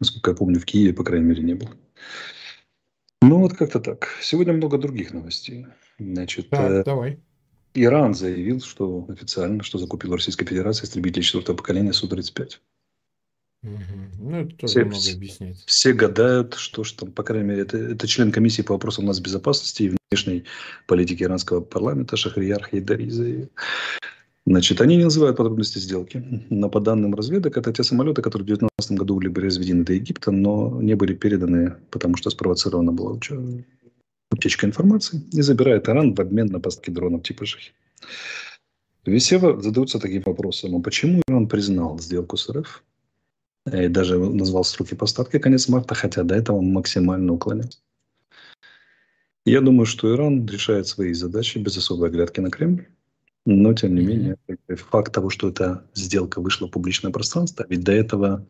насколько 0.00 0.30
я 0.30 0.36
помню, 0.36 0.60
в 0.60 0.64
Киеве, 0.64 0.92
по 0.92 1.04
крайней 1.04 1.26
мере, 1.26 1.42
не 1.42 1.54
было. 1.54 1.70
Ну, 3.22 3.38
вот 3.38 3.54
как-то 3.54 3.80
так. 3.80 4.08
Сегодня 4.20 4.52
много 4.52 4.78
других 4.78 5.12
новостей. 5.12 5.66
Значит, 5.98 6.50
так, 6.50 6.70
э, 6.70 6.84
давай. 6.84 7.20
Иран 7.74 8.14
заявил, 8.14 8.60
что 8.60 9.06
официально, 9.08 9.62
что 9.62 9.78
закупил 9.78 10.12
Российская 10.12 10.44
Федерация 10.44 10.86
истребители 10.86 11.22
четвертого 11.22 11.56
поколения 11.56 11.92
Су-35. 11.92 12.58
Угу. 13.62 13.72
Ну, 14.18 14.36
это 14.38 14.56
тоже 14.56 14.72
все, 14.72 14.84
много 14.84 15.12
объясняет. 15.14 15.56
Все 15.66 15.92
гадают, 15.92 16.54
что 16.54 16.82
ж 16.82 16.92
там, 16.92 17.12
по 17.12 17.22
крайней 17.22 17.48
мере, 17.48 17.62
это, 17.62 17.78
это 17.78 18.06
член 18.08 18.32
комиссии 18.32 18.62
по 18.62 18.74
вопросам 18.74 19.06
нас 19.06 19.20
безопасности 19.20 19.84
и 19.84 19.96
внешней 20.10 20.44
политики 20.86 21.22
иранского 21.22 21.60
парламента 21.60 22.16
Шахрияр 22.16 22.62
Хайдари 22.64 23.08
заявил. 23.08 23.50
Значит, 24.44 24.80
они 24.80 24.96
не 24.96 25.04
называют 25.04 25.36
подробности 25.36 25.78
сделки. 25.78 26.24
Но 26.50 26.68
по 26.68 26.80
данным 26.80 27.14
разведок, 27.14 27.56
это 27.56 27.72
те 27.72 27.84
самолеты, 27.84 28.22
которые 28.22 28.44
в 28.44 28.48
2019 28.48 28.98
году 28.98 29.14
были 29.14 29.28
произведены 29.28 29.84
до 29.84 29.92
Египта, 29.92 30.32
но 30.32 30.82
не 30.82 30.94
были 30.94 31.14
переданы, 31.14 31.76
потому 31.90 32.16
что 32.16 32.30
спровоцирована 32.30 32.92
была 32.92 33.18
утечка 34.32 34.66
информации, 34.66 35.22
и 35.32 35.42
забирает 35.42 35.88
Иран 35.88 36.14
в 36.14 36.20
обмен 36.20 36.46
на 36.46 36.58
поставки 36.58 36.90
дронов 36.90 37.22
типа 37.22 37.46
Шахи. 37.46 37.72
Весево 39.04 39.60
задаются 39.60 39.98
таким 39.98 40.22
вопросом, 40.22 40.76
а 40.76 40.80
почему 40.80 41.22
Иран 41.28 41.48
признал 41.48 41.98
сделку 41.98 42.36
с 42.36 42.48
РФ 42.48 42.82
и 43.72 43.88
даже 43.88 44.18
назвал 44.18 44.64
сроки 44.64 44.94
поставки 44.94 45.38
конец 45.38 45.68
марта, 45.68 45.94
хотя 45.94 46.24
до 46.24 46.34
этого 46.34 46.56
он 46.56 46.72
максимально 46.72 47.32
уклонялся. 47.32 47.78
Я 49.44 49.60
думаю, 49.60 49.86
что 49.86 50.14
Иран 50.14 50.46
решает 50.46 50.86
свои 50.86 51.12
задачи 51.12 51.58
без 51.58 51.76
особой 51.76 52.08
оглядки 52.08 52.40
на 52.40 52.50
Кремль. 52.50 52.86
Но, 53.44 53.74
тем 53.74 53.94
не 53.94 54.02
менее, 54.02 54.36
факт 54.68 55.12
того, 55.12 55.28
что 55.28 55.48
эта 55.48 55.84
сделка 55.94 56.40
вышла 56.40 56.68
в 56.68 56.70
публичное 56.70 57.10
пространство, 57.10 57.66
ведь 57.68 57.82
до 57.82 57.92
этого, 57.92 58.46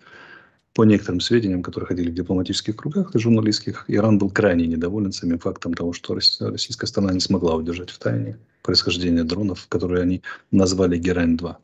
по 0.74 0.84
некоторым 0.84 1.20
сведениям, 1.20 1.62
которые 1.62 1.88
ходили 1.88 2.11
в 2.11 2.14
дипломатических 2.14 2.76
кругах 2.76 3.14
и 3.14 3.18
журналистских, 3.18 3.86
Иран 3.88 4.18
был 4.18 4.30
крайне 4.30 4.66
недоволен 4.66 5.12
самим 5.12 5.38
фактом 5.38 5.72
того, 5.72 5.95
что 5.95 6.14
российская 6.14 6.86
страна 6.86 7.12
не 7.12 7.20
смогла 7.20 7.55
удержать 7.55 7.90
в 7.90 7.99
тайне 7.99 8.38
происхождение 8.62 9.24
дронов, 9.24 9.66
которые 9.68 10.03
они 10.03 10.22
назвали 10.51 10.99
«Герань-2». 10.99 11.57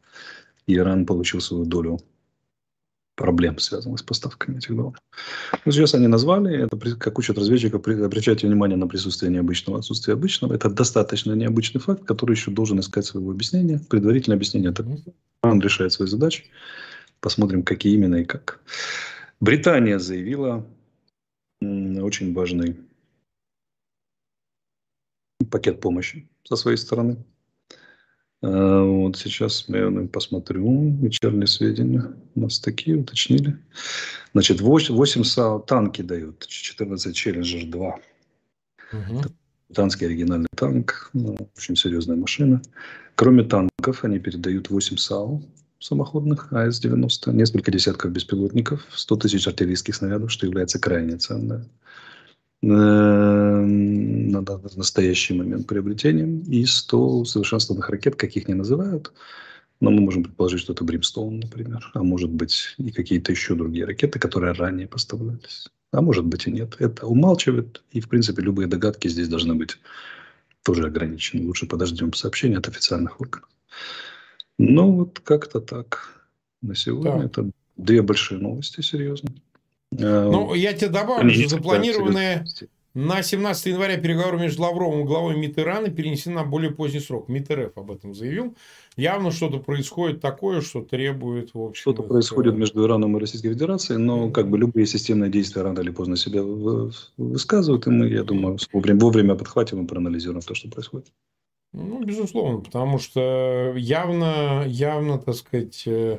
Иран 0.67 1.05
получил 1.07 1.41
свою 1.41 1.65
долю 1.65 2.01
проблем, 3.19 3.59
связанных 3.59 3.99
с 3.99 4.03
поставками 4.03 4.59
этих 4.59 4.75
дронов. 4.75 4.97
Ну, 5.65 5.73
сейчас 5.73 5.95
они 5.95 6.07
назвали, 6.07 6.65
это, 6.65 6.97
как 6.97 7.19
учат 7.19 7.37
разведчиков, 7.37 7.87
обращайте 7.87 8.47
внимание 8.47 8.79
на 8.79 8.87
присутствие 8.87 9.31
необычного, 9.33 9.81
отсутствие 9.81 10.15
обычного. 10.15 10.55
Это 10.55 10.71
достаточно 10.71 11.33
необычный 11.35 11.81
факт, 11.81 12.05
который 12.05 12.37
еще 12.37 12.53
должен 12.53 12.79
искать 12.79 13.05
своего 13.05 13.33
объяснения. 13.33 13.81
Предварительное 13.91 14.37
объяснение 14.37 14.73
такое. 14.73 14.99
Он 15.43 15.61
решает 15.61 15.93
свои 15.93 16.09
задачи. 16.09 16.45
Посмотрим, 17.21 17.65
какие 17.65 17.95
именно 17.95 18.17
и 18.17 18.25
как. 18.25 18.61
Британия 19.41 19.99
заявила 19.99 20.65
очень 21.61 22.33
важный 22.33 22.77
пакет 25.51 25.81
помощи 25.81 26.29
со 26.45 26.55
своей 26.55 26.77
стороны. 26.77 27.17
А, 28.43 28.83
вот 28.83 29.17
сейчас 29.17 29.65
я 29.69 29.91
посмотрю 30.13 30.97
вечерние 31.01 31.47
сведения. 31.47 32.05
У 32.35 32.41
нас 32.41 32.61
такие 32.61 32.97
уточнили. 32.97 33.59
Значит, 34.33 34.61
8, 34.61 34.95
8 34.95 35.25
САУ 35.25 35.61
танки 35.61 36.03
дают. 36.03 36.47
14 36.47 37.15
Челленджер 37.15 37.67
2. 37.67 37.89
Угу. 38.93 39.23
Танский 39.75 40.07
оригинальный 40.07 40.49
танк. 40.57 41.11
Ну, 41.13 41.37
очень 41.57 41.77
серьезная 41.77 42.17
машина. 42.17 42.63
Кроме 43.17 43.43
танков, 43.43 44.05
они 44.05 44.19
передают 44.19 44.71
8 44.71 44.97
САУ 44.97 45.43
самоходных 45.81 46.53
АС-90, 46.53 47.33
несколько 47.33 47.71
десятков 47.71 48.11
беспилотников, 48.11 48.85
100 48.93 49.17
тысяч 49.17 49.47
артиллерийских 49.47 49.95
снарядов, 49.95 50.33
что 50.33 50.47
является 50.47 50.81
крайне 50.81 51.17
ценным 51.17 51.69
на 52.63 53.65
настоящий 54.77 55.35
момент 55.35 55.67
приобретением 55.67 56.41
и 56.43 56.65
100 56.65 57.19
усовершенствованных 57.21 57.89
ракет, 57.89 58.17
каких 58.17 58.49
не 58.49 58.55
называют. 58.55 59.13
Но 59.81 59.91
мы 59.91 60.01
можем 60.01 60.25
предположить, 60.25 60.61
что 60.61 60.73
это 60.73 60.83
Бримстоун, 60.85 61.39
например. 61.39 61.89
А 61.95 62.03
может 62.03 62.31
быть 62.31 62.75
и 62.79 62.91
какие-то 62.91 63.31
еще 63.31 63.55
другие 63.55 63.85
ракеты, 63.85 64.19
которые 64.19 64.53
ранее 64.53 64.89
поставлялись. 64.89 65.69
А 65.93 66.01
может 66.01 66.25
быть 66.25 66.47
и 66.47 66.51
нет. 66.51 66.77
Это 66.81 67.07
умалчивает. 67.07 67.83
И, 67.93 68.01
в 68.01 68.09
принципе, 68.09 68.43
любые 68.43 68.67
догадки 68.67 69.07
здесь 69.09 69.29
должны 69.29 69.55
быть 69.55 69.79
тоже 70.65 70.87
ограничены. 70.87 71.47
Лучше 71.47 71.67
подождем 71.67 72.13
сообщения 72.13 72.59
от 72.59 72.69
официальных 72.69 73.21
органов. 73.21 73.49
Ну, 74.59 74.93
вот 74.93 75.21
как-то 75.21 75.61
так. 75.61 76.27
На 76.61 76.75
сегодня 76.75 77.19
да. 77.19 77.25
это 77.25 77.51
две 77.77 78.03
большие 78.03 78.41
новости, 78.41 78.81
серьезно. 78.81 79.31
Ну, 79.91 80.55
я 80.55 80.73
тебе 80.73 80.89
добавлю, 80.89 81.31
что 81.31 81.49
запланированные 81.49 82.45
на 82.95 83.23
17 83.23 83.67
января 83.67 83.97
переговоры 83.97 84.39
между 84.39 84.63
Лавровым 84.63 85.03
и 85.03 85.05
главой 85.05 85.37
МИД 85.37 85.61
Ирана 85.61 85.89
перенесены 85.89 86.35
на 86.37 86.45
более 86.45 86.73
поздний 86.73 86.99
срок. 86.99 87.29
МИД 87.29 87.51
РФ 87.53 87.73
об 87.77 87.93
этом 87.93 88.13
заявил. 88.13 88.57
Явно 88.97 89.31
что-то 89.31 89.59
происходит 89.59 90.21
такое, 90.21 90.63
что 90.63 90.83
требует... 90.83 91.55
В 91.55 91.61
общем, 91.61 91.81
что-то 91.81 92.03
происходит 92.03 92.57
между 92.57 92.85
Ираном 92.85 93.17
и 93.17 93.21
Российской 93.21 93.51
Федерацией, 93.51 93.99
но 93.99 94.31
как 94.31 94.51
бы 94.51 94.59
любые 94.59 94.87
системные 94.87 95.31
действия 95.31 95.63
рано 95.63 95.81
или 95.81 95.91
поздно 95.91 96.17
себя 96.17 96.43
высказывают, 96.43 97.87
и 97.87 97.91
мы, 97.91 98.09
я 98.09 98.25
думаю, 98.25 98.59
вовремя, 98.73 98.99
вовремя 98.99 99.35
подхватим 99.37 99.85
и 99.85 99.87
проанализируем 99.87 100.41
то, 100.41 100.55
что 100.55 100.69
происходит. 100.69 101.13
Ну, 101.73 102.03
безусловно, 102.03 102.61
потому 102.61 102.99
что 102.99 103.75
явно, 103.77 104.65
явно, 104.67 105.19
так 105.19 105.35
сказать, 105.35 105.83
э, 105.87 106.19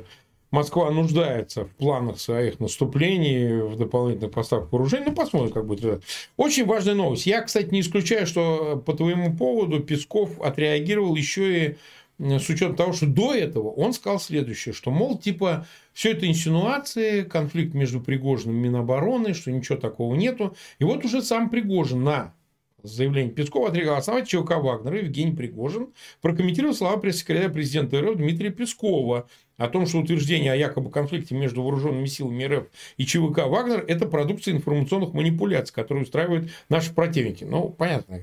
Москва 0.50 0.90
нуждается 0.90 1.64
в 1.64 1.70
планах 1.76 2.18
своих 2.18 2.58
наступлений, 2.58 3.62
в 3.62 3.76
дополнительных 3.76 4.32
поставках 4.32 4.72
вооружений. 4.72 5.04
Ну, 5.08 5.14
посмотрим, 5.14 5.52
как 5.52 5.66
будет. 5.66 6.02
Очень 6.36 6.66
важная 6.66 6.94
новость. 6.94 7.26
Я, 7.26 7.42
кстати, 7.42 7.72
не 7.72 7.80
исключаю, 7.80 8.26
что 8.26 8.82
по 8.84 8.92
твоему 8.94 9.36
поводу 9.36 9.80
Песков 9.80 10.40
отреагировал 10.40 11.14
еще 11.14 11.66
и 11.66 11.76
с 12.18 12.48
учетом 12.50 12.76
того, 12.76 12.92
что 12.92 13.06
до 13.06 13.32
этого 13.32 13.70
он 13.70 13.92
сказал 13.92 14.20
следующее, 14.20 14.74
что, 14.74 14.90
мол, 14.90 15.18
типа, 15.18 15.66
все 15.92 16.12
это 16.12 16.26
инсинуации, 16.26 17.22
конфликт 17.22 17.72
между 17.72 18.00
Пригожиным 18.00 18.56
и 18.56 18.68
Минобороны, 18.68 19.32
что 19.32 19.50
ничего 19.50 19.78
такого 19.78 20.14
нету. 20.14 20.54
И 20.78 20.84
вот 20.84 21.04
уже 21.04 21.22
сам 21.22 21.48
Пригожин 21.48 22.04
на 22.04 22.34
заявление 22.82 23.32
Пескова 23.32 23.68
отреагировал 23.68 23.98
основатель 23.98 24.28
ЧВК 24.28 24.56
Вагнера 24.56 24.98
Евгений 24.98 25.34
Пригожин 25.34 25.88
прокомментировал 26.20 26.74
слова 26.74 26.96
пресс-секретаря 26.96 27.48
президента 27.48 28.00
РФ 28.00 28.16
Дмитрия 28.16 28.50
Пескова 28.50 29.28
о 29.56 29.68
том, 29.68 29.86
что 29.86 29.98
утверждение 29.98 30.52
о 30.52 30.56
якобы 30.56 30.90
конфликте 30.90 31.34
между 31.34 31.62
вооруженными 31.62 32.06
силами 32.06 32.44
РФ 32.44 32.66
и 32.96 33.04
ЧВК 33.04 33.46
«Вагнер»– 33.46 33.84
это 33.88 34.06
продукция 34.06 34.54
информационных 34.54 35.12
манипуляций, 35.12 35.74
которые 35.74 36.04
устраивают 36.04 36.50
наши 36.68 36.94
противники. 36.94 37.44
Ну, 37.44 37.68
понятно, 37.70 38.18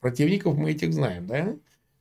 противников 0.00 0.56
мы 0.56 0.72
этих 0.72 0.92
знаем, 0.92 1.26
да? 1.26 1.56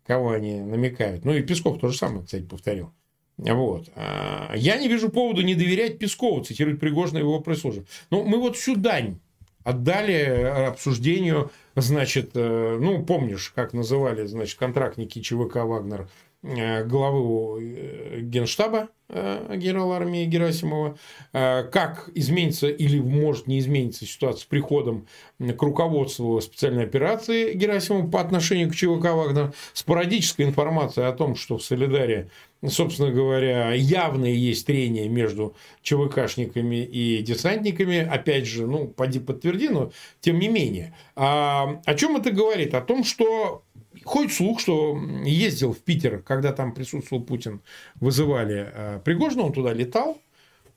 Кого 0.06 0.32
они 0.32 0.62
намекают. 0.62 1.26
Ну, 1.26 1.34
и 1.34 1.42
Песков 1.42 1.80
то 1.80 1.90
же 1.90 1.98
самое, 1.98 2.24
кстати, 2.24 2.44
повторил. 2.44 2.92
Вот. 3.38 3.90
А, 3.96 4.54
я 4.56 4.78
не 4.78 4.88
вижу 4.88 5.10
повода 5.10 5.44
не 5.44 5.56
доверять 5.56 5.98
Пескову, 5.98 6.44
цитирует 6.44 6.80
Пригожина 6.80 7.18
его 7.18 7.40
пресс-служба. 7.42 7.86
Ну, 8.10 8.24
мы 8.24 8.40
вот 8.40 8.56
всю 8.56 8.76
дань 8.76 9.20
отдали 9.66 10.68
обсуждению, 10.70 11.52
значит, 11.76 12.32
э, 12.36 12.78
ну, 12.80 13.04
помнишь, 13.04 13.52
как 13.54 13.74
называли, 13.74 14.26
значит, 14.26 14.58
контрактники 14.58 15.20
ЧВК 15.20 15.56
«Вагнер» 15.56 16.02
Э, 16.04 16.25
главы 16.46 17.64
э, 17.64 18.20
Генштаба 18.22 18.90
э, 19.10 19.56
генерала 19.58 19.98
армии 19.98 20.26
Герасимова, 20.26 20.98
как 21.32 22.10
изменится 22.14 22.68
или 22.68 23.00
может 23.00 23.48
не 23.48 23.60
измениться 23.60 24.06
ситуация 24.06 24.42
с 24.42 24.46
приходом 24.46 25.08
к 25.40 25.62
руководству 25.62 26.40
специальной 26.42 26.84
операции 26.84 27.54
Герасимова 27.54 28.10
по 28.10 28.22
отношению 28.22 28.70
к 28.70 28.76
ЧВК 28.76 29.14
«Вагнер», 29.16 29.54
спорадическая 29.74 30.46
информация 30.46 31.08
о 31.08 31.14
том, 31.14 31.36
что 31.36 31.58
в 31.58 31.64
Солидаре, 31.64 32.30
собственно 32.66 33.12
говоря, 33.12 33.74
явное 33.74 34.32
есть 34.32 34.68
трение 34.68 35.10
между 35.10 35.56
ЧВКшниками 35.82 36.84
и 36.84 37.22
десантниками, 37.22 37.98
опять 38.00 38.46
же, 38.46 38.68
ну, 38.68 38.88
поди 38.88 39.20
подтверди, 39.20 39.70
но 39.70 39.92
тем 40.22 40.40
не 40.40 40.48
менее. 40.48 40.96
А, 41.16 41.82
о 41.86 41.96
чем 41.96 42.18
это 42.18 42.32
говорит? 42.32 42.74
О 42.76 42.82
том, 42.82 43.04
что 43.04 43.65
Ходит 44.06 44.34
слух, 44.34 44.60
что 44.60 44.98
ездил 45.26 45.74
в 45.74 45.80
Питер, 45.80 46.22
когда 46.22 46.54
там 46.54 46.74
присутствовал 46.74 47.24
Путин, 47.24 47.62
вызывали 47.96 48.72
э, 48.72 49.00
Пригожина, 49.04 49.44
он 49.44 49.52
туда 49.52 49.74
летал, 49.74 50.22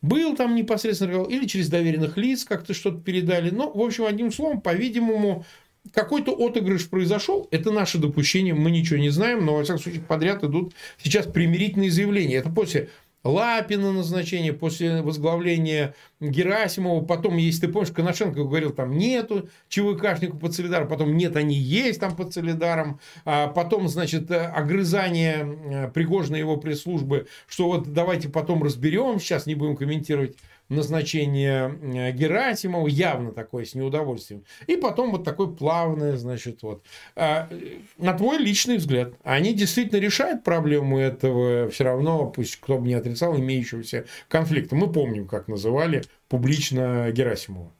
был 0.01 0.35
там 0.35 0.55
непосредственно, 0.55 1.25
или 1.25 1.47
через 1.47 1.69
доверенных 1.69 2.17
лиц 2.17 2.45
как-то 2.45 2.73
что-то 2.73 2.99
передали. 2.99 3.51
Но, 3.51 3.71
в 3.71 3.81
общем, 3.83 4.07
одним 4.07 4.33
словом, 4.33 4.63
по-видимому, 4.63 5.45
какой-то 5.93 6.33
отыгрыш 6.33 6.89
произошел. 6.89 7.49
Это 7.51 7.71
наше 7.71 7.99
допущение, 7.99 8.55
мы 8.55 8.71
ничего 8.71 8.99
не 8.99 9.11
знаем, 9.11 9.45
но, 9.45 9.57
во 9.57 9.63
всяком 9.63 9.83
случае, 9.83 10.03
подряд 10.03 10.43
идут 10.45 10.75
сейчас 10.97 11.27
примирительные 11.27 11.91
заявления. 11.91 12.37
Это 12.37 12.51
после 12.51 12.89
Лапина 13.25 13.93
назначение, 13.93 14.53
после 14.53 15.03
возглавления 15.03 15.95
Герасимова, 16.21 17.05
потом 17.05 17.37
есть, 17.37 17.61
ты 17.61 17.69
помнишь, 17.69 17.93
Коношенко 17.93 18.45
говорил, 18.45 18.71
там 18.71 18.97
нету 18.97 19.49
ЧВКшников 19.69 20.41
под 20.41 20.55
Солидаром, 20.55 20.89
потом 20.89 21.17
нет, 21.17 21.37
они 21.37 21.57
есть 21.57 22.01
там 22.01 22.15
под 22.15 22.33
Солидаром, 22.33 23.01
а 23.25 23.49
потом, 23.49 23.89
значит, 23.89 24.31
огрызание 24.31 25.59
э, 25.71 25.91
Пригожина 25.91 26.37
его 26.37 26.57
пресс-службы, 26.57 27.27
что 27.49 27.67
вот 27.67 27.93
давайте 27.93 28.29
потом 28.29 28.63
разберем, 28.63 29.19
сейчас 29.19 29.47
не 29.47 29.55
будем 29.55 29.77
комментировать 29.77 30.37
назначение 30.69 31.79
э, 31.83 32.13
Герасимова, 32.13 32.87
явно 32.87 33.33
такое 33.33 33.65
с 33.65 33.75
неудовольствием. 33.75 34.45
И 34.67 34.77
потом 34.77 35.13
вот 35.13 35.25
такое 35.25 35.49
плавное, 35.49 36.17
значит, 36.17 36.63
вот. 36.63 36.85
А, 37.17 37.49
на 37.97 38.13
твой 38.15 38.39
личный 38.39 38.77
взгляд, 38.77 39.15
они 39.23 39.55
действительно 39.55 39.99
решают 39.99 40.45
проблему 40.45 40.99
этого 40.99 41.69
все 41.71 41.85
равно, 41.85 42.27
пусть 42.27 42.57
кто 42.57 42.79
бы 42.79 42.87
не 42.87 42.95
отрицал, 42.95 43.39
имеющегося 43.39 44.07
конфликта. 44.29 44.75
Мы 44.75 44.93
помним, 44.93 45.27
как 45.27 45.49
называли 45.49 46.03
публично 46.29 47.11
Герасимова. 47.11 47.73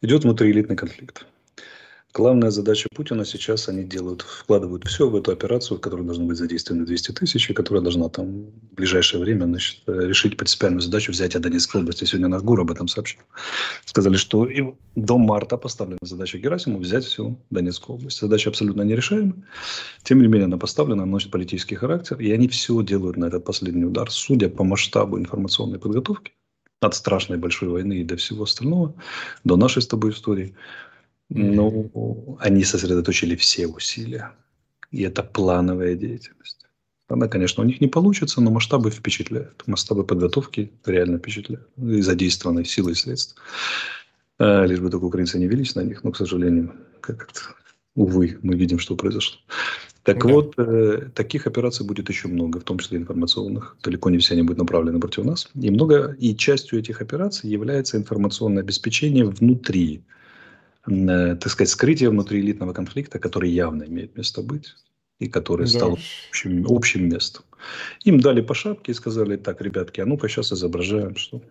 Идет 0.00 0.24
внутриэлитный 0.24 0.76
конфликт. 0.76 1.26
Главная 2.14 2.50
задача 2.50 2.88
Путина 2.94 3.24
сейчас, 3.24 3.70
они 3.70 3.84
делают, 3.84 4.20
вкладывают 4.20 4.84
все 4.86 5.08
в 5.08 5.16
эту 5.16 5.32
операцию, 5.32 5.78
в 5.78 5.80
которой 5.80 6.04
должны 6.04 6.26
быть 6.26 6.36
задействованы 6.36 6.84
200 6.84 7.12
тысяч, 7.12 7.48
и 7.48 7.54
которая 7.54 7.82
должна 7.82 8.10
там 8.10 8.50
в 8.70 8.74
ближайшее 8.74 9.22
время 9.22 9.46
значит, 9.46 9.80
решить 9.86 10.36
принципиальную 10.36 10.82
задачу 10.82 11.12
взять 11.12 11.40
Донецкой 11.40 11.80
области. 11.80 12.04
Сегодня 12.04 12.28
наш 12.28 12.42
ГУР 12.42 12.60
об 12.60 12.70
этом 12.70 12.86
сообщил. 12.86 13.22
Сказали, 13.86 14.16
что 14.16 14.44
и 14.44 14.74
до 14.94 15.16
марта 15.16 15.56
поставлена 15.56 16.00
задача 16.02 16.36
Герасиму 16.36 16.80
взять 16.80 17.06
всю 17.06 17.40
Донецкую 17.48 17.96
область. 17.96 18.20
Задача 18.20 18.50
абсолютно 18.50 18.82
нерешаемая. 18.82 19.42
Тем 20.02 20.20
не 20.20 20.28
менее, 20.28 20.44
она 20.44 20.58
поставлена, 20.58 21.04
она 21.04 21.12
носит 21.12 21.30
политический 21.30 21.76
характер, 21.76 22.18
и 22.18 22.30
они 22.30 22.46
все 22.48 22.82
делают 22.82 23.16
на 23.16 23.24
этот 23.24 23.46
последний 23.46 23.86
удар, 23.86 24.10
судя 24.10 24.50
по 24.50 24.64
масштабу 24.64 25.18
информационной 25.18 25.78
подготовки 25.78 26.32
от 26.80 26.94
страшной 26.94 27.38
большой 27.38 27.70
войны 27.70 28.00
и 28.00 28.04
до 28.04 28.16
всего 28.16 28.42
остального, 28.42 28.94
до 29.44 29.56
нашей 29.56 29.80
с 29.80 29.86
тобой 29.86 30.10
истории– 30.10 30.54
ну, 31.28 32.38
они 32.40 32.64
сосредоточили 32.64 33.36
все 33.36 33.66
усилия. 33.66 34.32
И 34.90 35.02
это 35.02 35.22
плановая 35.22 35.94
деятельность. 35.94 36.66
Она, 37.08 37.28
конечно, 37.28 37.62
у 37.62 37.66
них 37.66 37.80
не 37.80 37.88
получится, 37.88 38.40
но 38.40 38.50
масштабы 38.50 38.90
впечатляют. 38.90 39.62
Масштабы 39.66 40.04
подготовки 40.04 40.72
реально 40.84 41.18
впечатляют. 41.18 41.68
И 41.76 42.00
задействованной 42.00 42.64
силы 42.64 42.92
и 42.92 42.94
средств. 42.94 43.36
А, 44.38 44.64
лишь 44.64 44.80
бы 44.80 44.90
только 44.90 45.04
украинцы 45.04 45.38
не 45.38 45.46
велись 45.46 45.74
на 45.74 45.82
них, 45.82 46.04
но, 46.04 46.12
к 46.12 46.16
сожалению, 46.16 46.74
как-то, 47.00 47.40
увы, 47.94 48.38
мы 48.42 48.54
видим, 48.54 48.78
что 48.78 48.96
произошло. 48.96 49.38
Так 50.04 50.24
да. 50.26 50.32
вот, 50.32 50.54
э, 50.56 51.10
таких 51.14 51.46
операций 51.46 51.86
будет 51.86 52.08
еще 52.08 52.28
много, 52.28 52.58
в 52.58 52.64
том 52.64 52.78
числе 52.78 52.98
информационных. 52.98 53.76
Далеко 53.82 54.10
не 54.10 54.18
все 54.18 54.34
они 54.34 54.42
будут 54.42 54.58
направлены 54.58 54.98
против 54.98 55.24
нас. 55.24 55.48
И 55.54 55.70
много, 55.70 56.16
и 56.18 56.34
частью 56.34 56.80
этих 56.80 57.00
операций 57.00 57.48
является 57.48 57.96
информационное 57.96 58.62
обеспечение 58.62 59.24
внутри 59.24 60.02
так 60.84 61.48
сказать, 61.48 61.70
скрытие 61.70 62.10
внутриэлитного 62.10 62.72
конфликта, 62.72 63.18
который 63.18 63.50
явно 63.50 63.84
имеет 63.84 64.16
место 64.16 64.42
быть 64.42 64.74
и 65.20 65.28
который 65.28 65.66
да. 65.66 65.72
стал 65.72 65.92
общим, 65.92 66.66
общим 66.68 67.08
местом. 67.08 67.44
Им 68.04 68.20
дали 68.20 68.40
по 68.40 68.54
шапке 68.54 68.92
и 68.92 68.94
сказали, 68.94 69.36
так, 69.36 69.60
ребятки, 69.60 70.00
а 70.00 70.06
ну-ка 70.06 70.28
сейчас 70.28 70.52
изображаем, 70.52 71.14
что 71.16 71.42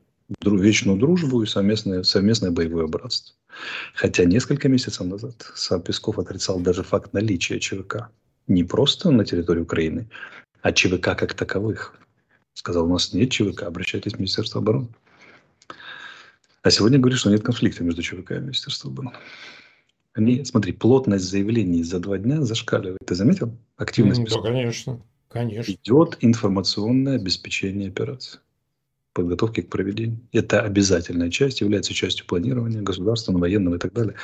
вечную 0.42 0.98
дружбу 0.98 1.42
и 1.44 1.46
совместное, 1.46 2.04
совместное 2.04 2.52
боевое 2.52 2.88
братство. 2.88 3.36
Хотя 3.94 4.26
несколько 4.26 4.68
месяцев 4.68 5.06
назад 5.06 5.36
сам 5.56 5.82
Песков 5.82 6.20
отрицал 6.20 6.60
даже 6.60 6.84
факт 6.84 7.14
наличия 7.14 7.60
ЧВК. 7.60 8.10
Не 8.48 8.64
просто 8.64 9.12
на 9.12 9.24
территории 9.24 9.62
Украины, 9.62 10.10
а 10.62 10.72
ЧВК 10.72 11.16
как 11.18 11.34
таковых. 11.34 11.96
Сказал, 12.54 12.86
у 12.86 12.90
нас 12.90 13.14
нет 13.14 13.32
ЧВК, 13.32 13.64
обращайтесь 13.64 14.14
в 14.14 14.18
Министерство 14.20 14.60
обороны. 14.62 14.90
А 16.64 16.70
сегодня 16.70 17.00
говорит, 17.00 17.20
что 17.20 17.32
нет 17.32 17.44
конфликта 17.44 17.84
между 17.84 18.02
ЧВК 18.02 18.32
и 18.32 18.40
Министерством 18.40 18.94
обороны. 18.94 19.16
Они, 20.14 20.44
смотри, 20.44 20.74
плотность 20.74 21.26
заявлений 21.26 21.84
за 21.84 22.00
два 22.00 22.18
дня 22.18 22.42
зашкаливает. 22.42 23.00
Ты 23.06 23.16
заметил? 23.16 23.58
Активность. 23.78 24.24
Да, 24.30 24.42
конечно. 24.42 25.02
Конечно. 25.30 25.72
Идет 25.72 26.18
информационное 26.20 27.16
обеспечение 27.16 27.88
операции. 27.88 28.40
Подготовки 29.14 29.62
к 29.62 29.70
проведению. 29.70 30.20
Это 30.32 30.62
обязательная 30.62 31.30
часть, 31.30 31.62
является 31.62 31.94
частью 31.94 32.26
планирования 32.26 32.82
государственного, 32.82 33.42
военного 33.42 33.76
и 33.76 33.80
так 33.80 33.94
далее. 33.94 34.16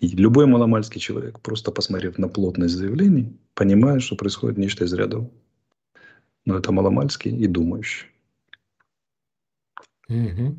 И 0.00 0.08
любой 0.08 0.46
маломальский 0.46 1.00
человек, 1.00 1.40
просто 1.40 1.70
посмотрев 1.70 2.18
на 2.18 2.28
плотность 2.28 2.74
заявлений, 2.74 3.36
понимает, 3.54 4.02
что 4.02 4.16
происходит 4.16 4.58
нечто 4.58 4.84
из 4.84 4.92
ряда 4.92 5.28
но 6.44 6.58
это 6.58 6.72
маломальский 6.72 7.36
и 7.36 7.46
думающий. 7.46 8.08
Угу. 10.08 10.56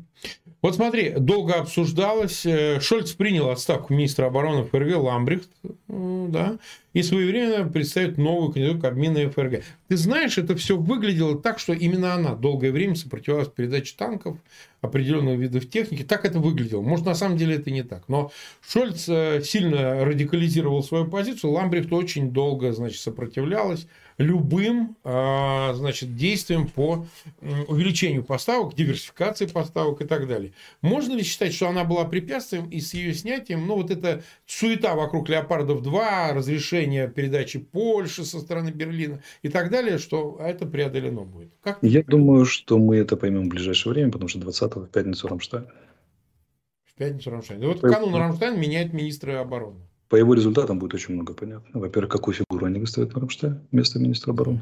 Вот 0.62 0.76
смотри, 0.76 1.10
долго 1.10 1.54
обсуждалось. 1.54 2.46
Э, 2.46 2.78
Шольц 2.80 3.10
принял 3.12 3.50
отставку 3.50 3.92
министра 3.92 4.26
обороны 4.26 4.62
ФРГ 4.64 4.96
Ламбрихт, 4.96 5.50
да, 5.88 6.58
и 6.92 7.02
своевременно 7.02 7.68
представит 7.68 8.16
новую 8.16 8.52
кандидатуру 8.52 8.80
к 8.80 8.84
обмена 8.84 9.28
ФРГ. 9.28 9.64
Ты 9.88 9.96
знаешь, 9.96 10.38
это 10.38 10.54
все 10.54 10.76
выглядело 10.76 11.36
так, 11.36 11.58
что 11.58 11.72
именно 11.72 12.14
она 12.14 12.36
долгое 12.36 12.70
время 12.70 12.94
сопротивлялась 12.94 13.48
передаче 13.48 13.94
танков, 13.98 14.38
определенных 14.80 15.36
видов 15.36 15.68
техники. 15.68 16.04
Так 16.04 16.24
это 16.24 16.38
выглядело. 16.38 16.80
Может, 16.80 17.06
на 17.06 17.16
самом 17.16 17.36
деле 17.36 17.56
это 17.56 17.72
не 17.72 17.82
так. 17.82 18.04
Но 18.06 18.30
Шольц 18.64 19.08
э, 19.08 19.42
сильно 19.42 20.04
радикализировал 20.04 20.84
свою 20.84 21.08
позицию. 21.08 21.50
Ламбрихт 21.50 21.92
очень 21.92 22.30
долго 22.30 22.72
значит, 22.72 23.00
сопротивлялась 23.00 23.88
любым 24.18 24.96
а, 25.04 25.72
значит, 25.74 26.16
действиям 26.16 26.68
по 26.68 27.06
увеличению 27.68 28.24
поставок, 28.24 28.74
диверсификации 28.74 29.46
поставок 29.46 30.00
и 30.02 30.04
так 30.04 30.28
далее. 30.28 30.52
Можно 30.80 31.14
ли 31.14 31.22
считать, 31.22 31.54
что 31.54 31.68
она 31.68 31.84
была 31.84 32.04
препятствием 32.04 32.68
и 32.68 32.80
с 32.80 32.94
ее 32.94 33.14
снятием, 33.14 33.66
ну 33.66 33.76
вот 33.76 33.90
эта 33.90 34.22
суета 34.46 34.94
вокруг 34.94 35.28
Леопардов-2, 35.28 36.32
разрешение 36.32 37.08
передачи 37.08 37.58
Польши 37.58 38.24
со 38.24 38.40
стороны 38.40 38.70
Берлина 38.70 39.22
и 39.42 39.48
так 39.48 39.70
далее, 39.70 39.98
что 39.98 40.38
это 40.40 40.66
преодолено 40.66 41.22
будет? 41.22 41.52
Как 41.62 41.78
Я 41.82 42.02
думаю, 42.02 42.44
что 42.44 42.78
мы 42.78 42.96
это 42.96 43.16
поймем 43.16 43.44
в 43.44 43.48
ближайшее 43.48 43.92
время, 43.92 44.10
потому 44.12 44.28
что 44.28 44.38
20-го 44.38 44.86
в 44.86 44.90
пятницу 44.90 45.28
Рамштайн. 45.28 45.66
В 46.84 46.94
пятницу 46.94 47.30
Рамштайн. 47.30 47.62
И 47.62 47.66
вот 47.66 47.80
канун 47.80 48.14
Рамштайн 48.14 48.60
меняет 48.60 48.92
министра 48.92 49.40
обороны. 49.40 49.80
По 50.12 50.16
его 50.16 50.34
результатам 50.34 50.78
будет 50.78 50.92
очень 50.92 51.14
много 51.14 51.32
понятно. 51.32 51.80
Во-первых, 51.80 52.12
какую 52.12 52.34
фигуру 52.34 52.66
они 52.66 52.78
выставят 52.78 53.14
на 53.14 53.20
Рамштайн 53.20 53.66
вместо 53.72 53.98
министра 53.98 54.32
обороны. 54.32 54.60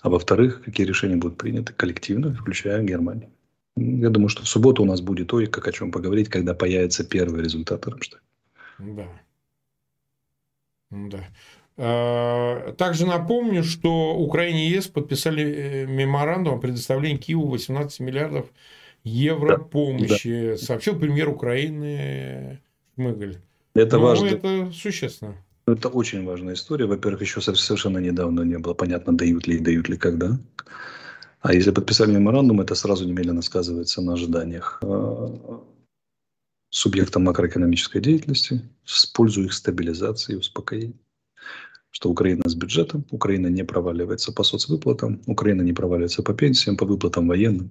А 0.00 0.08
во-вторых, 0.08 0.62
какие 0.64 0.86
решения 0.86 1.16
будут 1.16 1.36
приняты 1.36 1.74
коллективно, 1.74 2.32
включая 2.32 2.82
Германию. 2.82 3.28
Я 3.76 4.08
думаю, 4.08 4.30
что 4.30 4.42
в 4.44 4.48
субботу 4.48 4.82
у 4.82 4.86
нас 4.86 5.02
будет 5.02 5.28
то, 5.28 5.44
как 5.48 5.68
о 5.68 5.72
чем 5.72 5.92
поговорить, 5.92 6.30
когда 6.30 6.54
появятся 6.54 7.04
первые 7.04 7.44
результаты 7.44 7.90
Рамштайна. 7.90 8.24
Да. 8.78 9.06
Да. 10.90 11.24
А, 11.76 12.72
также 12.72 13.04
напомню, 13.04 13.62
что 13.62 14.16
Украина 14.16 14.56
и 14.56 14.70
ЕС 14.70 14.86
подписали 14.86 15.44
э, 15.44 15.86
меморандум 15.86 16.54
о 16.54 16.58
предоставлении 16.58 17.18
Киеву 17.18 17.48
18 17.48 18.00
миллиардов 18.00 18.46
евро 19.04 19.58
да, 19.58 19.62
помощи, 19.62 20.52
да. 20.52 20.56
сообщил 20.56 20.98
премьер 20.98 21.28
Украины 21.28 22.62
Шмыгаль. 22.94 23.36
Это 23.74 23.98
ну, 23.98 24.02
важно. 24.04 24.26
Это 24.26 24.70
существенно. 24.72 25.36
Это 25.66 25.88
очень 25.88 26.24
важная 26.24 26.54
история. 26.54 26.86
Во-первых, 26.86 27.22
еще 27.22 27.40
совершенно 27.40 27.98
недавно 27.98 28.42
не 28.42 28.58
было 28.58 28.74
понятно, 28.74 29.16
дают 29.16 29.46
ли 29.46 29.56
и 29.56 29.60
дают 29.60 29.88
ли 29.88 29.96
когда. 29.96 30.38
А 31.40 31.54
если 31.54 31.70
подписали 31.70 32.12
меморандум, 32.12 32.60
это 32.60 32.74
сразу 32.74 33.06
немедленно 33.06 33.42
сказывается 33.42 34.00
на 34.02 34.14
ожиданиях 34.14 34.78
э, 34.82 35.38
субъекта 36.70 37.18
макроэкономической 37.18 38.00
деятельности 38.00 38.62
с 38.84 39.06
пользу 39.06 39.44
их 39.44 39.52
стабилизации 39.52 40.34
и 40.34 40.36
успокоения 40.36 40.98
что 41.92 42.10
Украина 42.10 42.42
с 42.46 42.54
бюджетом, 42.54 43.04
Украина 43.10 43.46
не 43.48 43.64
проваливается 43.64 44.32
по 44.32 44.42
соцвыплатам, 44.42 45.20
Украина 45.26 45.62
не 45.62 45.72
проваливается 45.72 46.22
по 46.22 46.32
пенсиям, 46.34 46.76
по 46.76 46.86
выплатам 46.86 47.28
военным 47.28 47.70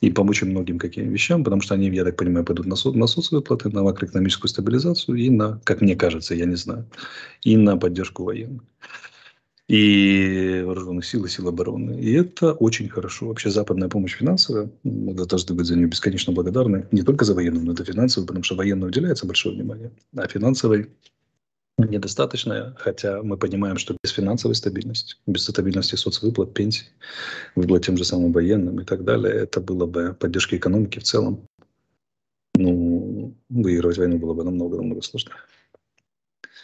и 0.00 0.10
по 0.10 0.20
очень 0.20 0.50
многим 0.50 0.78
каким 0.78 1.10
вещам, 1.10 1.42
потому 1.42 1.62
что 1.62 1.74
они, 1.74 1.88
я 1.88 2.04
так 2.04 2.16
понимаю, 2.16 2.44
пойдут 2.44 2.66
на, 2.66 2.76
со, 2.76 2.92
на 2.92 3.06
соцвыплаты, 3.06 3.70
на 3.70 3.82
макроэкономическую 3.82 4.50
стабилизацию 4.50 5.16
и 5.16 5.30
на, 5.30 5.60
как 5.64 5.80
мне 5.80 5.96
кажется, 5.96 6.34
я 6.34 6.44
не 6.44 6.56
знаю, 6.56 6.86
и 7.42 7.56
на 7.56 7.76
поддержку 7.76 8.24
военных 8.24 8.62
и 9.66 10.62
вооруженных 10.66 11.06
сил 11.06 11.24
и 11.24 11.28
сил 11.28 11.48
обороны. 11.48 11.98
И 11.98 12.12
это 12.12 12.52
очень 12.52 12.90
хорошо. 12.90 13.28
Вообще 13.28 13.48
западная 13.48 13.88
помощь 13.88 14.14
финансовая, 14.14 14.70
мы 14.82 15.14
должны 15.14 15.54
быть 15.54 15.66
за 15.66 15.74
нее 15.74 15.86
бесконечно 15.86 16.34
благодарны. 16.34 16.86
Не 16.92 17.02
только 17.02 17.24
за 17.24 17.34
военную, 17.34 17.64
но 17.64 17.72
и 17.72 17.76
за 17.76 17.84
финансовую, 17.84 18.26
потому 18.26 18.44
что 18.44 18.56
военной 18.56 18.88
уделяется 18.88 19.26
большое 19.26 19.54
внимание. 19.54 19.90
А 20.14 20.28
финансовой 20.28 20.90
недостаточная, 21.78 22.74
хотя 22.78 23.22
мы 23.22 23.36
понимаем, 23.36 23.78
что 23.78 23.96
без 24.02 24.12
финансовой 24.12 24.54
стабильности, 24.54 25.16
без 25.26 25.44
стабильности 25.44 25.96
соцвыплат, 25.96 26.54
пенсий, 26.54 26.86
выплат 27.54 27.84
тем 27.84 27.96
же 27.96 28.04
самым 28.04 28.32
военным 28.32 28.80
и 28.80 28.84
так 28.84 29.04
далее, 29.04 29.34
это 29.34 29.60
было 29.60 29.86
бы 29.86 30.14
поддержка 30.14 30.56
экономики 30.56 30.98
в 30.98 31.04
целом. 31.04 31.46
Ну, 32.54 33.34
выигрывать 33.48 33.98
войну 33.98 34.18
было 34.18 34.34
бы 34.34 34.44
намного-намного 34.44 35.02
сложнее. 35.02 35.34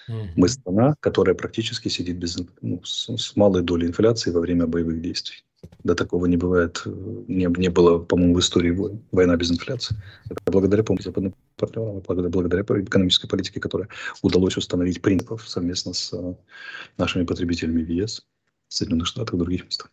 Mm-hmm. 0.08 0.28
Мы 0.36 0.48
страна, 0.48 0.94
которая 1.00 1.34
практически 1.34 1.88
сидит 1.88 2.16
без, 2.16 2.38
ну, 2.60 2.82
с, 2.84 3.08
с 3.16 3.36
малой 3.36 3.62
долей 3.62 3.88
инфляции 3.88 4.30
во 4.30 4.40
время 4.40 4.66
боевых 4.66 5.00
действий. 5.00 5.42
Да 5.82 5.94
такого 5.94 6.26
не 6.26 6.36
бывает, 6.36 6.82
не, 6.84 7.46
не 7.58 7.68
было, 7.68 7.98
по-моему, 7.98 8.34
в 8.34 8.40
истории 8.40 8.70
войн, 8.70 9.02
война 9.12 9.36
без 9.36 9.50
инфляции. 9.50 9.96
Это 10.28 10.40
благодаря 10.46 10.82
помощи 10.82 11.04
западным 11.04 11.34
партнерам, 11.56 12.02
благодаря, 12.06 12.28
благодаря 12.28 12.62
экономической 12.62 13.28
политике, 13.28 13.60
которая 13.60 13.88
удалось 14.22 14.56
установить 14.56 15.00
принципов 15.00 15.48
совместно 15.48 15.92
с 15.94 16.12
э, 16.12 16.34
нашими 16.98 17.24
потребителями 17.24 17.82
в 17.82 17.88
ЕС, 17.88 18.26
Соединенных 18.68 19.06
Штатах 19.06 19.34
и 19.34 19.38
других 19.38 19.64
местах. 19.64 19.90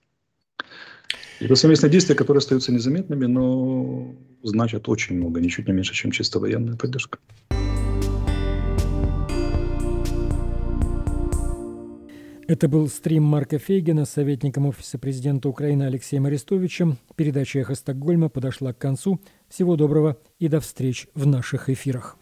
Это 1.40 1.56
совместные 1.56 1.92
действия, 1.92 2.16
которые 2.16 2.40
остаются 2.40 2.72
незаметными, 2.72 3.26
но 3.26 4.16
значат 4.44 4.90
очень 4.90 5.16
много, 5.16 5.40
ничуть 5.40 5.68
не 5.68 5.74
меньше, 5.74 5.94
чем 5.94 6.12
чисто 6.12 6.40
военная 6.40 6.76
поддержка. 6.76 7.20
Это 12.48 12.70
был 12.70 12.88
стрим 12.88 13.24
Марка 13.24 13.60
Фейгена 13.60 14.06
с 14.06 14.12
советником 14.12 14.68
Офиса 14.68 14.98
президента 14.98 15.50
Украины 15.50 15.84
Алексеем 15.84 16.28
Арестовичем. 16.28 16.98
Передача 17.18 17.60
«Эхо 17.60 17.76
Стокгольма» 17.76 18.30
подошла 18.30 18.72
к 18.72 18.78
концу. 18.78 19.20
Всего 19.50 19.76
доброго 19.76 20.18
и 20.40 20.48
до 20.48 20.62
встреч 20.62 21.10
в 21.14 21.28
наших 21.28 21.70
эфирах. 21.70 22.18